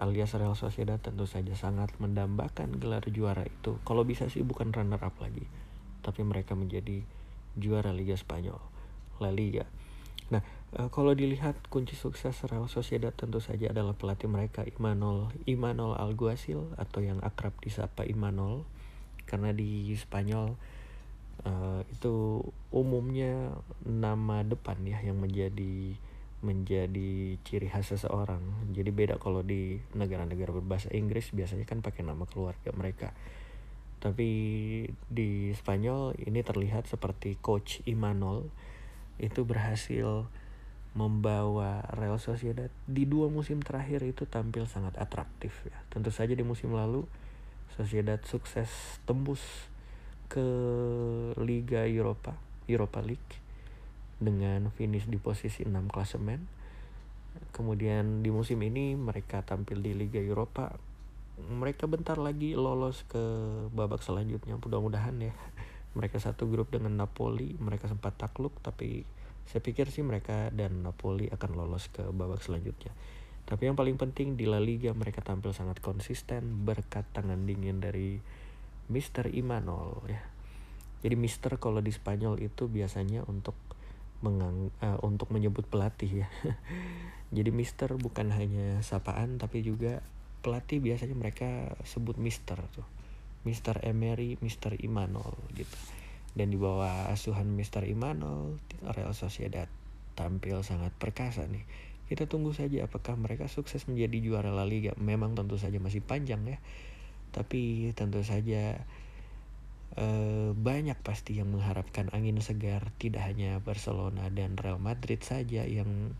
alias 0.00 0.32
Real 0.36 0.56
Sociedad 0.56 0.96
tentu 1.00 1.28
saja 1.28 1.52
sangat 1.54 1.92
mendambakan 2.00 2.80
gelar 2.80 3.04
juara 3.12 3.44
itu. 3.44 3.76
Kalau 3.84 4.02
bisa 4.08 4.26
sih 4.32 4.40
bukan 4.40 4.72
runner 4.72 5.00
up 5.00 5.16
lagi 5.20 5.44
tapi 6.02 6.22
mereka 6.22 6.54
menjadi 6.56 7.02
juara 7.58 7.90
Liga 7.92 8.14
Spanyol 8.14 8.58
La 9.18 9.34
Liga. 9.34 9.66
Nah 10.30 10.42
e, 10.72 10.88
kalau 10.92 11.12
dilihat 11.12 11.58
kunci 11.68 11.98
sukses 11.98 12.36
Real 12.46 12.70
Sociedad 12.70 13.12
tentu 13.12 13.42
saja 13.42 13.72
adalah 13.72 13.92
pelatih 13.92 14.30
mereka 14.30 14.62
Imanol 14.64 15.32
Imanol 15.44 15.98
Alguacil 15.98 16.72
atau 16.78 17.00
yang 17.02 17.18
akrab 17.20 17.56
disapa 17.60 18.06
Imanol 18.06 18.64
karena 19.28 19.52
di 19.52 19.92
Spanyol 19.92 20.56
uh, 21.46 21.82
itu 21.92 22.42
umumnya 22.72 23.54
nama 23.86 24.42
depan 24.42 24.78
ya 24.82 24.98
yang 25.04 25.20
menjadi 25.20 25.94
menjadi 26.38 27.34
ciri 27.42 27.66
khas 27.66 27.90
seseorang. 27.90 28.42
Jadi 28.70 28.90
beda 28.94 29.18
kalau 29.18 29.42
di 29.42 29.82
negara-negara 29.98 30.54
berbahasa 30.54 30.90
Inggris 30.94 31.34
biasanya 31.34 31.66
kan 31.66 31.82
pakai 31.82 32.06
nama 32.06 32.22
keluarga 32.30 32.70
mereka. 32.74 33.10
Tapi 33.98 34.30
di 35.10 35.50
Spanyol 35.58 36.14
ini 36.22 36.46
terlihat 36.46 36.86
seperti 36.86 37.34
coach 37.42 37.82
Imanol 37.90 38.46
itu 39.18 39.42
berhasil 39.42 40.30
membawa 40.94 41.82
Real 41.94 42.22
Sociedad 42.22 42.70
di 42.86 43.04
dua 43.04 43.26
musim 43.26 43.58
terakhir 43.58 44.06
itu 44.06 44.22
tampil 44.24 44.70
sangat 44.70 44.94
atraktif 44.94 45.66
ya. 45.66 45.74
Tentu 45.90 46.14
saja 46.14 46.38
di 46.38 46.46
musim 46.46 46.70
lalu 46.70 47.02
Sociedad 47.74 48.22
sukses 48.22 48.70
tembus 49.04 49.42
ke 50.28 50.46
Liga 51.40 51.88
Eropa, 51.88 52.36
Europa 52.68 53.00
League 53.00 53.32
dengan 54.20 54.68
finish 54.70 55.08
di 55.08 55.16
posisi 55.16 55.64
6 55.64 55.72
klasemen. 55.88 56.44
Kemudian 57.54 58.20
di 58.20 58.28
musim 58.28 58.60
ini 58.60 58.94
mereka 58.94 59.40
tampil 59.42 59.80
di 59.80 59.96
Liga 59.96 60.20
Eropa. 60.20 60.76
Mereka 61.38 61.88
bentar 61.88 62.18
lagi 62.18 62.52
lolos 62.58 63.06
ke 63.08 63.22
babak 63.72 64.04
selanjutnya. 64.04 64.58
Mudah-mudahan 64.60 65.16
ya. 65.22 65.32
Mereka 65.96 66.20
satu 66.20 66.46
grup 66.46 66.70
dengan 66.70 66.94
Napoli, 66.94 67.56
mereka 67.58 67.88
sempat 67.88 68.14
takluk 68.20 68.52
tapi 68.60 69.02
saya 69.48 69.64
pikir 69.64 69.88
sih 69.88 70.04
mereka 70.04 70.52
dan 70.52 70.84
Napoli 70.84 71.32
akan 71.32 71.56
lolos 71.56 71.88
ke 71.88 72.04
babak 72.12 72.44
selanjutnya. 72.44 72.92
Tapi 73.48 73.64
yang 73.64 73.80
paling 73.80 73.96
penting 73.96 74.36
di 74.36 74.44
La 74.44 74.60
Liga 74.60 74.92
mereka 74.92 75.24
tampil 75.24 75.56
sangat 75.56 75.80
konsisten 75.80 76.68
berkat 76.68 77.08
tangan 77.16 77.48
dingin 77.48 77.80
dari 77.80 78.20
Mister 78.88 79.28
Imanol 79.28 80.00
ya. 80.08 80.20
Jadi 81.04 81.14
Mister 81.14 81.60
kalau 81.60 81.78
di 81.84 81.92
Spanyol 81.92 82.40
itu 82.42 82.66
biasanya 82.66 83.22
untuk 83.28 83.54
mengang 84.24 84.74
uh, 84.82 84.98
untuk 85.04 85.30
menyebut 85.30 85.68
pelatih 85.68 86.24
ya. 86.24 86.28
Jadi 87.36 87.52
Mister 87.52 87.92
bukan 87.94 88.34
hanya 88.34 88.80
sapaan 88.80 89.36
tapi 89.36 89.60
juga 89.62 90.00
pelatih 90.40 90.80
biasanya 90.80 91.14
mereka 91.14 91.76
sebut 91.84 92.16
Mister 92.16 92.58
tuh. 92.72 92.88
Mister 93.46 93.78
Emery, 93.84 94.40
Mister 94.40 94.74
Imanol 94.74 95.36
gitu. 95.54 95.76
Dan 96.34 96.50
di 96.50 96.58
bawah 96.58 97.12
asuhan 97.12 97.46
Mister 97.52 97.84
Imanol, 97.86 98.58
Real 98.82 99.12
Sociedad 99.12 99.70
tampil 100.18 100.64
sangat 100.66 100.90
perkasa 100.96 101.46
nih. 101.46 101.62
Kita 102.08 102.24
tunggu 102.24 102.56
saja 102.56 102.88
apakah 102.88 103.14
mereka 103.20 103.46
sukses 103.52 103.84
menjadi 103.84 104.18
juara 104.18 104.50
La 104.50 104.64
Liga. 104.64 104.96
Memang 104.96 105.36
tentu 105.36 105.60
saja 105.60 105.76
masih 105.76 106.00
panjang 106.00 106.40
ya 106.48 106.58
tapi 107.32 107.92
tentu 107.94 108.20
saja 108.24 108.82
eh, 109.96 110.50
banyak 110.52 110.98
pasti 111.00 111.38
yang 111.40 111.52
mengharapkan 111.54 112.08
angin 112.12 112.38
segar 112.44 112.92
tidak 113.00 113.26
hanya 113.26 113.58
Barcelona 113.62 114.28
dan 114.32 114.54
Real 114.58 114.78
Madrid 114.78 115.20
saja 115.22 115.64
yang 115.64 116.14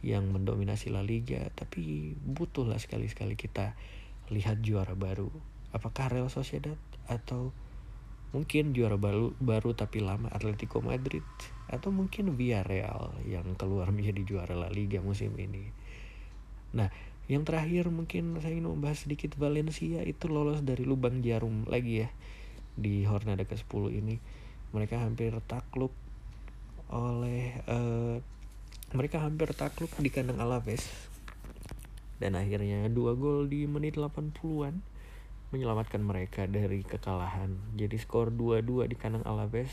yang 0.00 0.32
mendominasi 0.32 0.88
La 0.88 1.04
Liga 1.04 1.52
tapi 1.52 2.16
butuhlah 2.16 2.80
sekali-sekali 2.80 3.36
kita 3.36 3.76
lihat 4.32 4.64
juara 4.64 4.96
baru. 4.96 5.28
Apakah 5.70 6.08
Real 6.10 6.32
Sociedad 6.32 6.78
atau 7.06 7.52
mungkin 8.30 8.70
juara 8.70 8.94
baru 8.94 9.34
baru 9.42 9.74
tapi 9.74 10.00
lama 10.00 10.30
Atletico 10.32 10.80
Madrid? 10.80 11.22
Atau 11.68 11.92
mungkin 11.92 12.34
Villarreal 12.34 13.12
yang 13.28 13.54
keluar 13.60 13.92
menjadi 13.96 14.24
juara 14.24 14.54
La 14.56 14.72
Liga 14.72 15.04
musim 15.04 15.36
ini? 15.36 15.68
Nah 16.72 16.88
yang 17.30 17.46
terakhir 17.46 17.86
mungkin 17.94 18.42
saya 18.42 18.58
ingin 18.58 18.66
membahas 18.66 19.06
sedikit 19.06 19.38
Valencia 19.38 20.02
itu 20.02 20.26
lolos 20.26 20.66
dari 20.66 20.82
lubang 20.82 21.22
jarum 21.22 21.62
lagi 21.70 22.02
ya 22.02 22.08
di 22.74 23.06
Hornada 23.06 23.46
ke-10 23.46 23.94
ini. 23.94 24.18
Mereka 24.74 24.98
hampir 24.98 25.30
takluk 25.46 25.94
oleh 26.90 27.54
uh, 27.70 28.18
mereka 28.90 29.22
hampir 29.22 29.54
takluk 29.54 29.94
di 30.02 30.10
kandang 30.10 30.42
Alaves. 30.42 30.90
Dan 32.18 32.34
akhirnya 32.34 32.90
dua 32.90 33.14
gol 33.14 33.46
di 33.46 33.64
menit 33.70 33.94
80-an 33.94 34.82
menyelamatkan 35.54 36.02
mereka 36.02 36.50
dari 36.50 36.82
kekalahan. 36.82 37.54
Jadi 37.78 37.94
skor 37.94 38.34
2-2 38.34 38.90
di 38.90 38.98
kandang 38.98 39.22
Alaves 39.22 39.70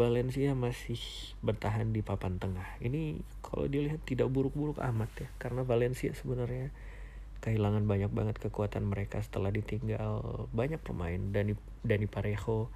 Valencia 0.00 0.56
masih 0.56 0.96
bertahan 1.44 1.92
di 1.92 2.00
papan 2.00 2.40
tengah. 2.40 2.64
Ini 2.80 3.20
kalau 3.44 3.68
dilihat 3.68 4.00
tidak 4.08 4.32
buruk-buruk 4.32 4.80
amat 4.80 5.12
ya, 5.20 5.28
karena 5.36 5.60
Valencia 5.60 6.08
sebenarnya 6.16 6.72
kehilangan 7.44 7.84
banyak 7.84 8.08
banget 8.08 8.40
kekuatan 8.40 8.88
mereka 8.88 9.20
setelah 9.20 9.52
ditinggal 9.52 10.48
banyak 10.56 10.80
pemain 10.80 11.20
Dani 11.20 11.52
Dani 11.84 12.08
Parejo, 12.08 12.72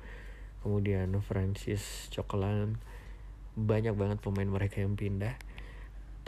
kemudian 0.60 1.16
Francis 1.24 2.12
Coquelin, 2.12 2.76
banyak 3.56 3.96
banget 3.96 4.20
pemain 4.20 4.48
mereka 4.48 4.84
yang 4.84 4.92
pindah. 4.92 5.40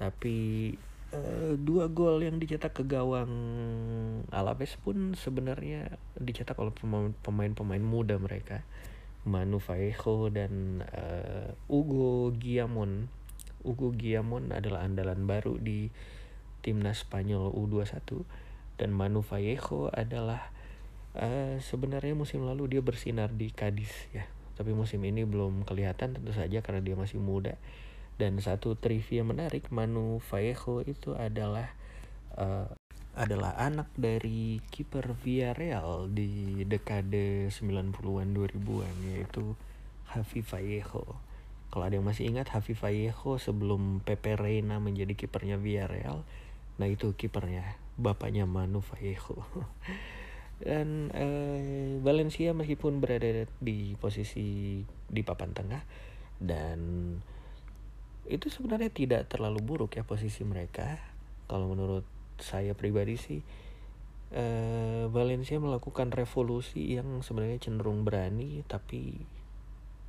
Tapi 0.01 0.73
uh, 1.13 1.61
dua 1.61 1.93
gol 1.93 2.25
yang 2.25 2.41
dicetak 2.41 2.73
ke 2.73 2.89
gawang 2.89 3.29
Alaves 4.33 4.81
pun 4.81 5.13
sebenarnya 5.13 6.01
dicetak 6.17 6.57
oleh 6.57 6.73
pemain-pemain 7.21 7.85
muda 7.85 8.17
mereka 8.17 8.65
Manu 9.27 9.59
Vallejo 9.59 10.31
dan 10.31 10.87
uh, 10.87 11.51
Hugo 11.67 12.31
Guillamon 12.31 13.11
Hugo 13.67 13.91
Guillamon 13.91 14.55
adalah 14.55 14.87
andalan 14.87 15.27
baru 15.27 15.59
di 15.59 15.91
timnas 16.63 17.03
Spanyol 17.03 17.51
U21 17.51 18.23
dan 18.79 18.95
Manu 18.95 19.27
Vallejo 19.27 19.91
adalah 19.91 20.55
uh, 21.19 21.59
sebenarnya 21.59 22.15
musim 22.15 22.47
lalu 22.47 22.79
dia 22.79 22.83
bersinar 22.87 23.35
di 23.35 23.51
Cadiz 23.51 23.91
ya. 24.15 24.31
Tapi 24.57 24.73
musim 24.73 25.05
ini 25.05 25.27
belum 25.27 25.69
kelihatan 25.69 26.17
tentu 26.17 26.33
saja 26.33 26.63
karena 26.63 26.81
dia 26.81 26.97
masih 26.97 27.21
muda. 27.21 27.59
Dan 28.17 28.41
satu 28.41 28.79
trivia 28.79 29.21
menarik 29.27 29.69
Manu 29.69 30.23
Vallejo 30.31 30.81
itu 30.87 31.13
adalah 31.13 31.75
uh, 32.39 32.71
adalah 33.17 33.57
anak 33.57 33.89
dari 33.97 34.61
kiper 34.69 35.17
Villarreal 35.17 36.13
di 36.13 36.63
dekade 36.69 37.49
90-an 37.49 38.29
2000-an 38.37 38.97
yaitu 39.09 39.57
Javi 40.13 40.45
Vallejo. 40.45 41.05
Kalau 41.73 41.85
ada 41.85 41.97
yang 41.97 42.05
masih 42.05 42.29
ingat 42.29 42.53
Javi 42.53 42.77
Vallejo 42.77 43.41
sebelum 43.41 44.05
Pepe 44.05 44.37
Reina 44.37 44.77
menjadi 44.77 45.17
kipernya 45.17 45.57
Villarreal, 45.57 46.23
nah 46.77 46.87
itu 46.87 47.17
kipernya 47.17 47.81
bapaknya 47.97 48.45
Manu 48.45 48.85
Vallejo. 48.85 49.43
Dan 50.61 51.13
eh, 51.13 51.97
Valencia 52.01 52.53
meskipun 52.53 53.01
berada 53.01 53.49
di 53.61 53.93
posisi 54.01 54.81
di 55.09 55.21
papan 55.21 55.53
tengah 55.53 55.83
dan 56.41 56.81
itu 58.27 58.47
sebenarnya 58.51 58.91
tidak 58.91 59.31
terlalu 59.31 59.63
buruk 59.63 59.97
ya 59.97 60.03
posisi 60.03 60.43
mereka 60.43 60.99
kalau 61.47 61.71
menurut 61.71 62.05
saya 62.39 62.77
pribadi 62.77 63.17
sih 63.17 63.41
uh, 64.37 65.09
Valencia 65.09 65.57
melakukan 65.61 66.13
revolusi 66.13 66.97
yang 66.97 67.21
sebenarnya 67.25 67.63
cenderung 67.63 68.03
berani 68.03 68.65
tapi 68.67 69.21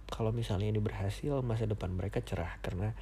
kalau 0.08 0.32
misalnya 0.32 0.72
ini 0.72 0.80
berhasil 0.80 1.44
masa 1.44 1.68
depan 1.68 1.92
mereka 1.92 2.24
cerah 2.24 2.56
karena 2.64 2.96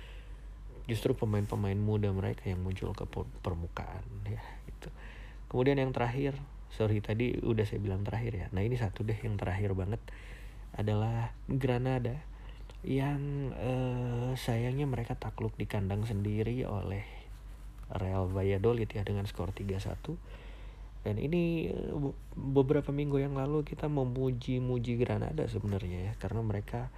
justru 0.85 1.17
pemain-pemain 1.17 1.77
muda 1.77 2.09
mereka 2.13 2.49
yang 2.49 2.61
muncul 2.61 2.93
ke 2.93 3.05
permukaan 3.41 4.05
ya 4.25 4.41
gitu. 4.69 4.89
Kemudian 5.49 5.81
yang 5.81 5.93
terakhir, 5.93 6.37
sorry 6.73 7.01
tadi 7.01 7.37
udah 7.41 7.65
saya 7.65 7.81
bilang 7.81 8.05
terakhir 8.05 8.33
ya. 8.33 8.47
Nah 8.53 8.61
ini 8.61 8.77
satu 8.77 9.01
deh 9.05 9.17
yang 9.17 9.37
terakhir 9.37 9.73
banget 9.73 10.01
adalah 10.77 11.33
Granada 11.49 12.21
yang 12.85 13.49
uh, 13.57 14.37
sayangnya 14.37 14.85
mereka 14.85 15.17
takluk 15.17 15.57
di 15.57 15.65
kandang 15.65 16.05
sendiri 16.05 16.69
oleh 16.69 17.01
Real 17.91 18.25
Valladolid 18.29 18.89
ya 18.89 19.05
dengan 19.05 19.29
skor 19.29 19.53
3-1 19.53 20.15
dan 21.05 21.15
ini 21.21 21.69
eh, 21.69 21.93
beberapa 22.33 22.89
minggu 22.89 23.21
yang 23.21 23.37
lalu 23.37 23.61
kita 23.61 23.85
memuji-muji 23.85 24.97
Granada 24.97 25.45
sebenarnya 25.45 26.11
ya 26.11 26.13
karena 26.17 26.41
mereka 26.41 26.89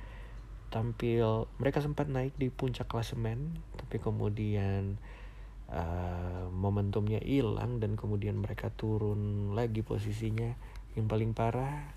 tampil 0.67 1.47
mereka 1.59 1.79
sempat 1.79 2.11
naik 2.11 2.35
di 2.35 2.51
puncak 2.51 2.87
klasemen 2.91 3.59
tapi 3.79 3.99
kemudian 4.03 4.99
uh, 5.71 6.47
momentumnya 6.51 7.19
hilang 7.23 7.79
dan 7.83 7.99
kemudian 7.99 8.39
mereka 8.39 8.71
turun 8.71 9.53
lagi 9.55 9.83
posisinya. 9.83 10.55
Yang 10.97 11.07
paling 11.07 11.31
parah 11.37 11.93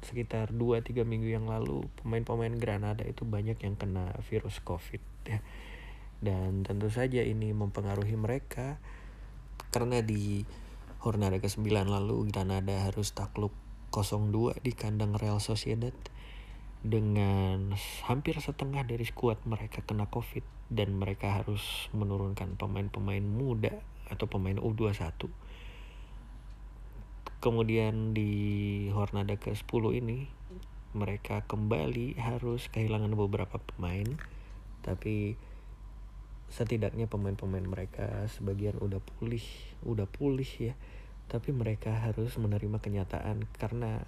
sekitar 0.00 0.52
2-3 0.52 1.04
minggu 1.04 1.28
yang 1.28 1.44
lalu 1.48 1.84
pemain-pemain 2.00 2.56
Granada 2.56 3.04
itu 3.04 3.28
banyak 3.28 3.60
yang 3.60 3.76
kena 3.76 4.16
virus 4.24 4.56
covid 4.64 5.00
ya 5.28 5.44
dan 6.20 6.64
tentu 6.64 6.92
saja 6.92 7.24
ini 7.24 7.52
mempengaruhi 7.52 8.16
mereka. 8.16 8.80
Karena 9.72 10.04
di 10.04 10.44
Hornada 11.00 11.40
ke-9 11.40 11.64
lalu 11.68 12.28
Granada 12.28 12.84
harus 12.84 13.16
takluk 13.16 13.52
0-2 13.92 14.60
di 14.60 14.72
kandang 14.76 15.16
Real 15.16 15.40
Sociedad 15.40 15.94
dengan 16.80 17.76
hampir 18.08 18.36
setengah 18.40 18.84
dari 18.88 19.04
skuad 19.04 19.44
mereka 19.44 19.84
kena 19.84 20.08
covid 20.08 20.44
dan 20.72 20.96
mereka 20.96 21.40
harus 21.42 21.92
menurunkan 21.92 22.56
pemain-pemain 22.56 23.20
muda 23.20 23.74
atau 24.08 24.24
pemain 24.32 24.56
U21 24.56 25.28
kemudian 27.40 28.12
di 28.12 28.32
Hornada 28.92 29.34
ke-10 29.40 29.82
ini 29.96 30.28
mereka 30.92 31.40
kembali 31.48 32.20
harus 32.20 32.68
kehilangan 32.68 33.16
beberapa 33.16 33.56
pemain. 33.56 34.06
Tapi 34.84 35.40
setidaknya 36.50 37.06
pemain-pemain 37.06 37.62
mereka 37.62 38.26
sebagian 38.34 38.74
udah 38.82 38.98
pulih 38.98 39.42
udah 39.86 40.06
pulih 40.10 40.50
ya 40.58 40.74
tapi 41.30 41.54
mereka 41.54 41.94
harus 41.94 42.34
menerima 42.34 42.82
kenyataan 42.82 43.46
karena 43.54 44.02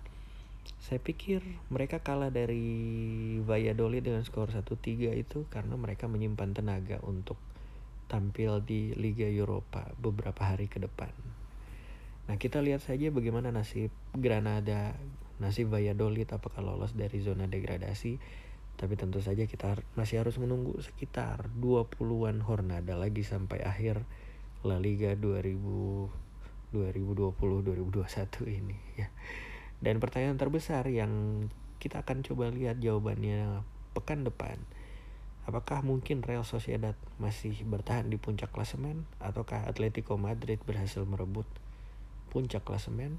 saya 0.83 0.99
pikir 0.99 1.43
mereka 1.71 2.03
kalah 2.03 2.31
dari 2.35 3.39
Valladolid 3.47 4.03
dengan 4.03 4.27
skor 4.27 4.51
1-3 4.51 5.15
itu 5.15 5.47
karena 5.51 5.79
mereka 5.79 6.11
menyimpan 6.11 6.51
tenaga 6.55 6.99
untuk 7.07 7.39
tampil 8.11 8.63
di 8.63 8.91
Liga 8.99 9.27
Eropa 9.27 9.89
beberapa 9.99 10.43
hari 10.45 10.67
ke 10.67 10.83
depan. 10.83 11.11
Nah 12.27 12.37
kita 12.39 12.63
lihat 12.63 12.83
saja 12.83 13.11
bagaimana 13.11 13.51
nasib 13.51 13.91
Granada, 14.15 14.95
nasib 15.43 15.71
Valladolid 15.71 16.31
apakah 16.31 16.63
lolos 16.63 16.95
dari 16.95 17.23
zona 17.23 17.47
degradasi 17.47 18.19
tapi 18.81 18.99
tentu 18.99 19.23
saja 19.23 19.47
kita 19.47 19.79
masih 19.95 20.21
harus 20.25 20.37
menunggu 20.41 20.75
sekitar 20.83 21.49
20-an 21.59 22.43
hornada 22.43 22.99
lagi 22.99 23.23
sampai 23.23 23.63
akhir 23.63 24.03
La 24.63 24.79
Liga 24.79 25.15
2000 25.15 26.23
2020-2021 26.73 28.49
ini 28.49 28.77
ya. 28.97 29.13
Dan 29.79 30.01
pertanyaan 30.01 30.41
terbesar 30.41 30.89
yang 30.89 31.47
kita 31.77 32.01
akan 32.01 32.25
coba 32.25 32.49
lihat 32.49 32.81
jawabannya 32.81 33.61
pekan 33.93 34.25
depan. 34.25 34.57
Apakah 35.43 35.83
mungkin 35.83 36.23
Real 36.23 36.47
Sociedad 36.47 36.95
masih 37.19 37.67
bertahan 37.67 38.07
di 38.07 38.17
puncak 38.17 38.55
klasemen 38.55 39.05
ataukah 39.19 39.67
Atletico 39.67 40.15
Madrid 40.15 40.63
berhasil 40.63 41.03
merebut 41.03 41.45
puncak 42.31 42.63
klasemen? 42.63 43.19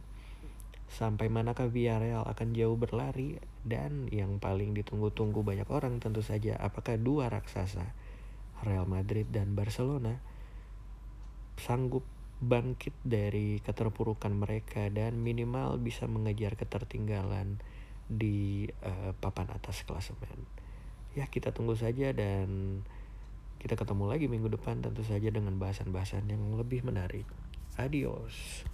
Sampai 0.94 1.28
manakah 1.28 1.68
Villarreal 1.74 2.24
akan 2.30 2.54
jauh 2.54 2.78
berlari 2.78 3.42
dan 3.66 4.06
yang 4.14 4.38
paling 4.38 4.78
ditunggu-tunggu 4.78 5.42
banyak 5.42 5.66
orang 5.74 5.98
tentu 5.98 6.22
saja 6.22 6.54
apakah 6.62 7.02
dua 7.02 7.34
raksasa 7.34 7.98
Real 8.62 8.86
Madrid 8.86 9.28
dan 9.34 9.58
Barcelona 9.58 10.22
sanggup 11.58 12.06
bangkit 12.44 12.94
dari 13.02 13.58
keterpurukan 13.64 14.32
mereka 14.36 14.92
dan 14.92 15.18
minimal 15.18 15.80
bisa 15.80 16.06
mengejar 16.06 16.60
ketertinggalan 16.60 17.58
di 18.06 18.68
uh, 18.84 19.16
papan 19.16 19.48
atas 19.56 19.88
klasemen. 19.88 20.44
Ya 21.16 21.30
kita 21.30 21.56
tunggu 21.56 21.78
saja 21.80 22.12
dan 22.12 22.82
kita 23.64 23.80
ketemu 23.80 24.12
lagi 24.12 24.26
minggu 24.28 24.52
depan 24.52 24.84
tentu 24.84 25.08
saja 25.08 25.32
dengan 25.32 25.56
bahasan-bahasan 25.56 26.28
yang 26.28 26.44
lebih 26.60 26.84
menarik. 26.84 27.24
Adios. 27.80 28.68